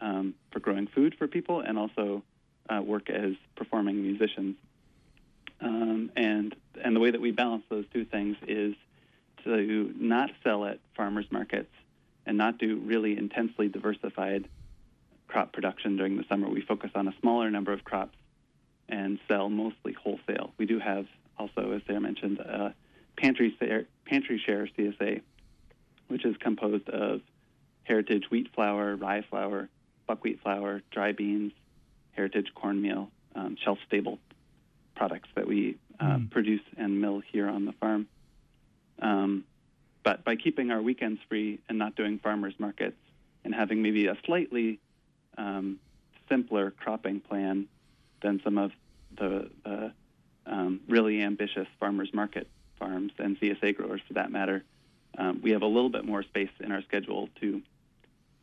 um, 0.00 0.34
for 0.50 0.58
growing 0.58 0.88
food 0.88 1.14
for 1.16 1.28
people, 1.28 1.60
and 1.60 1.78
also 1.78 2.24
uh, 2.68 2.82
work 2.82 3.08
as 3.10 3.34
performing 3.54 4.02
musicians. 4.02 4.56
Um, 5.60 6.10
and 6.16 6.52
and 6.82 6.96
the 6.96 7.00
way 7.00 7.12
that 7.12 7.20
we 7.20 7.30
balance 7.30 7.62
those 7.68 7.84
two 7.92 8.04
things 8.04 8.36
is 8.48 8.74
to 9.44 9.92
not 9.96 10.30
sell 10.42 10.64
at 10.64 10.78
farmers 10.96 11.26
markets 11.30 11.72
and 12.26 12.36
not 12.36 12.58
do 12.58 12.76
really 12.76 13.16
intensely 13.16 13.68
diversified 13.68 14.48
crop 15.28 15.52
production 15.52 15.96
during 15.96 16.16
the 16.16 16.24
summer. 16.28 16.48
We 16.48 16.60
focus 16.60 16.90
on 16.94 17.08
a 17.08 17.14
smaller 17.20 17.50
number 17.50 17.72
of 17.72 17.84
crops 17.84 18.16
and 18.88 19.18
sell 19.28 19.48
mostly 19.48 19.92
wholesale. 19.92 20.52
We 20.58 20.66
do 20.66 20.78
have 20.78 21.06
also, 21.38 21.72
as 21.72 21.82
Sarah 21.86 22.00
mentioned, 22.00 22.38
a 22.40 22.74
pantry 23.16 23.54
share, 23.58 23.86
pantry 24.04 24.42
share 24.44 24.68
CSA, 24.76 25.22
which 26.08 26.24
is 26.24 26.36
composed 26.38 26.88
of 26.88 27.20
heritage 27.84 28.24
wheat 28.30 28.48
flour, 28.54 28.96
rye 28.96 29.22
flour, 29.22 29.68
buckwheat 30.06 30.40
flour, 30.42 30.82
dry 30.90 31.12
beans, 31.12 31.52
heritage 32.12 32.48
cornmeal, 32.54 33.10
um, 33.34 33.56
shelf 33.62 33.78
stable 33.86 34.18
products 34.96 35.28
that 35.34 35.46
we 35.46 35.78
uh, 35.98 36.04
mm. 36.16 36.30
produce 36.30 36.60
and 36.76 37.00
mill 37.00 37.22
here 37.32 37.48
on 37.48 37.64
the 37.64 37.72
farm. 37.72 38.06
Um, 39.00 39.44
but 40.02 40.24
by 40.24 40.36
keeping 40.36 40.70
our 40.70 40.80
weekends 40.80 41.20
free 41.28 41.58
and 41.68 41.78
not 41.78 41.94
doing 41.94 42.18
farmers 42.18 42.54
markets 42.58 42.96
and 43.44 43.54
having 43.54 43.82
maybe 43.82 44.06
a 44.06 44.16
slightly 44.24 44.78
um, 45.36 45.78
simpler 46.28 46.70
cropping 46.70 47.20
plan 47.20 47.66
than 48.22 48.40
some 48.42 48.58
of 48.58 48.72
the, 49.18 49.50
the 49.64 49.92
um, 50.46 50.80
really 50.88 51.22
ambitious 51.22 51.66
farmers 51.78 52.10
market 52.12 52.48
farms 52.78 53.12
and 53.18 53.38
CSA 53.38 53.76
growers, 53.76 54.00
for 54.06 54.14
that 54.14 54.32
matter, 54.32 54.64
um, 55.18 55.40
we 55.42 55.50
have 55.50 55.62
a 55.62 55.66
little 55.66 55.90
bit 55.90 56.04
more 56.04 56.22
space 56.22 56.50
in 56.60 56.72
our 56.72 56.82
schedule 56.82 57.28
to 57.40 57.62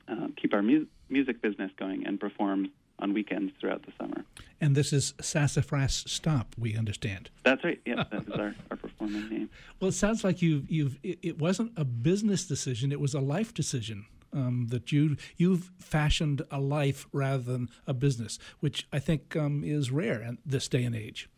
uh, 0.08 0.28
keep 0.36 0.54
our 0.54 0.62
mu- 0.62 0.86
music 1.10 1.42
business 1.42 1.72
going 1.78 2.06
and 2.06 2.20
perform 2.20 2.70
on 3.00 3.14
weekends 3.14 3.54
throughout 3.60 3.84
the 3.86 3.92
summer. 4.00 4.26
And 4.60 4.76
this 4.76 4.92
is 4.92 5.14
Sassafras 5.22 6.04
Stomp, 6.08 6.56
we 6.58 6.76
understand. 6.76 7.30
That's 7.44 7.64
right. 7.64 7.80
Yeah, 7.86 8.04
that 8.12 8.24
is 8.24 8.30
our, 8.32 8.56
our 8.72 8.78
performing 8.78 9.30
name. 9.30 9.50
Well, 9.80 9.90
it 9.90 9.94
sounds 9.94 10.24
like 10.24 10.42
you've 10.42 10.70
you've 10.70 10.98
it, 11.04 11.20
it 11.22 11.40
wasn't 11.40 11.74
a 11.78 11.86
business 11.86 12.46
decision; 12.46 12.92
it 12.92 13.00
was 13.00 13.14
a 13.14 13.22
life 13.22 13.54
decision. 13.54 14.06
Um, 14.34 14.68
that 14.72 14.92
you 14.92 15.16
you've 15.38 15.72
fashioned 15.80 16.42
a 16.52 16.60
life 16.60 17.08
rather 17.14 17.44
than 17.44 17.70
a 17.88 17.94
business, 17.94 18.38
which 18.60 18.86
I 18.92 19.00
think 19.00 19.38
um, 19.38 19.64
is 19.64 19.90
rare 19.90 20.22
in 20.22 20.38
this 20.46 20.68
day 20.68 20.84
and 20.84 20.94
age. 20.94 21.30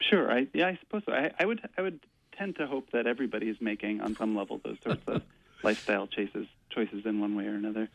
Sure, 0.00 0.30
I, 0.30 0.46
yeah, 0.52 0.66
I 0.66 0.78
suppose 0.80 1.02
so. 1.06 1.12
I, 1.12 1.30
I 1.38 1.46
would 1.46 1.66
I 1.78 1.82
would 1.82 2.00
tend 2.36 2.56
to 2.56 2.66
hope 2.66 2.90
that 2.90 3.06
everybody 3.06 3.48
is 3.48 3.56
making 3.60 4.02
on 4.02 4.14
some 4.14 4.36
level 4.36 4.60
those 4.62 4.76
sorts 4.84 5.02
of 5.06 5.22
lifestyle 5.62 6.06
choices 6.06 6.46
choices 6.70 7.06
in 7.06 7.20
one 7.20 7.34
way 7.34 7.46
or 7.46 7.54
another. 7.54 7.88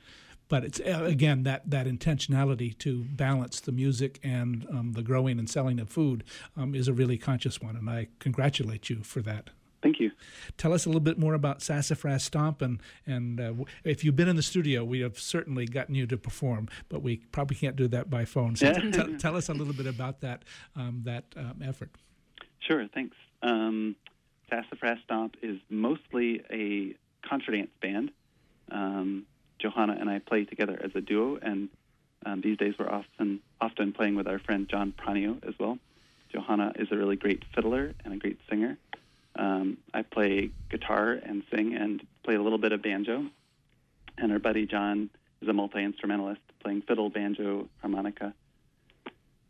But 0.50 0.66
it's 0.66 0.80
uh, 0.80 1.04
again 1.06 1.44
that 1.44 1.70
that 1.70 1.88
intentionality 1.88 2.78
to 2.80 3.04
balance 3.04 3.60
the 3.60 3.72
music 3.72 4.20
and 4.24 4.68
um, 4.70 4.94
the 4.94 5.04
growing 5.04 5.40
and 5.40 5.50
selling 5.50 5.80
of 5.80 5.90
food 5.90 6.24
um, 6.58 6.76
is 6.76 6.88
a 6.88 6.94
really 6.94 7.18
conscious 7.18 7.62
one, 7.62 7.76
and 7.76 7.90
I 7.90 8.08
congratulate 8.20 8.90
you 8.90 9.04
for 9.04 9.22
that. 9.22 9.52
Thank 9.82 10.00
you. 10.00 10.12
Tell 10.58 10.74
us 10.74 10.86
a 10.86 10.90
little 10.90 11.00
bit 11.00 11.18
more 11.18 11.34
about 11.36 11.62
Sassafras 11.62 12.24
Stomp, 12.24 12.62
and 12.62 12.82
and 13.06 13.40
uh, 13.40 13.54
if 13.84 14.04
you've 14.04 14.16
been 14.16 14.28
in 14.28 14.36
the 14.36 14.42
studio, 14.42 14.84
we 14.84 15.00
have 15.02 15.18
certainly 15.18 15.66
gotten 15.66 15.96
you 15.96 16.06
to 16.08 16.18
perform, 16.18 16.68
but 16.90 17.02
we 17.02 17.18
probably 17.32 17.56
can't 17.56 17.76
do 17.76 17.88
that 17.88 18.10
by 18.10 18.26
phone. 18.26 18.56
So 18.56 18.74
t- 18.74 18.92
t- 18.92 19.18
tell 19.18 19.38
us 19.38 19.50
a 19.50 19.54
little 19.54 19.74
bit 19.74 19.88
about 19.88 20.22
that 20.22 20.44
um, 20.76 21.02
that 21.06 21.26
um, 21.38 21.62
effort. 21.64 21.92
Sure. 22.60 22.88
Thanks. 22.94 23.16
Um, 23.42 23.96
Sassafras 24.50 25.00
Stomp 25.06 25.38
is 25.42 25.60
mostly 25.70 26.42
a 26.52 26.96
contra 27.28 27.56
dance 27.56 27.72
band. 27.82 28.12
Johanna 29.60 29.98
and 30.00 30.10
I 30.10 30.20
play 30.20 30.46
together 30.46 30.80
as 30.82 30.92
a 30.96 31.02
duo, 31.02 31.38
and 31.42 31.70
um, 32.26 32.42
these 32.42 32.58
days 32.58 32.74
we're 32.78 32.90
often 32.90 33.40
often 33.62 33.94
playing 33.94 34.16
with 34.16 34.28
our 34.28 34.40
friend 34.40 34.68
John 34.70 34.94
Pranio 34.98 35.44
as 35.48 35.54
well. 35.60 35.78
Johanna 36.32 36.74
is 36.76 36.90
a 36.92 36.96
really 36.96 37.16
great 37.16 37.44
fiddler 37.56 37.94
and 38.04 38.14
a 38.14 38.18
great 38.18 38.40
singer. 38.50 38.78
Um, 39.36 39.78
I 39.94 40.02
play 40.02 40.52
guitar 40.70 41.12
and 41.12 41.44
sing 41.52 41.76
and 41.76 42.06
play 42.24 42.36
a 42.36 42.42
little 42.42 42.58
bit 42.58 42.72
of 42.72 42.82
banjo. 42.82 43.26
And 44.18 44.32
our 44.32 44.40
buddy 44.40 44.66
John 44.66 45.10
is 45.42 45.48
a 45.48 45.54
multi 45.54 45.84
instrumentalist, 45.84 46.42
playing 46.62 46.82
fiddle, 46.84 47.10
banjo, 47.10 47.68
harmonica. 47.82 48.34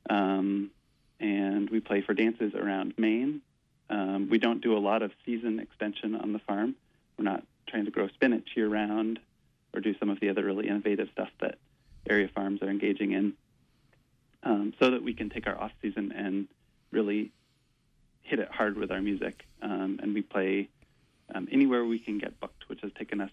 Um, 0.09 0.69
and 1.19 1.69
we 1.69 1.79
play 1.79 2.01
for 2.01 2.13
dances 2.13 2.53
around 2.53 2.93
Maine. 2.97 3.41
Um, 3.89 4.29
we 4.29 4.37
don't 4.37 4.61
do 4.61 4.77
a 4.77 4.79
lot 4.79 5.01
of 5.01 5.11
season 5.25 5.59
extension 5.59 6.15
on 6.15 6.33
the 6.33 6.39
farm. 6.39 6.75
We're 7.17 7.25
not 7.25 7.43
trying 7.67 7.85
to 7.85 7.91
grow 7.91 8.07
spinach 8.09 8.49
year 8.55 8.69
round 8.69 9.19
or 9.73 9.81
do 9.81 9.95
some 9.99 10.09
of 10.09 10.19
the 10.19 10.29
other 10.29 10.43
really 10.43 10.67
innovative 10.67 11.09
stuff 11.13 11.29
that 11.39 11.57
area 12.09 12.27
farms 12.27 12.61
are 12.61 12.69
engaging 12.69 13.11
in, 13.11 13.33
um, 14.43 14.73
so 14.79 14.91
that 14.91 15.03
we 15.03 15.13
can 15.13 15.29
take 15.29 15.47
our 15.47 15.59
off 15.59 15.71
season 15.81 16.11
and 16.11 16.47
really 16.91 17.31
hit 18.23 18.39
it 18.39 18.49
hard 18.51 18.77
with 18.77 18.91
our 18.91 19.01
music, 19.01 19.45
um, 19.61 19.99
and 20.01 20.13
we 20.13 20.21
play 20.21 20.69
um, 21.33 21.47
anywhere 21.51 21.85
we 21.85 21.99
can 21.99 22.17
get 22.17 22.39
booked, 22.39 22.67
which 22.67 22.81
has 22.81 22.91
taken 22.97 23.21
us 23.21 23.31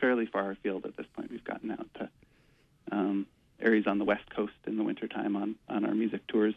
fairly 0.00 0.26
far 0.26 0.50
afield 0.50 0.84
at 0.84 0.96
this 0.96 1.06
point. 1.14 1.30
We've 1.30 1.44
gotten 1.44 1.70
out 1.70 1.86
to 1.94 2.08
um, 2.92 3.26
areas 3.60 3.86
on 3.86 3.98
the 3.98 4.04
west 4.04 4.28
coast 4.30 4.52
in 4.66 4.76
the 4.76 4.84
wintertime 4.84 5.36
on 5.36 5.56
on 5.68 5.84
our 5.84 5.94
music 5.94 6.26
tours, 6.26 6.54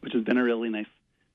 which 0.00 0.12
has 0.12 0.24
been 0.24 0.38
a 0.38 0.42
really 0.42 0.68
nice 0.68 0.86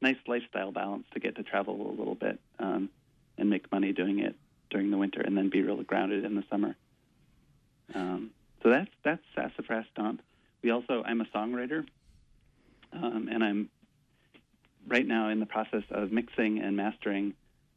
nice 0.01 0.17
lifestyle 0.27 0.71
balance 0.71 1.05
to 1.13 1.19
get 1.19 1.35
to 1.35 1.43
travel 1.43 1.89
a 1.89 1.95
little 1.97 2.15
bit 2.15 2.39
um, 2.59 2.89
and 3.37 3.49
make 3.49 3.71
money 3.71 3.93
doing 3.93 4.19
it 4.19 4.35
during 4.71 4.89
the 4.89 4.97
winter, 4.97 5.21
and 5.21 5.37
then 5.37 5.49
be 5.49 5.61
really 5.61 5.83
grounded 5.83 6.25
in 6.25 6.35
the 6.35 6.43
summer. 6.49 6.75
Um, 7.93 8.31
so 8.63 8.69
that's 8.69 8.89
that's 9.03 9.21
Sassafras 9.35 9.85
Stomp. 9.93 10.21
We 10.63 10.71
also 10.71 11.03
I'm 11.05 11.21
a 11.21 11.25
songwriter, 11.25 11.85
um, 12.93 13.29
and 13.31 13.43
I'm 13.43 13.69
right 14.87 15.05
now 15.05 15.29
in 15.29 15.39
the 15.39 15.45
process 15.45 15.83
of 15.91 16.11
mixing 16.11 16.59
and 16.59 16.75
mastering 16.75 17.33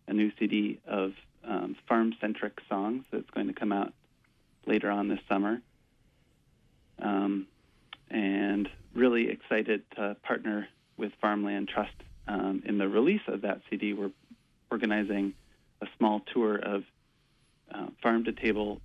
a 0.08 0.12
new 0.12 0.30
CD 0.38 0.80
of 0.86 1.12
um, 1.46 1.76
farm 1.88 2.14
centric 2.20 2.58
songs 2.68 3.04
that's 3.10 3.28
going 3.30 3.48
to 3.48 3.52
come 3.52 3.72
out 3.72 3.92
later 4.66 4.90
on 4.90 5.08
this 5.08 5.20
summer. 5.28 5.60
Um, 7.00 7.46
and 8.10 8.68
really 8.94 9.28
excited 9.28 9.82
to 9.96 10.16
partner 10.22 10.68
with 10.96 11.12
Farmland 11.20 11.68
Trust 11.68 11.94
um, 12.28 12.62
in 12.64 12.78
the 12.78 12.88
release 12.88 13.22
of 13.26 13.42
that 13.42 13.60
CD. 13.68 13.92
We're 13.92 14.12
organizing 14.70 15.34
small 15.96 16.20
tour 16.32 16.56
of 16.56 16.84
uh, 17.72 17.86
farm 18.02 18.24
to 18.24 18.32
table 18.32 18.80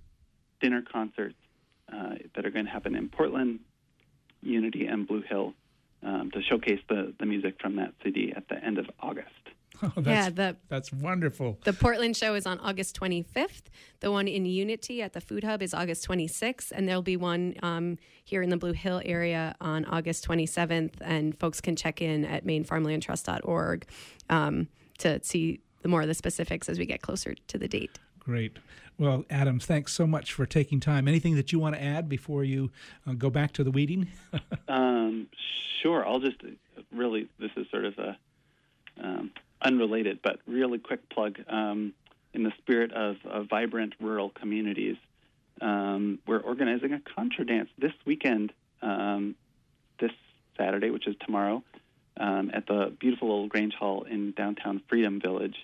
dinner 0.60 0.82
concerts 0.82 1.36
uh, 1.92 2.14
that 2.34 2.46
are 2.46 2.50
going 2.50 2.66
to 2.66 2.70
happen 2.70 2.94
in 2.94 3.08
Portland, 3.08 3.60
Unity, 4.42 4.86
and 4.86 5.06
Blue 5.06 5.22
Hill 5.22 5.54
um, 6.02 6.30
to 6.32 6.42
showcase 6.42 6.80
the, 6.88 7.12
the 7.18 7.26
music 7.26 7.56
from 7.60 7.76
that 7.76 7.92
CD 8.02 8.32
at 8.34 8.48
the 8.48 8.62
end 8.64 8.78
of 8.78 8.86
August. 9.00 9.28
Oh, 9.82 9.92
that's, 9.96 10.06
yeah, 10.06 10.28
the, 10.28 10.56
that's 10.68 10.92
wonderful. 10.92 11.56
The 11.64 11.72
Portland 11.72 12.14
show 12.14 12.34
is 12.34 12.44
on 12.44 12.58
August 12.58 13.00
25th. 13.00 13.62
The 14.00 14.10
one 14.10 14.28
in 14.28 14.44
Unity 14.44 15.00
at 15.00 15.14
the 15.14 15.22
Food 15.22 15.42
Hub 15.42 15.62
is 15.62 15.72
August 15.72 16.06
26th. 16.06 16.70
And 16.70 16.86
there'll 16.86 17.00
be 17.00 17.16
one 17.16 17.54
um, 17.62 17.96
here 18.22 18.42
in 18.42 18.50
the 18.50 18.58
Blue 18.58 18.72
Hill 18.72 19.00
area 19.06 19.54
on 19.58 19.86
August 19.86 20.28
27th. 20.28 20.96
And 21.00 21.38
folks 21.38 21.62
can 21.62 21.76
check 21.76 22.02
in 22.02 22.26
at 22.26 22.44
mainfarmlandtrust.org 22.44 23.86
um, 24.28 24.68
to 24.98 25.24
see 25.24 25.60
the 25.82 25.88
more 25.88 26.02
of 26.02 26.08
the 26.08 26.14
specifics 26.14 26.68
as 26.68 26.78
we 26.78 26.86
get 26.86 27.02
closer 27.02 27.34
to 27.48 27.58
the 27.58 27.68
date. 27.68 27.98
Great. 28.18 28.58
Well, 28.98 29.24
Adam, 29.30 29.58
thanks 29.58 29.92
so 29.92 30.06
much 30.06 30.32
for 30.32 30.44
taking 30.44 30.78
time. 30.78 31.08
Anything 31.08 31.34
that 31.36 31.52
you 31.52 31.58
want 31.58 31.74
to 31.74 31.82
add 31.82 32.08
before 32.08 32.44
you 32.44 32.70
uh, 33.06 33.14
go 33.14 33.30
back 33.30 33.52
to 33.54 33.64
the 33.64 33.70
weeding? 33.70 34.08
um, 34.68 35.26
sure. 35.82 36.06
I'll 36.06 36.20
just 36.20 36.36
really, 36.92 37.28
this 37.38 37.50
is 37.56 37.66
sort 37.70 37.86
of 37.86 37.98
a 37.98 38.18
um, 39.02 39.30
unrelated, 39.62 40.20
but 40.22 40.40
really 40.46 40.78
quick 40.78 41.08
plug. 41.08 41.38
Um, 41.48 41.94
in 42.32 42.44
the 42.44 42.52
spirit 42.58 42.92
of, 42.92 43.16
of 43.24 43.48
vibrant 43.48 43.94
rural 44.00 44.30
communities, 44.30 44.96
um, 45.60 46.18
we're 46.26 46.38
organizing 46.38 46.92
a 46.92 47.00
contra 47.00 47.44
dance 47.44 47.68
this 47.78 47.92
weekend, 48.04 48.52
um, 48.82 49.34
this 49.98 50.12
Saturday, 50.56 50.90
which 50.90 51.06
is 51.06 51.16
tomorrow, 51.24 51.62
um, 52.18 52.50
at 52.54 52.66
the 52.66 52.94
beautiful 52.98 53.30
old 53.30 53.48
Grange 53.48 53.74
Hall 53.74 54.04
in 54.04 54.32
downtown 54.32 54.80
Freedom 54.88 55.20
Village. 55.20 55.56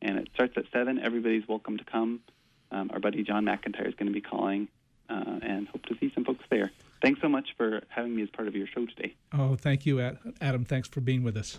And 0.00 0.18
it 0.18 0.28
starts 0.34 0.54
at 0.56 0.64
7. 0.72 0.98
Everybody's 0.98 1.46
welcome 1.48 1.76
to 1.78 1.84
come. 1.84 2.20
um, 2.70 2.90
our 2.92 3.00
buddy 3.00 3.22
John 3.24 3.44
McIntyre 3.44 3.88
is 3.88 3.94
going 3.94 4.06
to 4.08 4.12
be 4.12 4.20
calling, 4.20 4.68
uh, 5.08 5.38
and 5.42 5.66
hope 5.68 5.84
to 5.86 5.96
see 5.98 6.12
some 6.14 6.24
folks 6.24 6.44
there. 6.50 6.70
Thanks 7.02 7.20
so 7.20 7.28
much 7.28 7.54
for 7.56 7.82
having 7.88 8.14
me 8.14 8.22
as 8.22 8.28
part 8.30 8.46
of 8.48 8.54
your 8.54 8.66
show 8.66 8.84
today. 8.86 9.14
Oh, 9.32 9.56
thank 9.56 9.86
you, 9.86 10.00
Adam. 10.40 10.64
Thanks 10.64 10.88
for 10.88 11.00
being 11.00 11.22
with 11.22 11.36
us 11.36 11.58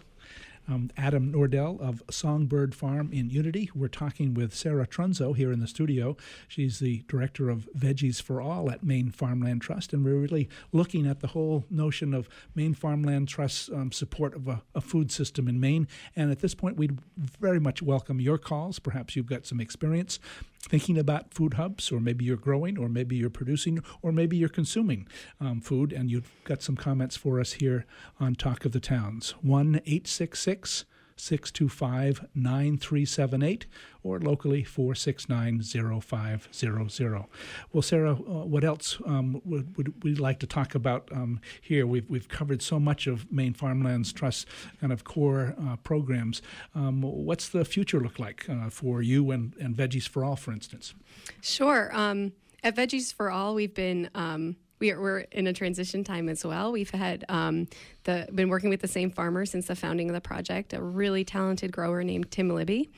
um, 0.69 0.89
Adam 0.95 1.33
Nordell 1.33 1.79
of 1.81 2.03
Songbird 2.09 2.75
Farm 2.75 3.09
in 3.11 3.29
Unity. 3.29 3.69
We're 3.73 3.87
talking 3.87 4.33
with 4.33 4.53
Sarah 4.53 4.85
Trunzo 4.87 5.35
here 5.35 5.51
in 5.51 5.59
the 5.59 5.67
studio. 5.67 6.15
She's 6.47 6.79
the 6.79 7.03
director 7.07 7.49
of 7.49 7.67
Veggies 7.75 8.21
for 8.21 8.39
All 8.39 8.69
at 8.69 8.83
Maine 8.83 9.11
Farmland 9.11 9.61
Trust, 9.61 9.93
and 9.93 10.05
we're 10.05 10.15
really 10.15 10.47
looking 10.71 11.07
at 11.07 11.21
the 11.21 11.27
whole 11.27 11.65
notion 11.69 12.13
of 12.13 12.29
Maine 12.53 12.75
Farmland 12.75 13.27
Trust's 13.27 13.69
um, 13.69 13.91
support 13.91 14.35
of 14.35 14.47
a, 14.47 14.61
a, 14.75 14.81
food 14.81 15.11
system 15.11 15.47
in 15.47 15.59
Maine. 15.59 15.87
And 16.15 16.31
at 16.31 16.39
this 16.39 16.53
point, 16.53 16.77
we'd 16.77 16.99
very 17.17 17.59
much 17.59 17.81
welcome 17.81 18.21
your 18.21 18.37
calls. 18.37 18.79
Perhaps 18.79 19.15
you've 19.15 19.25
got 19.25 19.45
some 19.45 19.59
experience 19.59 20.19
thinking 20.61 20.97
about 20.97 21.33
food 21.33 21.55
hubs, 21.55 21.91
or 21.91 21.99
maybe 21.99 22.25
you're 22.25 22.37
growing, 22.37 22.77
or 22.77 22.89
maybe 22.89 23.15
you're 23.15 23.29
producing, 23.29 23.81
or 24.01 24.11
maybe 24.11 24.37
you're 24.37 24.49
consuming 24.49 25.07
um, 25.39 25.61
food, 25.61 25.93
and 25.93 26.11
you've 26.11 26.31
got 26.43 26.61
some 26.61 26.75
comments 26.75 27.15
for 27.15 27.39
us 27.39 27.53
here 27.53 27.85
on 28.19 28.35
Talk 28.35 28.65
of 28.65 28.71
the 28.71 28.79
Towns. 28.79 29.31
1 29.41 29.75
866 29.75 30.85
625 31.19 32.25
9378 32.33 33.65
or 34.03 34.19
locally 34.19 34.63
469 34.63 35.61
0500. 36.01 37.25
Well, 37.73 37.81
Sarah, 37.81 38.13
uh, 38.13 38.15
what 38.15 38.63
else 38.63 38.97
um, 39.05 39.41
would, 39.43 39.75
would 39.77 40.03
we 40.03 40.15
like 40.15 40.39
to 40.39 40.47
talk 40.47 40.75
about 40.75 41.09
um, 41.11 41.41
here? 41.61 41.85
We've, 41.85 42.09
we've 42.09 42.29
covered 42.29 42.61
so 42.61 42.79
much 42.79 43.07
of 43.07 43.31
Maine 43.31 43.53
Farmlands 43.53 44.13
Trust 44.13 44.47
kind 44.79 44.93
of 44.93 45.03
core 45.03 45.55
uh, 45.61 45.75
programs. 45.77 46.41
Um, 46.73 47.01
what's 47.01 47.49
the 47.49 47.65
future 47.65 47.99
look 47.99 48.19
like 48.19 48.47
uh, 48.49 48.69
for 48.69 49.01
you 49.01 49.31
and, 49.31 49.53
and 49.59 49.75
Veggies 49.75 50.07
for 50.07 50.23
All, 50.23 50.35
for 50.35 50.51
instance? 50.51 50.93
Sure. 51.41 51.89
Um, 51.93 52.31
at 52.63 52.75
Veggies 52.75 53.13
for 53.13 53.29
All, 53.29 53.55
we've 53.55 53.73
been 53.73 54.09
um, 54.15 54.55
we 54.79 54.91
are, 54.91 54.99
we're 54.99 55.19
in 55.31 55.47
a 55.47 55.53
transition 55.53 56.03
time 56.03 56.29
as 56.29 56.45
well. 56.45 56.71
We've 56.71 56.89
had 56.89 57.25
um, 57.29 57.67
the 58.03 58.27
been 58.33 58.49
working 58.49 58.69
with 58.69 58.81
the 58.81 58.87
same 58.87 59.11
farmer 59.11 59.45
since 59.45 59.67
the 59.67 59.75
founding 59.75 60.09
of 60.09 60.13
the 60.13 60.21
project, 60.21 60.73
a 60.73 60.81
really 60.81 61.23
talented 61.23 61.71
grower 61.71 62.03
named 62.03 62.31
Tim 62.31 62.49
Libby, 62.49 62.89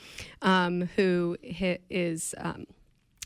um, 0.42 0.90
who 0.96 1.38
is. 1.42 2.34
Um, 2.38 2.66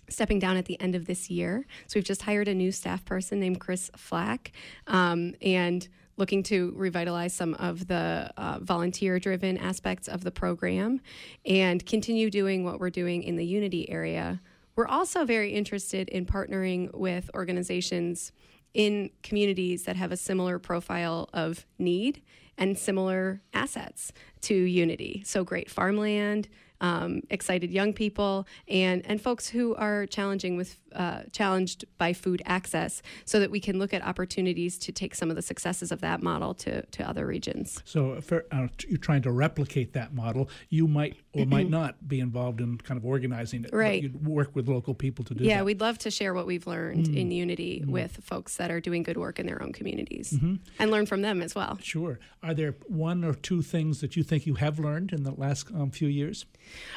stepping 0.07 0.37
down 0.37 0.55
at 0.55 0.65
the 0.65 0.79
end 0.79 0.93
of 0.93 1.07
this 1.07 1.31
year. 1.31 1.65
So 1.87 1.97
we've 1.97 2.03
just 2.03 2.21
hired 2.21 2.47
a 2.47 2.53
new 2.53 2.71
staff 2.71 3.03
person 3.05 3.39
named 3.39 3.59
Chris 3.59 3.89
Flack, 3.97 4.51
um, 4.85 5.33
and 5.41 5.87
looking 6.17 6.43
to 6.43 6.73
revitalize 6.75 7.33
some 7.33 7.53
of 7.55 7.87
the 7.87 8.31
uh, 8.37 8.59
volunteer 8.61 9.19
driven 9.19 9.57
aspects 9.57 10.07
of 10.07 10.23
the 10.23 10.31
program 10.31 11.01
and 11.45 11.85
continue 11.85 12.29
doing 12.29 12.63
what 12.63 12.79
we're 12.79 12.89
doing 12.89 13.23
in 13.23 13.35
the 13.35 13.45
Unity 13.45 13.89
area. 13.89 14.39
We're 14.75 14.87
also 14.87 15.23
very 15.23 15.53
interested 15.53 16.09
in 16.09 16.25
partnering 16.25 16.93
with 16.93 17.29
organizations 17.33 18.33
in 18.73 19.09
communities 19.23 19.83
that 19.83 19.95
have 19.95 20.11
a 20.11 20.17
similar 20.17 20.59
profile 20.59 21.29
of 21.33 21.65
need 21.79 22.21
and 22.57 22.77
similar 22.77 23.41
assets 23.53 24.11
to 24.41 24.53
Unity. 24.53 25.23
So, 25.25 25.43
great 25.43 25.69
farmland, 25.69 26.47
um, 26.81 27.21
excited 27.29 27.71
young 27.71 27.93
people, 27.93 28.47
and 28.67 29.05
and 29.05 29.21
folks 29.21 29.47
who 29.47 29.75
are 29.75 30.05
challenging 30.05 30.57
with 30.57 30.77
uh, 30.93 31.23
challenged 31.31 31.85
by 31.97 32.13
food 32.13 32.41
access, 32.45 33.01
so 33.23 33.39
that 33.39 33.51
we 33.51 33.59
can 33.59 33.79
look 33.79 33.93
at 33.93 34.05
opportunities 34.05 34.77
to 34.79 34.91
take 34.91 35.15
some 35.15 35.29
of 35.29 35.35
the 35.35 35.41
successes 35.41 35.91
of 35.91 36.01
that 36.01 36.21
model 36.21 36.53
to 36.53 36.85
to 36.85 37.07
other 37.07 37.25
regions. 37.25 37.81
So, 37.85 38.13
if 38.13 38.31
uh, 38.31 38.41
you're 38.87 38.97
trying 38.99 39.21
to 39.23 39.31
replicate 39.31 39.93
that 39.93 40.13
model, 40.13 40.49
you 40.69 40.87
might 40.87 41.15
or 41.35 41.45
might 41.45 41.69
not 41.79 42.07
be 42.07 42.19
involved 42.19 42.61
in 42.61 42.77
kind 42.77 42.97
of 42.97 43.05
organizing 43.05 43.65
it. 43.65 43.71
Right. 43.73 44.01
you'd 44.01 44.25
work 44.25 44.55
with 44.55 44.67
local 44.67 44.93
people 44.93 45.25
to 45.25 45.33
do 45.33 45.43
that. 45.43 45.45
yeah, 45.45 45.57
that. 45.57 45.65
we'd 45.65 45.81
love 45.81 45.97
to 45.99 46.11
share 46.11 46.33
what 46.33 46.47
we've 46.47 46.65
learned 46.65 47.07
mm. 47.07 47.15
in 47.15 47.31
Unity 47.31 47.83
mm. 47.85 47.89
with 47.89 48.17
folks 48.23 48.57
that 48.57 48.71
are 48.71 48.79
doing 48.79 49.03
good 49.03 49.17
work 49.17 49.39
in 49.39 49.45
their 49.45 49.61
own 49.61 49.73
communities 49.73 50.31
mm-hmm. 50.31 50.55
and 50.79 50.91
learn 50.91 51.05
from 51.05 51.21
them 51.21 51.41
as 51.41 51.53
well. 51.53 51.77
Sure. 51.81 52.19
Are 52.41 52.53
there 52.53 52.75
one 52.87 53.23
or 53.23 53.33
two 53.33 53.61
things 53.61 54.01
that 54.01 54.15
you 54.15 54.23
think 54.23 54.45
you 54.45 54.55
have 54.55 54.79
learned 54.79 55.11
in 55.11 55.23
the 55.23 55.31
last 55.31 55.67
um, 55.73 55.91
few 55.91 56.07
years? 56.07 56.45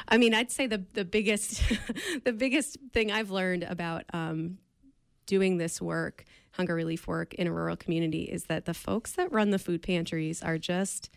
I 0.07 0.17
mean, 0.17 0.33
I'd 0.33 0.51
say 0.51 0.67
the 0.67 0.83
the 0.93 1.05
biggest 1.05 1.61
the 2.23 2.33
biggest 2.33 2.77
thing 2.93 3.11
I've 3.11 3.31
learned 3.31 3.63
about 3.63 4.05
um, 4.13 4.57
doing 5.25 5.57
this 5.57 5.81
work, 5.81 6.25
hunger 6.51 6.75
relief 6.75 7.07
work 7.07 7.33
in 7.35 7.47
a 7.47 7.51
rural 7.51 7.75
community, 7.75 8.23
is 8.23 8.45
that 8.45 8.65
the 8.65 8.73
folks 8.73 9.13
that 9.13 9.31
run 9.31 9.51
the 9.51 9.59
food 9.59 9.81
pantries 9.81 10.41
are 10.41 10.57
just 10.57 11.09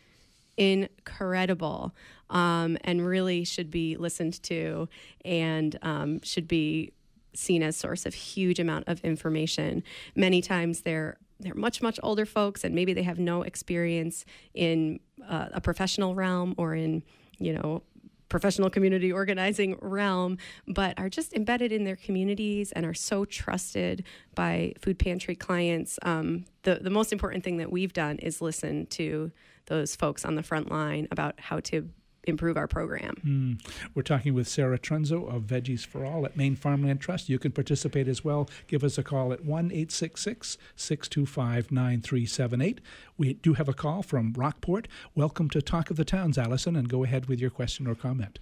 incredible 0.57 1.95
um, 2.33 2.77
and 2.83 3.07
really 3.07 3.45
should 3.45 3.71
be 3.71 3.97
listened 3.97 4.43
to 4.43 4.89
and 5.25 5.79
um, 5.83 6.21
should 6.23 6.49
be 6.49 6.93
seen 7.35 7.63
as 7.63 7.77
source 7.77 8.05
of 8.05 8.15
huge 8.15 8.59
amount 8.59 8.89
of 8.89 9.01
information. 9.03 9.85
Many 10.17 10.43
times 10.43 10.81
they're 10.81 11.19
they're 11.39 11.55
much 11.55 11.83
much 11.83 11.99
older 12.03 12.25
folks 12.25 12.63
and 12.63 12.75
maybe 12.75 12.93
they 12.93 13.03
have 13.03 13.19
no 13.19 13.43
experience 13.43 14.25
in 14.55 15.01
uh, 15.29 15.49
a 15.53 15.61
professional 15.61 16.15
realm 16.15 16.55
or 16.57 16.75
in 16.75 17.03
you 17.39 17.53
know 17.53 17.83
professional 18.29 18.71
community 18.71 19.13
organizing 19.13 19.77
realm, 19.83 20.39
but 20.67 20.99
are 20.99 21.11
just 21.11 21.35
embedded 21.35 21.71
in 21.71 21.85
their 21.85 21.97
communities 21.97 22.73
and 22.73 22.87
are 22.87 22.95
so 22.95 23.27
trusted 23.27 24.05
by 24.35 24.73
food 24.81 24.99
pantry 24.99 25.35
clients. 25.35 25.99
Um, 26.01 26.47
the, 26.63 26.77
the 26.77 26.89
most 26.89 27.13
important 27.13 27.45
thing 27.45 27.59
that 27.59 27.71
we've 27.71 27.93
done 27.93 28.17
is 28.21 28.41
listen 28.41 28.87
to 28.87 29.31
those 29.67 29.95
folks 29.95 30.25
on 30.25 30.35
the 30.35 30.43
front 30.43 30.71
line 30.71 31.09
about 31.11 31.39
how 31.39 31.61
to 31.61 31.91
improve 32.25 32.57
our 32.57 32.69
program. 32.69 33.15
Mm. 33.25 33.73
We're 33.95 34.03
talking 34.03 34.35
with 34.35 34.47
Sarah 34.47 34.79
Trunzo 34.79 35.29
of 35.35 35.43
Veggies 35.43 35.85
for 35.85 36.05
All 36.05 36.25
at 36.25 36.37
Maine 36.37 36.57
Farmland 36.57 37.01
Trust. 37.01 37.29
You 37.29 37.39
can 37.39 37.53
participate 37.53 38.09
as 38.09 38.25
well. 38.25 38.49
Give 38.69 38.85
us 38.85 38.99
a 38.99 39.03
call 39.03 39.33
at 39.33 39.45
1 39.45 39.67
866 39.67 40.57
625 40.77 41.73
9378. 41.73 42.81
We 43.17 43.35
do 43.35 43.55
have 43.55 43.69
a 43.69 43.75
call 43.75 44.03
from 44.03 44.33
Rockport. 44.35 44.87
Welcome 45.15 45.51
to 45.51 45.63
Talk 45.63 45.91
of 45.91 45.97
the 45.97 46.05
Towns, 46.05 46.39
Allison, 46.39 46.77
and 46.77 46.89
go 46.89 47.05
ahead 47.05 47.27
with 47.27 47.41
your 47.41 47.51
question 47.51 47.87
or 47.87 47.95
comment. 47.95 48.39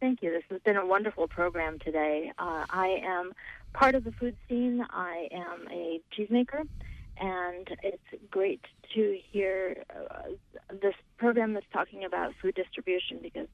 Thank 0.00 0.22
you. 0.22 0.32
This 0.32 0.42
has 0.50 0.60
been 0.62 0.76
a 0.76 0.84
wonderful 0.84 1.28
program 1.28 1.78
today. 1.78 2.32
Uh, 2.38 2.64
I 2.68 3.00
am 3.04 3.32
part 3.72 3.94
of 3.94 4.04
the 4.04 4.12
food 4.12 4.36
scene. 4.48 4.84
I 4.90 5.28
am 5.30 5.66
a 5.70 6.00
cheesemaker 6.16 6.66
and 7.16 7.68
it's 7.82 8.22
great 8.30 8.64
to 8.94 9.18
hear 9.30 9.84
uh, 9.94 10.30
this 10.80 10.94
program 11.16 11.54
that's 11.54 11.66
talking 11.72 12.04
about 12.04 12.32
food 12.40 12.54
distribution 12.54 13.18
because 13.22 13.48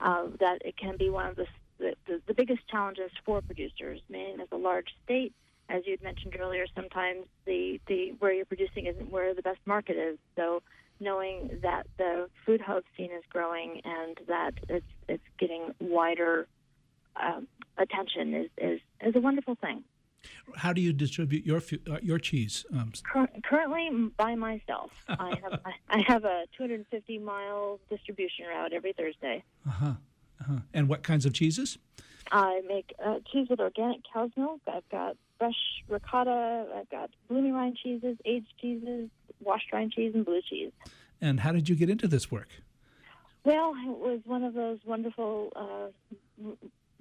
uh, 0.00 0.26
that 0.40 0.62
it 0.64 0.76
can 0.76 0.96
be 0.96 1.10
one 1.10 1.26
of 1.26 1.36
the, 1.36 1.46
the, 1.78 2.20
the 2.26 2.34
biggest 2.34 2.66
challenges 2.68 3.10
for 3.24 3.40
producers. 3.40 4.00
Maine 4.08 4.40
is 4.40 4.48
a 4.52 4.56
large 4.56 4.94
state, 5.04 5.32
as 5.68 5.82
you 5.86 5.92
had 5.92 6.02
mentioned 6.02 6.36
earlier. 6.38 6.66
Sometimes 6.74 7.26
the, 7.46 7.80
the 7.86 8.14
where 8.18 8.32
you're 8.32 8.44
producing 8.44 8.86
isn't 8.86 9.10
where 9.10 9.34
the 9.34 9.42
best 9.42 9.60
market 9.66 9.96
is. 9.96 10.18
So 10.36 10.62
knowing 11.00 11.58
that 11.62 11.86
the 11.96 12.28
food 12.44 12.60
hub 12.60 12.82
scene 12.96 13.10
is 13.12 13.22
growing 13.30 13.80
and 13.84 14.18
that 14.26 14.54
it's 14.68 14.86
it's 15.08 15.22
getting 15.38 15.74
wider 15.80 16.46
um, 17.16 17.46
attention 17.76 18.34
is, 18.34 18.50
is 18.58 18.80
is 19.02 19.16
a 19.16 19.20
wonderful 19.20 19.54
thing. 19.54 19.84
How 20.56 20.72
do 20.72 20.80
you 20.80 20.92
distribute 20.92 21.44
your 21.44 21.62
uh, 21.90 21.98
your 22.02 22.18
cheese? 22.18 22.64
Um, 22.72 22.92
currently, 23.44 24.10
by 24.16 24.34
myself. 24.34 24.90
I 25.08 25.34
have 25.42 25.60
I 25.88 26.02
have 26.06 26.24
a 26.24 26.44
250 26.56 27.18
mile 27.18 27.80
distribution 27.90 28.46
route 28.46 28.72
every 28.72 28.92
Thursday. 28.92 29.44
Uh 29.66 29.70
huh. 29.70 29.92
Uh-huh. 30.40 30.58
And 30.72 30.88
what 30.88 31.02
kinds 31.02 31.26
of 31.26 31.32
cheeses? 31.32 31.78
I 32.30 32.60
make 32.66 32.94
uh, 33.04 33.18
cheese 33.32 33.48
with 33.48 33.60
organic 33.60 34.00
cow's 34.12 34.30
milk. 34.36 34.60
I've 34.72 34.88
got 34.90 35.16
fresh 35.38 35.54
ricotta. 35.88 36.66
I've 36.76 36.90
got 36.90 37.10
bloomy 37.28 37.52
rind 37.52 37.78
cheeses, 37.82 38.16
aged 38.24 38.52
cheeses, 38.60 39.08
washed 39.40 39.72
rind 39.72 39.92
cheese, 39.92 40.12
and 40.14 40.24
blue 40.24 40.40
cheese. 40.48 40.72
And 41.20 41.40
how 41.40 41.52
did 41.52 41.68
you 41.68 41.74
get 41.74 41.90
into 41.90 42.06
this 42.06 42.30
work? 42.30 42.48
Well, 43.44 43.74
it 43.76 43.98
was 43.98 44.20
one 44.24 44.44
of 44.44 44.54
those 44.54 44.78
wonderful 44.84 45.52
uh, 45.56 46.50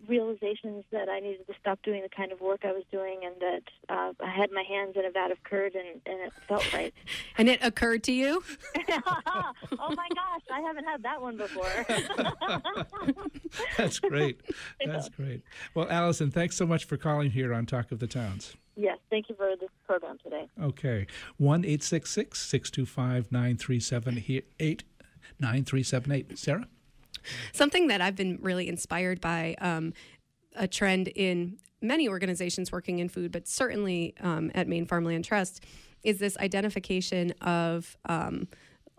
realizations 0.08 0.86
that 0.92 1.10
I 1.10 1.20
needed 1.20 1.48
to 1.48 1.54
stop 1.60 1.80
doing 1.84 2.02
the 2.02 2.10
kind 2.10 2.32
of 2.32 2.40
work 2.40 2.62
I 2.64 2.72
was 2.72 2.84
doing, 2.92 3.22
and 3.26 3.36
that 3.40 3.64
uh, 3.90 4.14
I 4.24 4.30
had 4.30 4.52
my 4.52 4.64
hands 4.64 4.96
in 4.96 5.06
a 5.06 5.12
vat 5.12 5.32
of 5.32 5.44
curd, 5.44 5.76
and, 5.76 6.02
and 6.06 6.28
it 6.28 6.34
felt 6.48 6.72
right. 6.74 6.94
and 7.38 7.50
it 7.50 7.64
occurred 7.64 8.04
to 8.04 8.12
you? 8.12 8.44
oh 8.78 9.96
my 9.96 10.08
gosh, 10.14 10.42
I 10.52 10.62
haven't 10.62 10.86
had 10.86 11.04
that 11.04 11.22
one 11.22 11.38
before. 11.38 11.86
That's 13.78 14.00
great. 14.00 14.42
That's 14.86 15.10
great. 15.10 15.42
Well, 15.74 15.88
Allison, 15.90 16.32
thanks 16.32 16.56
so 16.56 16.66
much 16.66 16.86
for 16.86 16.98
calling 16.98 17.32
here 17.32 17.54
on 17.54 17.66
Talk 17.66 17.92
of 17.92 18.00
the 18.00 18.08
Towns. 18.08 18.56
Yes, 18.76 19.00
thank 19.10 19.28
you 19.28 19.36
for 19.36 19.56
this 19.60 19.70
program 19.88 20.18
today. 20.24 20.48
Okay. 20.62 21.08
1 21.38 21.64
625 21.64 23.32
9378. 23.32 24.84
9378. 25.40 26.38
Sarah? 26.38 26.68
Something 27.54 27.88
that 27.88 28.02
I've 28.02 28.16
been 28.16 28.40
really 28.42 28.68
inspired 28.68 29.22
by 29.22 29.56
um, 29.60 29.94
a 30.56 30.68
trend 30.68 31.08
in 31.10 31.58
many 31.82 32.10
organizations 32.10 32.72
working 32.72 33.00
in 33.00 33.10
food, 33.10 33.32
but 33.32 33.48
certainly 33.48 34.16
um, 34.20 34.52
at 34.56 34.68
Maine 34.68 34.86
Farmland 34.86 35.26
Trust, 35.26 35.64
is 36.04 36.20
this 36.20 36.38
identification 36.38 37.32
of 37.42 37.98
um, 38.06 38.48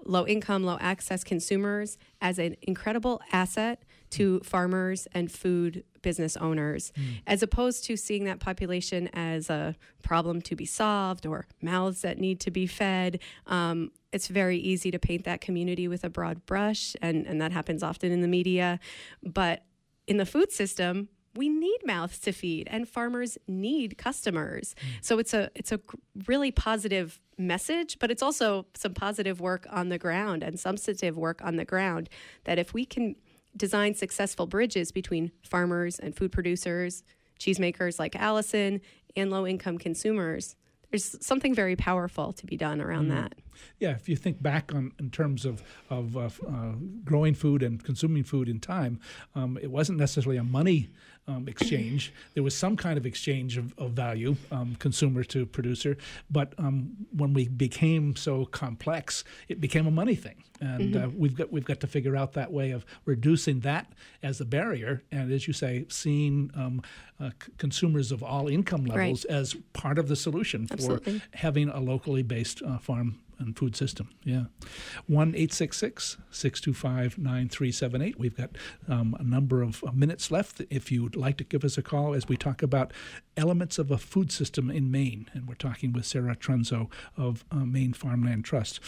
low 0.04 0.26
income, 0.26 0.62
low 0.64 0.78
access 0.80 1.24
consumers 1.24 1.98
as 2.20 2.38
an 2.38 2.56
incredible 2.62 3.20
asset 3.32 3.82
to 4.10 4.40
farmers 4.40 5.06
and 5.12 5.30
food 5.30 5.84
business 6.02 6.36
owners, 6.36 6.92
Hmm. 6.94 7.02
as 7.26 7.42
opposed 7.42 7.84
to 7.84 7.96
seeing 7.96 8.24
that 8.24 8.38
population 8.40 9.08
as 9.12 9.50
a 9.50 9.74
problem 10.02 10.40
to 10.42 10.54
be 10.56 10.64
solved 10.64 11.26
or 11.26 11.46
mouths 11.60 12.02
that 12.02 12.18
need 12.18 12.40
to 12.40 12.50
be 12.50 12.66
fed. 12.66 13.18
Um, 13.46 13.90
it's 14.12 14.28
very 14.28 14.58
easy 14.58 14.90
to 14.90 14.98
paint 14.98 15.24
that 15.24 15.40
community 15.40 15.88
with 15.88 16.04
a 16.04 16.10
broad 16.10 16.46
brush, 16.46 16.96
and, 17.02 17.26
and 17.26 17.40
that 17.40 17.52
happens 17.52 17.82
often 17.82 18.10
in 18.10 18.22
the 18.22 18.28
media. 18.28 18.80
But 19.22 19.64
in 20.06 20.16
the 20.16 20.26
food 20.26 20.50
system, 20.50 21.08
we 21.36 21.48
need 21.48 21.78
mouths 21.84 22.18
to 22.20 22.32
feed 22.32 22.66
and 22.70 22.88
farmers 22.88 23.38
need 23.46 23.98
customers. 23.98 24.74
Hmm. 24.80 24.86
So 25.02 25.18
it's 25.18 25.34
a 25.34 25.50
it's 25.54 25.70
a 25.70 25.80
really 26.26 26.50
positive 26.50 27.20
message, 27.36 27.98
but 28.00 28.10
it's 28.10 28.22
also 28.22 28.66
some 28.74 28.94
positive 28.94 29.40
work 29.40 29.66
on 29.70 29.88
the 29.88 29.98
ground 29.98 30.42
and 30.42 30.58
substantive 30.58 31.16
work 31.16 31.40
on 31.44 31.56
the 31.56 31.64
ground 31.64 32.08
that 32.44 32.58
if 32.58 32.74
we 32.74 32.84
can 32.84 33.14
design 33.56 33.94
successful 33.94 34.46
bridges 34.46 34.90
between 34.90 35.30
farmers 35.42 35.98
and 35.98 36.16
food 36.16 36.32
producers, 36.32 37.02
cheesemakers 37.38 37.98
like 37.98 38.16
Allison 38.16 38.80
and 39.14 39.30
low 39.30 39.46
income 39.46 39.78
consumers, 39.78 40.56
there's 40.90 41.24
something 41.24 41.54
very 41.54 41.76
powerful 41.76 42.32
to 42.32 42.46
be 42.46 42.56
done 42.56 42.80
around 42.80 43.04
hmm. 43.04 43.14
that. 43.14 43.34
Yeah, 43.78 43.90
if 43.90 44.08
you 44.08 44.16
think 44.16 44.42
back 44.42 44.74
on 44.74 44.92
in 44.98 45.10
terms 45.10 45.44
of 45.44 45.62
of 45.90 46.16
uh, 46.16 46.28
uh, 46.46 46.72
growing 47.04 47.34
food 47.34 47.62
and 47.62 47.82
consuming 47.82 48.24
food 48.24 48.48
in 48.48 48.60
time, 48.60 49.00
um, 49.34 49.58
it 49.60 49.70
wasn't 49.70 49.98
necessarily 49.98 50.36
a 50.36 50.44
money 50.44 50.90
um, 51.28 51.46
exchange. 51.46 52.12
there 52.34 52.42
was 52.42 52.56
some 52.56 52.76
kind 52.76 52.96
of 52.96 53.06
exchange 53.06 53.58
of, 53.58 53.74
of 53.78 53.92
value, 53.92 54.34
um, 54.50 54.74
consumer 54.76 55.22
to 55.24 55.44
producer. 55.46 55.96
But 56.30 56.54
um, 56.58 56.96
when 57.14 57.34
we 57.34 57.48
became 57.48 58.16
so 58.16 58.46
complex, 58.46 59.24
it 59.48 59.60
became 59.60 59.86
a 59.86 59.90
money 59.90 60.14
thing, 60.14 60.42
and 60.60 60.96
uh, 60.96 61.08
we've 61.14 61.36
got 61.36 61.52
we've 61.52 61.64
got 61.64 61.80
to 61.80 61.86
figure 61.86 62.16
out 62.16 62.32
that 62.32 62.50
way 62.50 62.70
of 62.70 62.84
reducing 63.04 63.60
that 63.60 63.92
as 64.22 64.40
a 64.40 64.44
barrier, 64.44 65.02
and 65.12 65.30
as 65.30 65.46
you 65.46 65.52
say, 65.52 65.84
seeing 65.88 66.50
um, 66.54 66.82
uh, 67.20 67.30
c- 67.42 67.52
consumers 67.58 68.10
of 68.10 68.22
all 68.22 68.48
income 68.48 68.84
levels 68.86 69.24
as 69.26 69.54
part 69.74 69.98
of 69.98 70.08
the 70.08 70.16
solution 70.16 70.66
for 70.66 70.74
Absolutely. 70.74 71.22
having 71.34 71.68
a 71.68 71.80
locally 71.80 72.22
based 72.22 72.62
uh, 72.62 72.78
farm 72.78 73.18
and 73.38 73.56
food 73.56 73.76
system. 73.76 74.10
Yeah. 74.24 74.44
1 75.06 75.34
625 75.34 77.18
9378. 77.18 78.18
We've 78.18 78.36
got 78.36 78.50
um, 78.88 79.16
a 79.18 79.22
number 79.22 79.62
of 79.62 79.82
uh, 79.84 79.92
minutes 79.92 80.30
left. 80.30 80.62
If 80.70 80.90
you'd 80.92 81.16
like 81.16 81.36
to 81.38 81.44
give 81.44 81.64
us 81.64 81.78
a 81.78 81.82
call 81.82 82.14
as 82.14 82.28
we 82.28 82.36
talk 82.36 82.62
about 82.62 82.92
elements 83.36 83.78
of 83.78 83.90
a 83.90 83.98
food 83.98 84.32
system 84.32 84.70
in 84.70 84.90
Maine, 84.90 85.30
and 85.32 85.48
we're 85.48 85.54
talking 85.54 85.92
with 85.92 86.06
Sarah 86.06 86.36
Trunzo 86.36 86.90
of 87.16 87.44
uh, 87.50 87.56
Maine 87.56 87.92
Farmland 87.92 88.44
Trust. 88.44 88.80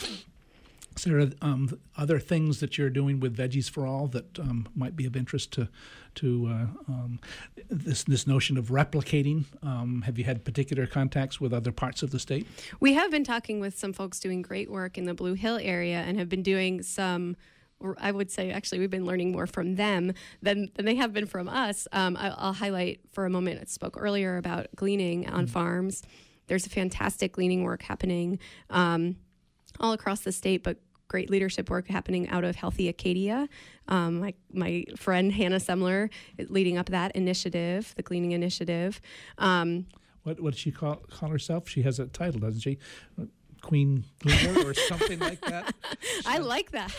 Sarah, 0.96 1.30
um, 1.40 1.78
other 1.96 2.18
things 2.18 2.60
that 2.60 2.76
you're 2.76 2.90
doing 2.90 3.20
with 3.20 3.36
Veggies 3.36 3.70
for 3.70 3.86
All 3.86 4.06
that 4.08 4.38
um, 4.38 4.68
might 4.74 4.96
be 4.96 5.06
of 5.06 5.16
interest 5.16 5.52
to 5.52 5.68
to 6.16 6.46
uh, 6.48 6.92
um, 6.92 7.20
this 7.68 8.04
this 8.04 8.26
notion 8.26 8.56
of 8.58 8.66
replicating? 8.66 9.44
Um, 9.62 10.02
have 10.02 10.18
you 10.18 10.24
had 10.24 10.44
particular 10.44 10.86
contacts 10.86 11.40
with 11.40 11.52
other 11.52 11.72
parts 11.72 12.02
of 12.02 12.10
the 12.10 12.18
state? 12.18 12.46
We 12.80 12.94
have 12.94 13.10
been 13.10 13.24
talking 13.24 13.60
with 13.60 13.78
some 13.78 13.92
folks 13.92 14.20
doing 14.20 14.42
great 14.42 14.70
work 14.70 14.98
in 14.98 15.04
the 15.04 15.14
Blue 15.14 15.34
Hill 15.34 15.58
area 15.60 15.98
and 15.98 16.18
have 16.18 16.28
been 16.28 16.42
doing 16.42 16.82
some. 16.82 17.36
I 17.96 18.12
would 18.12 18.30
say 18.30 18.50
actually 18.50 18.78
we've 18.80 18.90
been 18.90 19.06
learning 19.06 19.32
more 19.32 19.46
from 19.46 19.76
them 19.76 20.12
than, 20.42 20.68
than 20.74 20.84
they 20.84 20.96
have 20.96 21.14
been 21.14 21.24
from 21.24 21.48
us. 21.48 21.88
Um, 21.92 22.14
I, 22.14 22.28
I'll 22.28 22.52
highlight 22.52 23.00
for 23.10 23.24
a 23.24 23.30
moment. 23.30 23.58
I 23.58 23.64
spoke 23.64 23.96
earlier 23.98 24.36
about 24.36 24.66
gleaning 24.76 25.26
on 25.30 25.46
farms. 25.46 26.02
There's 26.46 26.66
a 26.66 26.68
fantastic 26.68 27.32
gleaning 27.32 27.62
work 27.62 27.80
happening 27.80 28.38
um, 28.68 29.16
all 29.80 29.92
across 29.92 30.20
the 30.20 30.32
state, 30.32 30.62
but 30.62 30.78
great 31.08 31.28
leadership 31.30 31.68
work 31.70 31.88
happening 31.88 32.28
out 32.28 32.44
of 32.44 32.54
Healthy 32.54 32.88
Acadia. 32.88 33.48
Um, 33.88 34.20
my, 34.20 34.34
my 34.52 34.84
friend 34.96 35.32
Hannah 35.32 35.56
Semler 35.56 36.08
leading 36.48 36.78
up 36.78 36.86
that 36.90 37.16
initiative, 37.16 37.92
the 37.96 38.02
gleaning 38.02 38.32
initiative. 38.32 39.00
Um, 39.38 39.86
What 40.22 40.40
what 40.40 40.52
does 40.52 40.60
she 40.60 40.70
call 40.70 40.96
call 41.10 41.30
herself? 41.30 41.68
She 41.68 41.82
has 41.82 41.98
a 41.98 42.06
title, 42.06 42.40
doesn't 42.40 42.60
she? 42.60 42.78
Queen 43.62 44.04
Gleaner 44.20 44.68
or 44.68 44.74
something 44.74 45.18
like 45.18 45.40
that. 45.42 45.74
I 46.26 46.38
like 46.38 46.70
that. 46.70 46.92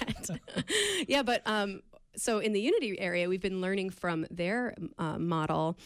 yeah, 1.08 1.24
but 1.24 1.42
um, 1.46 1.82
so 2.16 2.40
in 2.40 2.52
the 2.54 2.62
Unity 2.62 3.00
area, 3.00 3.30
we've 3.30 3.42
been 3.42 3.62
learning 3.62 3.92
from 3.92 4.26
their 4.30 4.76
uh, 5.00 5.18
model 5.18 5.78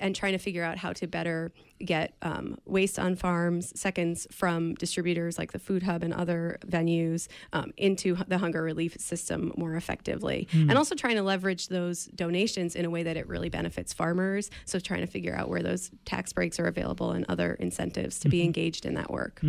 and 0.00 0.14
trying 0.16 0.32
to 0.32 0.38
figure 0.38 0.62
out 0.62 0.78
how 0.78 0.92
to 0.92 1.06
better 1.06 1.52
get 1.84 2.14
um, 2.22 2.58
waste 2.64 2.98
on 2.98 3.16
farms, 3.16 3.78
seconds 3.78 4.26
from 4.30 4.74
distributors 4.74 5.38
like 5.38 5.52
the 5.52 5.58
Food 5.58 5.82
Hub 5.82 6.02
and 6.02 6.12
other 6.14 6.58
venues 6.66 7.28
um, 7.52 7.72
into 7.76 8.16
the 8.28 8.38
hunger 8.38 8.62
relief 8.62 8.96
system 9.00 9.52
more 9.56 9.74
effectively. 9.74 10.48
And 10.52 10.78
also 10.78 10.94
trying 10.94 11.16
to 11.16 11.22
leverage 11.22 11.68
those 11.68 12.06
donations 12.06 12.74
in 12.74 12.84
a 12.84 12.90
way 12.90 13.02
that 13.02 13.16
it 13.16 13.28
really 13.28 13.48
benefits 13.48 13.92
farmers. 13.92 14.50
So 14.64 14.78
trying 14.78 15.00
to 15.00 15.06
figure 15.06 15.34
out 15.34 15.48
where 15.48 15.62
those 15.62 15.90
tax 16.04 16.32
breaks 16.32 16.58
are 16.58 16.66
available 16.66 17.12
and 17.12 17.24
other 17.28 17.54
incentives 17.54 18.18
to 18.20 18.28
be 18.28 18.42
engaged 18.42 18.86
in 18.86 18.94
that 18.94 19.10
work. 19.10 19.40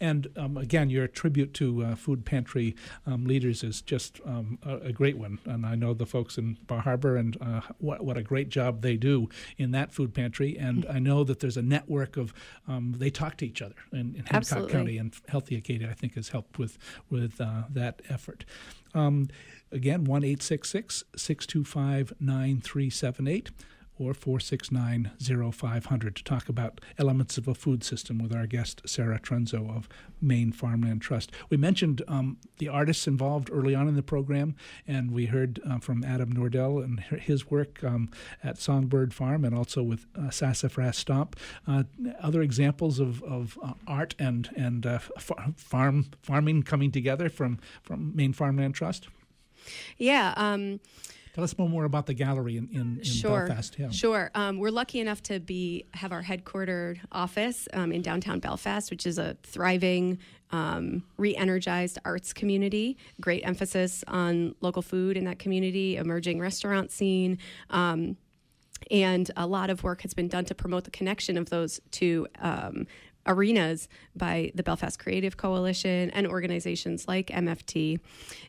And 0.00 0.28
um, 0.36 0.56
again, 0.56 0.90
your 0.90 1.06
tribute 1.06 1.54
to 1.54 1.84
uh, 1.84 1.94
food 1.94 2.24
pantry 2.24 2.74
um, 3.06 3.24
leaders 3.24 3.62
is 3.62 3.80
just 3.82 4.20
um, 4.24 4.58
a, 4.64 4.76
a 4.76 4.92
great 4.92 5.16
one. 5.18 5.38
And 5.44 5.64
I 5.64 5.74
know 5.74 5.94
the 5.94 6.06
folks 6.06 6.38
in 6.38 6.56
Bar 6.66 6.80
Harbor 6.80 7.16
and 7.16 7.36
uh, 7.40 7.60
what, 7.78 8.04
what 8.04 8.16
a 8.16 8.22
great 8.22 8.48
job 8.48 8.82
they 8.82 8.96
do 8.96 9.28
in 9.56 9.70
that 9.72 9.92
food 9.92 10.14
pantry. 10.14 10.56
And 10.58 10.86
I 10.90 10.98
know 10.98 11.24
that 11.24 11.40
there's 11.40 11.56
a 11.56 11.59
network 11.62 12.16
of 12.16 12.32
um, 12.68 12.94
they 12.98 13.10
talk 13.10 13.36
to 13.38 13.46
each 13.46 13.62
other 13.62 13.74
in, 13.92 13.98
in 13.98 14.14
Hancock 14.14 14.34
Absolutely. 14.34 14.72
County 14.72 14.98
and 14.98 15.14
Healthy 15.28 15.56
Acadia. 15.56 15.90
I 15.90 15.94
think 15.94 16.14
has 16.14 16.30
helped 16.30 16.58
with 16.58 16.78
with 17.08 17.40
uh, 17.40 17.64
that 17.70 18.02
effort. 18.08 18.44
Um, 18.94 19.28
again, 19.72 20.04
one 20.04 20.24
eight 20.24 20.42
six 20.42 20.70
six 20.70 21.04
six 21.16 21.46
two 21.46 21.64
five 21.64 22.12
nine 22.20 22.60
three 22.60 22.90
seven 22.90 23.26
eight 23.28 23.50
or 24.00 24.14
469 24.14 25.10
0500 25.52 26.16
to 26.16 26.24
talk 26.24 26.48
about 26.48 26.80
elements 26.98 27.36
of 27.36 27.46
a 27.46 27.54
food 27.54 27.84
system 27.84 28.18
with 28.18 28.34
our 28.34 28.46
guest, 28.46 28.80
Sarah 28.86 29.20
Trunzo 29.20 29.76
of 29.76 29.88
Maine 30.22 30.52
Farmland 30.52 31.02
Trust. 31.02 31.30
We 31.50 31.58
mentioned 31.58 32.02
um, 32.08 32.38
the 32.58 32.68
artists 32.68 33.06
involved 33.06 33.50
early 33.52 33.74
on 33.74 33.88
in 33.88 33.96
the 33.96 34.02
program, 34.02 34.56
and 34.86 35.10
we 35.10 35.26
heard 35.26 35.60
uh, 35.68 35.78
from 35.78 36.02
Adam 36.02 36.32
Nordell 36.32 36.82
and 36.82 37.00
his 37.00 37.50
work 37.50 37.84
um, 37.84 38.10
at 38.42 38.58
Songbird 38.58 39.12
Farm 39.12 39.44
and 39.44 39.54
also 39.54 39.82
with 39.82 40.06
uh, 40.18 40.30
Sassafras 40.30 40.96
Stomp. 40.96 41.36
Uh, 41.66 41.84
other 42.20 42.40
examples 42.40 42.98
of, 42.98 43.22
of 43.22 43.58
uh, 43.62 43.74
art 43.86 44.14
and, 44.18 44.48
and 44.56 44.86
uh, 44.86 44.98
farm 44.98 46.06
farming 46.22 46.62
coming 46.62 46.90
together 46.90 47.28
from, 47.28 47.58
from 47.82 48.14
Maine 48.14 48.32
Farmland 48.32 48.74
Trust? 48.74 49.08
Yeah. 49.98 50.32
Um, 50.36 50.80
Tell 51.34 51.44
us 51.44 51.56
more, 51.56 51.84
about 51.84 52.06
the 52.06 52.14
gallery 52.14 52.56
in, 52.56 52.68
in, 52.72 52.98
in 52.98 53.04
sure, 53.04 53.46
Belfast. 53.46 53.78
Yeah. 53.78 53.90
Sure. 53.90 54.30
Um, 54.34 54.58
we're 54.58 54.70
lucky 54.70 55.00
enough 55.00 55.22
to 55.24 55.38
be 55.38 55.86
have 55.94 56.12
our 56.12 56.22
headquartered 56.22 56.98
office 57.12 57.68
um, 57.72 57.92
in 57.92 58.02
downtown 58.02 58.40
Belfast, 58.40 58.90
which 58.90 59.06
is 59.06 59.18
a 59.18 59.36
thriving, 59.44 60.18
um, 60.50 61.04
re-energized 61.16 61.98
arts 62.04 62.32
community. 62.32 62.98
Great 63.20 63.46
emphasis 63.46 64.02
on 64.08 64.54
local 64.60 64.82
food 64.82 65.16
in 65.16 65.24
that 65.24 65.38
community, 65.38 65.96
emerging 65.96 66.40
restaurant 66.40 66.90
scene. 66.90 67.38
Um, 67.70 68.16
and 68.90 69.30
a 69.36 69.46
lot 69.46 69.70
of 69.70 69.84
work 69.84 70.02
has 70.02 70.14
been 70.14 70.28
done 70.28 70.44
to 70.46 70.54
promote 70.54 70.84
the 70.84 70.90
connection 70.90 71.36
of 71.36 71.50
those 71.50 71.80
two 71.90 72.26
um, 72.40 72.86
arenas 73.26 73.88
by 74.16 74.50
the 74.54 74.62
Belfast 74.62 74.98
Creative 74.98 75.36
Coalition 75.36 76.10
and 76.10 76.26
organizations 76.26 77.06
like 77.06 77.28
MFT. 77.28 78.00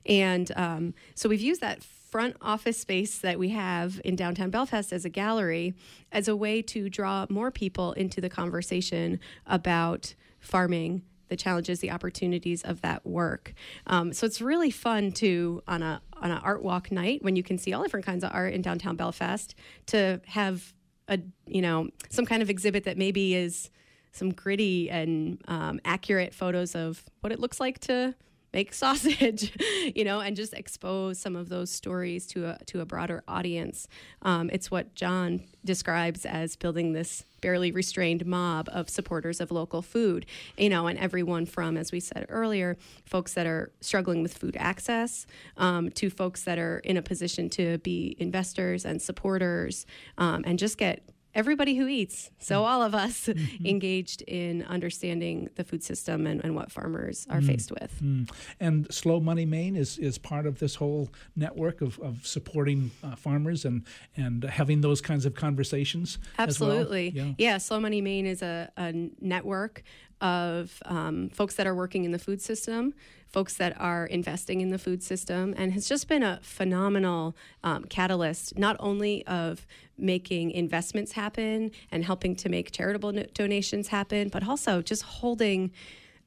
And 0.06 0.52
um, 0.56 0.94
so 1.16 1.30
we've 1.30 1.42
used 1.42 1.62
that 1.62 1.84
front 2.12 2.36
office 2.42 2.78
space 2.78 3.20
that 3.20 3.40
we 3.40 3.50
have 3.50 4.02
in 4.04 4.18
downtown 4.18 4.50
Belfast 4.50 4.92
as 4.92 5.06
a 5.06 5.10
gallery 5.10 5.74
as 6.12 6.28
a 6.28 6.36
way 6.36 6.62
to 6.62 6.90
draw 6.90 7.26
more 7.30 7.50
people 7.50 7.94
into 7.94 8.20
the 8.20 8.30
conversation 8.30 9.18
about 9.48 10.14
farming 10.40 11.04
the 11.30 11.38
challenges, 11.38 11.80
the 11.80 11.90
opportunities 11.90 12.62
of 12.64 12.82
that 12.82 13.06
work. 13.08 13.54
Um, 13.88 14.12
so 14.12 14.28
it's 14.28 14.42
really 14.42 14.70
fun 14.70 15.14
to 15.14 15.64
on 15.66 15.82
a 15.82 16.02
on 16.18 16.30
an 16.30 16.38
art 16.40 16.62
walk 16.62 16.92
night 16.92 17.24
when 17.24 17.38
you 17.38 17.44
can 17.44 17.58
see 17.58 17.74
all 17.74 17.82
different 17.82 18.06
kinds 18.06 18.24
of 18.26 18.32
art 18.34 18.54
in 18.54 18.62
downtown 18.62 18.98
Belfast 18.98 19.56
to 19.88 20.20
have 20.26 20.74
a 21.08 21.18
you 21.48 21.62
know 21.62 21.90
some 22.10 22.26
kind 22.26 22.42
of 22.42 22.50
exhibit 22.50 22.84
that 22.84 22.98
maybe 22.98 23.34
is 23.34 23.70
some 24.12 24.34
gritty 24.34 24.90
and 24.90 25.42
um, 25.48 25.80
accurate 25.86 26.34
photos 26.34 26.76
of 26.76 27.06
what 27.22 27.32
it 27.32 27.40
looks 27.40 27.62
like 27.62 27.80
to 27.80 28.14
make 28.54 28.74
sausage, 28.74 29.58
you 29.96 30.04
know, 30.04 30.20
and 30.20 30.36
just 30.36 30.54
expose 30.54 31.20
some 31.20 31.36
of 31.36 31.50
those 31.50 31.72
stories 31.72 32.26
to 32.28 32.48
a 32.48 32.58
to 32.66 32.82
a 32.82 32.86
broader 32.86 33.24
audience. 33.28 33.88
Um, 34.22 34.50
it's 34.52 34.70
what 34.70 34.96
John 34.96 35.44
describes 35.64 36.26
as 36.26 36.56
building 36.56 36.94
this 36.94 37.26
barely 37.42 37.72
restrained 37.72 38.26
mob 38.26 38.70
of 38.72 38.90
supporters 38.90 39.42
of 39.42 39.52
local 39.52 39.82
food, 39.82 40.26
you 40.58 40.70
know, 40.70 40.88
and 40.88 40.98
everyone 41.00 41.46
from, 41.46 41.76
as 41.76 41.92
we 41.92 42.00
said 42.00 42.26
earlier, 42.30 42.78
folks 43.06 43.34
that 43.34 43.48
are 43.48 43.72
struggling 43.82 44.22
with 44.22 44.38
food 44.38 44.56
access 44.60 45.26
um, 45.58 45.90
to 45.92 46.10
folks 46.10 46.44
that 46.44 46.60
are 46.60 46.80
in 46.80 46.98
a 46.98 47.02
position 47.02 47.50
to 47.50 47.80
be 47.80 48.16
investors 48.20 48.86
and 48.86 49.02
supporters 49.02 49.86
um, 50.20 50.44
and 50.46 50.60
just 50.60 50.78
get 50.78 51.04
everybody 51.34 51.76
who 51.76 51.88
eats. 51.88 52.32
So 52.40 52.64
all 52.64 52.82
of 52.82 52.94
us 52.94 53.28
mm-hmm. 53.28 53.66
engaged 53.66 54.22
in 54.24 54.64
understanding 54.64 55.50
the 55.56 55.64
food 55.64 55.84
system 55.84 56.28
and, 56.28 56.44
and 56.44 56.56
what 56.56 56.72
farmers 56.72 57.26
are 57.30 57.40
mm. 57.40 57.48
faced 57.48 57.72
with. 57.72 57.94
Mm. 58.02 58.30
And 58.60 58.94
Slow 58.94 59.20
Money 59.20 59.46
Maine 59.46 59.76
is, 59.76 59.98
is 59.98 60.18
part 60.18 60.46
of 60.46 60.60
this 60.60 60.76
whole 60.76 61.10
network 61.36 61.82
of, 61.82 62.00
of 62.00 62.26
supporting 62.26 62.92
uh, 63.04 63.16
farmers 63.16 63.66
and, 63.66 63.86
and 64.18 64.44
having 64.44 64.82
those 64.82 65.02
kinds 65.02 65.26
of 65.26 65.36
conversations. 65.36 66.18
Absolutely. 66.38 67.14
Well. 67.16 67.28
Yeah. 67.28 67.34
yeah. 67.38 67.58
Slow 67.58 67.80
Money 67.80 68.02
Maine 68.02 68.26
is 68.26 68.42
a, 68.42 68.72
a 68.78 68.94
network 69.20 69.84
of 70.22 70.82
um, 70.86 71.30
folks 71.30 71.56
that 71.56 71.68
are 71.68 71.76
working 71.76 72.06
in 72.06 72.12
the 72.12 72.20
food 72.20 72.42
system, 72.42 72.94
folks 73.30 73.56
that 73.56 73.80
are 73.80 74.06
investing 74.06 74.62
in 74.62 74.70
the 74.70 74.78
food 74.78 75.02
system, 75.04 75.54
and 75.58 75.74
has 75.74 75.88
just 75.88 76.08
been 76.08 76.24
a 76.24 76.40
phenomenal 76.42 77.36
um, 77.64 77.84
catalyst, 77.86 78.58
not 78.58 78.76
only 78.80 79.26
of 79.28 79.66
making 79.98 80.52
investments 80.52 81.14
happen 81.14 81.72
and 81.92 82.06
helping 82.06 82.36
to 82.36 82.50
make 82.50 82.72
charitable 82.72 83.12
donations 83.34 83.90
happen, 83.90 84.30
but 84.30 84.48
also 84.48 84.82
just 84.82 85.04
holding. 85.04 85.72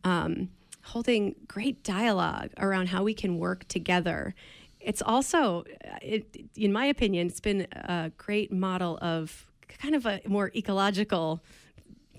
Um, 0.05 0.51
holding 0.89 1.35
great 1.49 1.83
dialogue 1.83 2.51
around 2.59 2.89
how 2.89 3.03
we 3.03 3.15
can 3.15 3.39
work 3.39 3.67
together 3.69 4.35
it's 4.85 5.03
also, 5.03 5.65
it, 6.03 6.27
in 6.55 6.73
my 6.73 6.87
opinion, 6.87 7.27
it's 7.29 7.41
been 7.41 7.67
a 7.73 8.13
great 8.17 8.53
model 8.53 8.99
of 9.01 9.51
kind 9.69 9.95
of 9.95 10.07
a 10.07 10.21
more 10.27 10.51
ecological 10.55 11.43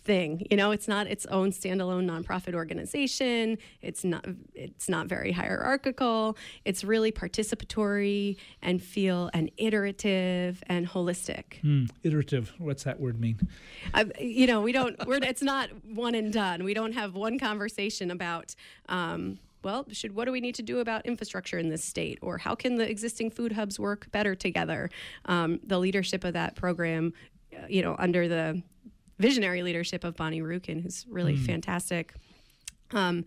thing. 0.06 0.46
You 0.50 0.58
know, 0.58 0.72
it's 0.72 0.88
not 0.88 1.08
its 1.08 1.26
own 1.26 1.52
standalone 1.52 2.06
nonprofit 2.06 2.54
organization. 2.54 3.58
It's 3.82 4.04
not 4.04 4.26
it's 4.54 4.88
not 4.88 5.08
very 5.08 5.32
hierarchical. 5.32 6.38
It's 6.64 6.84
really 6.84 7.12
participatory 7.12 8.38
and 8.62 8.82
feel 8.82 9.30
and 9.34 9.52
iterative 9.58 10.64
and 10.68 10.88
holistic. 10.88 11.62
Mm, 11.64 11.90
iterative. 12.04 12.54
What's 12.60 12.84
that 12.84 13.00
word 13.00 13.20
mean? 13.20 13.40
I, 13.94 14.06
you 14.20 14.48
know, 14.48 14.62
we 14.62 14.72
don't. 14.72 14.96
We're, 15.06 15.18
it's 15.18 15.42
not 15.42 15.70
one 15.84 16.16
and 16.16 16.32
done. 16.32 16.64
We 16.64 16.74
don't 16.74 16.94
have 16.94 17.16
one 17.16 17.38
conversation 17.40 18.12
about. 18.12 18.56
Um, 18.88 19.40
well, 19.64 19.88
should 19.92 20.14
what 20.14 20.26
do 20.26 20.32
we 20.32 20.42
need 20.42 20.54
to 20.56 20.62
do 20.62 20.78
about 20.78 21.08
infrastructure 21.08 21.58
in 21.58 21.70
this 21.70 21.84
state, 21.84 22.20
or 22.22 22.38
how 22.38 22.54
can 22.54 22.76
the 22.76 22.88
existing 22.88 23.32
food 23.32 23.54
hubs 23.54 23.80
work 23.80 24.12
better 24.12 24.36
together? 24.36 24.92
Um, 25.26 25.60
the 25.64 25.80
leadership 25.80 26.24
of 26.24 26.34
that 26.34 26.56
program, 26.56 27.14
uh, 27.52 27.66
you 27.68 27.82
know, 27.82 27.96
under 27.98 28.28
the 28.28 28.62
visionary 29.20 29.64
leadership 29.64 30.04
of 30.04 30.16
Bonnie 30.16 30.42
Rukin, 30.42 30.82
who's 30.82 31.06
really 31.10 31.36
mm. 31.36 31.46
fantastic. 31.46 32.14
Um, 32.92 33.26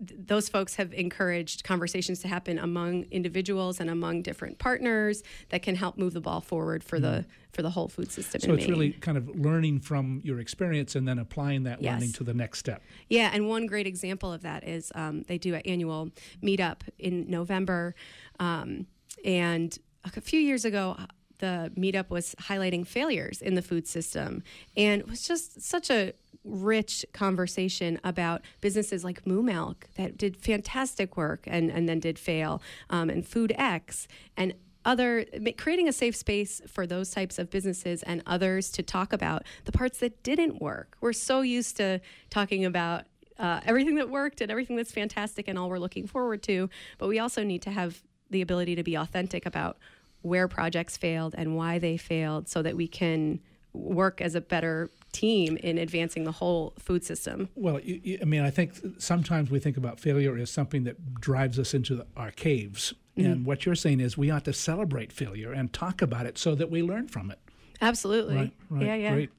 those 0.00 0.48
folks 0.48 0.76
have 0.76 0.92
encouraged 0.92 1.64
conversations 1.64 2.20
to 2.20 2.28
happen 2.28 2.58
among 2.58 3.04
individuals 3.10 3.80
and 3.80 3.90
among 3.90 4.22
different 4.22 4.58
partners 4.58 5.24
that 5.48 5.62
can 5.62 5.74
help 5.74 5.98
move 5.98 6.12
the 6.12 6.20
ball 6.20 6.40
forward 6.40 6.84
for 6.84 6.98
mm. 6.98 7.02
the 7.02 7.24
for 7.52 7.62
the 7.62 7.70
whole 7.70 7.88
food 7.88 8.12
system. 8.12 8.40
So 8.40 8.52
it's 8.52 8.62
Maine. 8.62 8.70
really 8.70 8.92
kind 8.92 9.18
of 9.18 9.28
learning 9.34 9.80
from 9.80 10.20
your 10.22 10.38
experience 10.38 10.94
and 10.94 11.08
then 11.08 11.18
applying 11.18 11.64
that 11.64 11.82
yes. 11.82 11.94
learning 11.94 12.12
to 12.12 12.24
the 12.24 12.34
next 12.34 12.60
step. 12.60 12.82
Yeah, 13.08 13.30
and 13.32 13.48
one 13.48 13.66
great 13.66 13.86
example 13.86 14.32
of 14.32 14.42
that 14.42 14.62
is 14.62 14.92
um, 14.94 15.22
they 15.22 15.38
do 15.38 15.54
an 15.54 15.62
annual 15.62 16.10
meetup 16.42 16.82
in 16.98 17.28
November, 17.28 17.96
um, 18.38 18.86
and 19.24 19.76
a 20.04 20.20
few 20.20 20.38
years 20.38 20.64
ago 20.64 20.96
the 21.38 21.72
meetup 21.76 22.10
was 22.10 22.34
highlighting 22.42 22.86
failures 22.86 23.40
in 23.40 23.54
the 23.54 23.62
food 23.62 23.86
system. 23.86 24.42
And 24.76 25.00
it 25.00 25.08
was 25.08 25.26
just 25.26 25.60
such 25.62 25.90
a 25.90 26.12
rich 26.44 27.04
conversation 27.12 28.00
about 28.04 28.42
businesses 28.60 29.04
like 29.04 29.26
Moo 29.26 29.42
Milk 29.42 29.88
that 29.96 30.16
did 30.16 30.36
fantastic 30.36 31.16
work 31.16 31.44
and, 31.46 31.70
and 31.70 31.88
then 31.88 32.00
did 32.00 32.18
fail, 32.18 32.62
um, 32.90 33.10
and 33.10 33.26
Food 33.26 33.52
X, 33.56 34.08
and 34.36 34.54
other 34.84 35.26
creating 35.58 35.88
a 35.88 35.92
safe 35.92 36.16
space 36.16 36.62
for 36.66 36.86
those 36.86 37.10
types 37.10 37.38
of 37.38 37.50
businesses 37.50 38.02
and 38.04 38.22
others 38.26 38.70
to 38.70 38.82
talk 38.82 39.12
about 39.12 39.42
the 39.64 39.72
parts 39.72 39.98
that 39.98 40.22
didn't 40.22 40.62
work. 40.62 40.96
We're 41.00 41.12
so 41.12 41.42
used 41.42 41.76
to 41.76 42.00
talking 42.30 42.64
about 42.64 43.04
uh, 43.38 43.60
everything 43.66 43.96
that 43.96 44.08
worked 44.08 44.40
and 44.40 44.50
everything 44.50 44.76
that's 44.76 44.92
fantastic 44.92 45.46
and 45.46 45.58
all 45.58 45.68
we're 45.68 45.78
looking 45.78 46.06
forward 46.06 46.42
to, 46.44 46.70
but 46.96 47.08
we 47.08 47.18
also 47.18 47.42
need 47.44 47.62
to 47.62 47.70
have 47.70 48.02
the 48.30 48.40
ability 48.40 48.76
to 48.76 48.82
be 48.82 48.94
authentic 48.94 49.46
about 49.46 49.78
where 50.22 50.48
projects 50.48 50.96
failed 50.96 51.34
and 51.36 51.56
why 51.56 51.78
they 51.78 51.96
failed 51.96 52.48
so 52.48 52.62
that 52.62 52.76
we 52.76 52.88
can 52.88 53.40
work 53.72 54.20
as 54.20 54.34
a 54.34 54.40
better 54.40 54.90
team 55.12 55.56
in 55.58 55.78
advancing 55.78 56.24
the 56.24 56.32
whole 56.32 56.74
food 56.78 57.04
system. 57.04 57.48
Well, 57.54 57.80
you, 57.80 58.00
you, 58.02 58.18
I 58.20 58.24
mean, 58.24 58.42
I 58.42 58.50
think 58.50 58.74
sometimes 58.98 59.50
we 59.50 59.58
think 59.58 59.76
about 59.76 60.00
failure 60.00 60.36
as 60.36 60.50
something 60.50 60.84
that 60.84 61.20
drives 61.20 61.58
us 61.58 61.74
into 61.74 61.96
the, 61.96 62.06
our 62.16 62.30
caves. 62.30 62.94
Mm-hmm. 63.16 63.30
And 63.30 63.46
what 63.46 63.66
you're 63.66 63.74
saying 63.74 64.00
is 64.00 64.18
we 64.18 64.30
ought 64.30 64.44
to 64.44 64.52
celebrate 64.52 65.12
failure 65.12 65.52
and 65.52 65.72
talk 65.72 66.02
about 66.02 66.26
it 66.26 66.38
so 66.38 66.54
that 66.54 66.70
we 66.70 66.82
learn 66.82 67.08
from 67.08 67.30
it. 67.30 67.38
Absolutely. 67.80 68.36
Right, 68.36 68.52
right, 68.70 68.86
yeah, 68.86 68.94
yeah. 68.94 69.12
Great. 69.12 69.30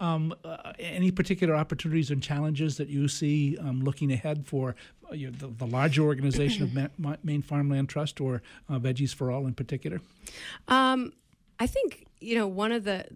Um, 0.00 0.34
uh, 0.44 0.72
any 0.78 1.10
particular 1.10 1.54
opportunities 1.54 2.10
and 2.10 2.22
challenges 2.22 2.76
that 2.76 2.88
you 2.88 3.08
see 3.08 3.56
um, 3.58 3.82
looking 3.84 4.12
ahead 4.12 4.46
for 4.46 4.74
uh, 5.10 5.14
you 5.14 5.30
know, 5.30 5.36
the, 5.38 5.46
the, 5.46 5.66
larger 5.66 6.02
organization 6.02 6.64
of 6.64 6.74
Ma- 6.98 7.16
Maine 7.22 7.42
Farmland 7.42 7.88
Trust 7.88 8.20
or 8.20 8.42
uh, 8.68 8.78
Veggies 8.78 9.14
for 9.14 9.30
All 9.30 9.46
in 9.46 9.54
particular? 9.54 10.00
Um, 10.68 11.12
I 11.60 11.66
think 11.66 12.06
you 12.20 12.36
know 12.36 12.48
one 12.48 12.72
of 12.72 12.84
the 12.84 13.06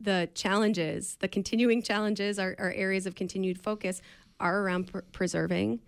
the 0.00 0.28
challenges, 0.34 1.16
the 1.20 1.28
continuing 1.28 1.82
challenges, 1.82 2.38
are, 2.38 2.54
are 2.58 2.72
areas 2.72 3.06
of 3.06 3.14
continued 3.14 3.60
focus 3.60 4.02
are 4.40 4.60
around 4.60 4.88
pr- 4.88 5.00
preserving 5.12 5.80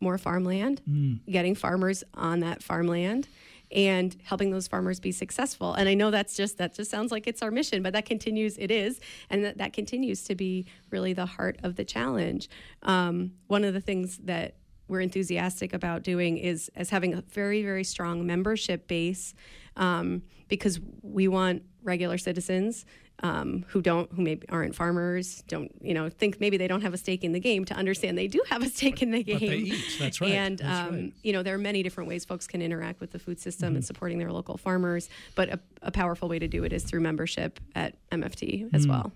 more 0.00 0.18
farmland, 0.18 0.80
mm. 0.88 1.18
getting 1.30 1.54
farmers 1.54 2.04
on 2.14 2.40
that 2.40 2.62
farmland 2.62 3.28
and 3.70 4.16
helping 4.24 4.50
those 4.50 4.66
farmers 4.66 5.00
be 5.00 5.12
successful. 5.12 5.74
And 5.74 5.88
I 5.88 5.94
know 5.94 6.10
that's 6.10 6.36
just 6.36 6.58
that 6.58 6.74
just 6.74 6.90
sounds 6.90 7.12
like 7.12 7.26
it's 7.26 7.42
our 7.42 7.50
mission, 7.50 7.82
but 7.82 7.92
that 7.92 8.06
continues. 8.06 8.56
It 8.58 8.70
is, 8.70 9.00
and 9.30 9.44
that 9.44 9.58
that 9.58 9.72
continues 9.72 10.24
to 10.24 10.34
be 10.34 10.66
really 10.90 11.12
the 11.12 11.26
heart 11.26 11.58
of 11.62 11.76
the 11.76 11.84
challenge. 11.84 12.48
Um, 12.82 13.32
one 13.46 13.64
of 13.64 13.74
the 13.74 13.80
things 13.80 14.18
that 14.24 14.54
we're 14.88 15.00
enthusiastic 15.00 15.72
about 15.72 16.02
doing 16.02 16.38
is 16.38 16.70
as 16.74 16.90
having 16.90 17.14
a 17.14 17.22
very 17.22 17.62
very 17.62 17.84
strong 17.84 18.26
membership 18.26 18.88
base 18.88 19.34
um, 19.76 20.22
because 20.48 20.80
we 21.02 21.28
want 21.28 21.62
regular 21.82 22.18
citizens 22.18 22.84
um, 23.22 23.64
who 23.68 23.82
don't 23.82 24.12
who 24.12 24.22
maybe 24.22 24.48
aren't 24.48 24.74
farmers 24.74 25.42
don't 25.48 25.72
you 25.80 25.92
know 25.92 26.08
think 26.08 26.40
maybe 26.40 26.56
they 26.56 26.68
don't 26.68 26.82
have 26.82 26.94
a 26.94 26.96
stake 26.96 27.24
in 27.24 27.32
the 27.32 27.40
game 27.40 27.64
to 27.64 27.74
understand 27.74 28.16
they 28.16 28.28
do 28.28 28.40
have 28.48 28.62
a 28.62 28.68
stake 28.68 29.02
in 29.02 29.10
the 29.10 29.22
game. 29.22 29.40
But 29.40 29.48
they 29.48 29.56
eat. 29.56 29.96
That's 29.98 30.20
right. 30.20 30.30
And 30.30 30.58
That's 30.58 30.88
um, 30.88 30.94
right. 30.94 31.12
you 31.22 31.32
know 31.32 31.42
there 31.42 31.54
are 31.54 31.58
many 31.58 31.82
different 31.82 32.08
ways 32.08 32.24
folks 32.24 32.46
can 32.46 32.62
interact 32.62 33.00
with 33.00 33.10
the 33.10 33.18
food 33.18 33.40
system 33.40 33.70
mm-hmm. 33.70 33.76
and 33.76 33.84
supporting 33.84 34.18
their 34.18 34.32
local 34.32 34.56
farmers. 34.56 35.08
But 35.34 35.48
a, 35.48 35.60
a, 35.82 35.90
powerful 35.90 36.28
way 36.28 36.38
to 36.38 36.46
do 36.46 36.64
it 36.64 36.72
is 36.72 36.84
through 36.84 37.00
membership 37.00 37.58
at 37.74 37.96
MFT 38.10 38.72
as 38.72 38.86
mm. 38.86 38.90
well. 38.90 39.12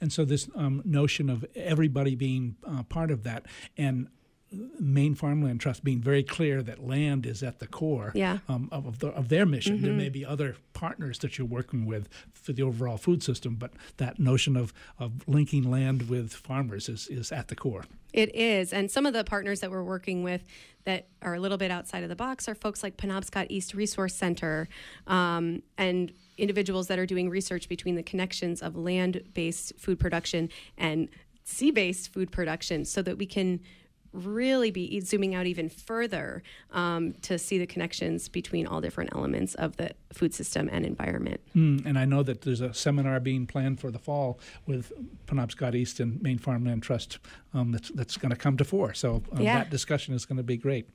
And 0.00 0.12
so 0.12 0.24
this 0.24 0.48
um, 0.54 0.82
notion 0.84 1.30
of 1.30 1.44
everybody 1.54 2.14
being 2.14 2.56
uh, 2.66 2.82
part 2.82 3.10
of 3.10 3.22
that 3.24 3.46
and 3.76 4.08
Maine 4.52 5.14
Farmland 5.14 5.60
Trust 5.60 5.82
being 5.82 6.00
very 6.00 6.22
clear 6.22 6.62
that 6.62 6.86
land 6.86 7.26
is 7.26 7.42
at 7.42 7.58
the 7.58 7.66
core 7.66 8.12
yeah. 8.14 8.38
um, 8.48 8.68
of, 8.70 8.86
of, 8.86 8.98
the, 9.00 9.08
of, 9.08 9.28
their 9.28 9.44
mission. 9.44 9.76
Mm-hmm. 9.76 9.84
There 9.84 9.94
may 9.94 10.08
be 10.08 10.24
other 10.24 10.56
partners 10.72 11.18
that 11.20 11.36
you're 11.36 11.46
working 11.46 11.84
with 11.84 12.08
for 12.32 12.52
the 12.52 12.62
overall 12.62 12.96
food 12.96 13.22
system, 13.22 13.56
but 13.56 13.72
that 13.96 14.18
notion 14.18 14.56
of, 14.56 14.72
of 14.98 15.26
linking 15.26 15.68
land 15.68 16.08
with 16.08 16.32
farmers 16.32 16.88
is, 16.88 17.08
is 17.08 17.32
at 17.32 17.48
the 17.48 17.56
core. 17.56 17.84
It 18.12 18.34
is. 18.34 18.72
And 18.72 18.90
some 18.90 19.04
of 19.04 19.12
the 19.12 19.24
partners 19.24 19.60
that 19.60 19.70
we're 19.70 19.82
working 19.82 20.22
with 20.22 20.44
that 20.84 21.08
are 21.22 21.34
a 21.34 21.40
little 21.40 21.58
bit 21.58 21.70
outside 21.70 22.02
of 22.02 22.08
the 22.08 22.16
box 22.16 22.48
are 22.48 22.54
folks 22.54 22.82
like 22.82 22.96
Penobscot 22.96 23.46
East 23.50 23.74
Resource 23.74 24.14
Center 24.14 24.68
um, 25.08 25.62
and 25.76 26.12
individuals 26.38 26.86
that 26.86 26.98
are 26.98 27.06
doing 27.06 27.28
research 27.28 27.68
between 27.68 27.96
the 27.96 28.02
connections 28.02 28.62
of 28.62 28.76
land 28.76 29.22
based 29.34 29.72
food 29.78 29.98
production 29.98 30.48
and 30.78 31.08
sea 31.44 31.70
based 31.70 32.12
food 32.12 32.30
production 32.30 32.84
so 32.84 33.02
that 33.02 33.18
we 33.18 33.26
can 33.26 33.60
really 34.16 34.70
be 34.70 35.00
zooming 35.00 35.34
out 35.34 35.46
even 35.46 35.68
further 35.68 36.42
um, 36.72 37.12
to 37.22 37.38
see 37.38 37.58
the 37.58 37.66
connections 37.66 38.28
between 38.28 38.66
all 38.66 38.80
different 38.80 39.10
elements 39.14 39.54
of 39.54 39.76
the 39.76 39.90
food 40.16 40.34
system 40.34 40.68
and 40.72 40.84
environment. 40.84 41.40
Mm, 41.54 41.86
and 41.86 41.98
I 41.98 42.04
know 42.04 42.22
that 42.22 42.42
there's 42.42 42.60
a 42.60 42.72
seminar 42.72 43.20
being 43.20 43.46
planned 43.46 43.80
for 43.80 43.90
the 43.90 43.98
fall 43.98 44.40
with 44.66 44.92
Penobscot 45.26 45.74
East 45.74 46.00
and 46.00 46.20
Maine 46.22 46.38
Farmland 46.38 46.82
Trust 46.82 47.18
um, 47.54 47.72
that's, 47.72 47.90
that's 47.90 48.16
going 48.16 48.30
to 48.30 48.36
come 48.36 48.56
to 48.56 48.64
fore. 48.64 48.94
So 48.94 49.22
um, 49.32 49.42
yeah. 49.42 49.58
that 49.58 49.70
discussion 49.70 50.14
is 50.14 50.24
going 50.24 50.38
to 50.38 50.42
be 50.42 50.56
great. 50.56 50.88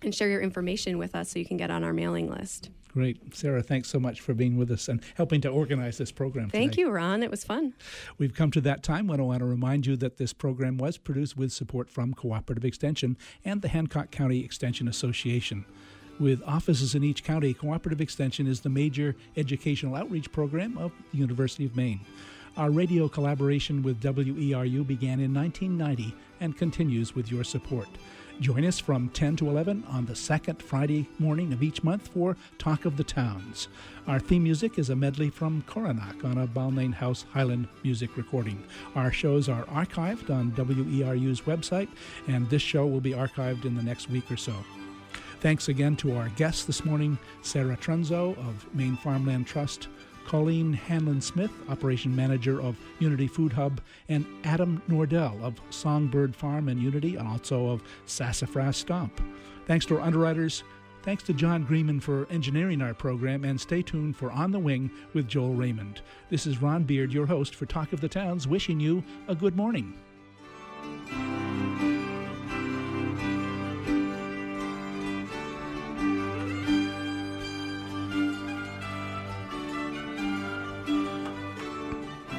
and 0.02 0.14
share 0.14 0.28
your 0.28 0.40
information 0.40 0.96
with 0.96 1.14
us 1.14 1.32
so 1.32 1.38
you 1.38 1.44
can 1.44 1.56
get 1.56 1.70
on 1.70 1.82
our 1.82 1.92
mailing 1.92 2.30
list. 2.30 2.70
Great. 2.98 3.32
Sarah, 3.32 3.62
thanks 3.62 3.88
so 3.88 4.00
much 4.00 4.20
for 4.20 4.34
being 4.34 4.56
with 4.56 4.72
us 4.72 4.88
and 4.88 5.00
helping 5.14 5.40
to 5.42 5.48
organize 5.48 5.98
this 5.98 6.10
program. 6.10 6.50
Thank 6.50 6.72
today. 6.72 6.82
you, 6.82 6.90
Ron. 6.90 7.22
It 7.22 7.30
was 7.30 7.44
fun. 7.44 7.74
We've 8.18 8.34
come 8.34 8.50
to 8.50 8.60
that 8.62 8.82
time 8.82 9.06
when 9.06 9.20
I 9.20 9.22
want 9.22 9.38
to 9.38 9.44
remind 9.44 9.86
you 9.86 9.94
that 9.98 10.16
this 10.16 10.32
program 10.32 10.78
was 10.78 10.98
produced 10.98 11.36
with 11.36 11.52
support 11.52 11.88
from 11.88 12.12
Cooperative 12.12 12.64
Extension 12.64 13.16
and 13.44 13.62
the 13.62 13.68
Hancock 13.68 14.10
County 14.10 14.44
Extension 14.44 14.88
Association. 14.88 15.64
With 16.18 16.42
offices 16.44 16.96
in 16.96 17.04
each 17.04 17.22
county, 17.22 17.54
Cooperative 17.54 18.00
Extension 18.00 18.48
is 18.48 18.62
the 18.62 18.68
major 18.68 19.14
educational 19.36 19.94
outreach 19.94 20.32
program 20.32 20.76
of 20.76 20.90
the 21.12 21.18
University 21.18 21.66
of 21.66 21.76
Maine. 21.76 22.00
Our 22.56 22.72
radio 22.72 23.08
collaboration 23.08 23.84
with 23.84 24.02
WERU 24.02 24.84
began 24.84 25.20
in 25.20 25.32
1990 25.32 26.12
and 26.40 26.58
continues 26.58 27.14
with 27.14 27.30
your 27.30 27.44
support. 27.44 27.86
Join 28.40 28.64
us 28.64 28.78
from 28.78 29.08
10 29.08 29.34
to 29.36 29.48
11 29.48 29.82
on 29.88 30.06
the 30.06 30.14
second 30.14 30.62
Friday 30.62 31.08
morning 31.18 31.52
of 31.52 31.60
each 31.60 31.82
month 31.82 32.06
for 32.06 32.36
Talk 32.56 32.84
of 32.84 32.96
the 32.96 33.02
Towns. 33.02 33.66
Our 34.06 34.20
theme 34.20 34.44
music 34.44 34.78
is 34.78 34.90
a 34.90 34.96
medley 34.96 35.28
from 35.28 35.62
Coronach 35.62 36.22
on 36.22 36.38
a 36.38 36.46
Balmain 36.46 36.94
House 36.94 37.24
Highland 37.32 37.66
music 37.82 38.16
recording. 38.16 38.62
Our 38.94 39.10
shows 39.10 39.48
are 39.48 39.64
archived 39.64 40.30
on 40.30 40.52
WERU's 40.52 41.40
website, 41.42 41.88
and 42.28 42.48
this 42.48 42.62
show 42.62 42.86
will 42.86 43.00
be 43.00 43.10
archived 43.10 43.64
in 43.64 43.74
the 43.74 43.82
next 43.82 44.08
week 44.08 44.30
or 44.30 44.36
so. 44.36 44.54
Thanks 45.40 45.68
again 45.68 45.96
to 45.96 46.16
our 46.16 46.28
guests 46.30 46.64
this 46.64 46.84
morning, 46.84 47.18
Sarah 47.42 47.76
Trunzo 47.76 48.38
of 48.38 48.72
Maine 48.72 48.96
Farmland 48.98 49.48
Trust, 49.48 49.88
Colleen 50.28 50.74
Hanlon 50.74 51.22
Smith, 51.22 51.50
Operation 51.70 52.14
Manager 52.14 52.60
of 52.60 52.76
Unity 52.98 53.26
Food 53.26 53.50
Hub, 53.50 53.80
and 54.10 54.26
Adam 54.44 54.82
Nordell 54.86 55.42
of 55.42 55.58
Songbird 55.70 56.36
Farm 56.36 56.68
and 56.68 56.78
Unity, 56.78 57.16
and 57.16 57.26
also 57.26 57.68
of 57.68 57.82
Sassafras 58.04 58.76
Stomp. 58.76 59.22
Thanks 59.66 59.86
to 59.86 59.96
our 59.96 60.02
underwriters. 60.02 60.64
Thanks 61.02 61.22
to 61.22 61.32
John 61.32 61.64
Greenman 61.64 62.00
for 62.00 62.26
engineering 62.30 62.82
our 62.82 62.92
program, 62.92 63.42
and 63.44 63.58
stay 63.58 63.80
tuned 63.80 64.16
for 64.16 64.30
On 64.30 64.50
the 64.50 64.58
Wing 64.58 64.90
with 65.14 65.28
Joel 65.28 65.54
Raymond. 65.54 66.02
This 66.28 66.46
is 66.46 66.60
Ron 66.60 66.84
Beard, 66.84 67.10
your 67.10 67.24
host 67.24 67.54
for 67.54 67.64
Talk 67.64 67.94
of 67.94 68.02
the 68.02 68.08
Towns, 68.08 68.46
wishing 68.46 68.78
you 68.78 69.02
a 69.28 69.34
good 69.34 69.56
morning. 69.56 69.94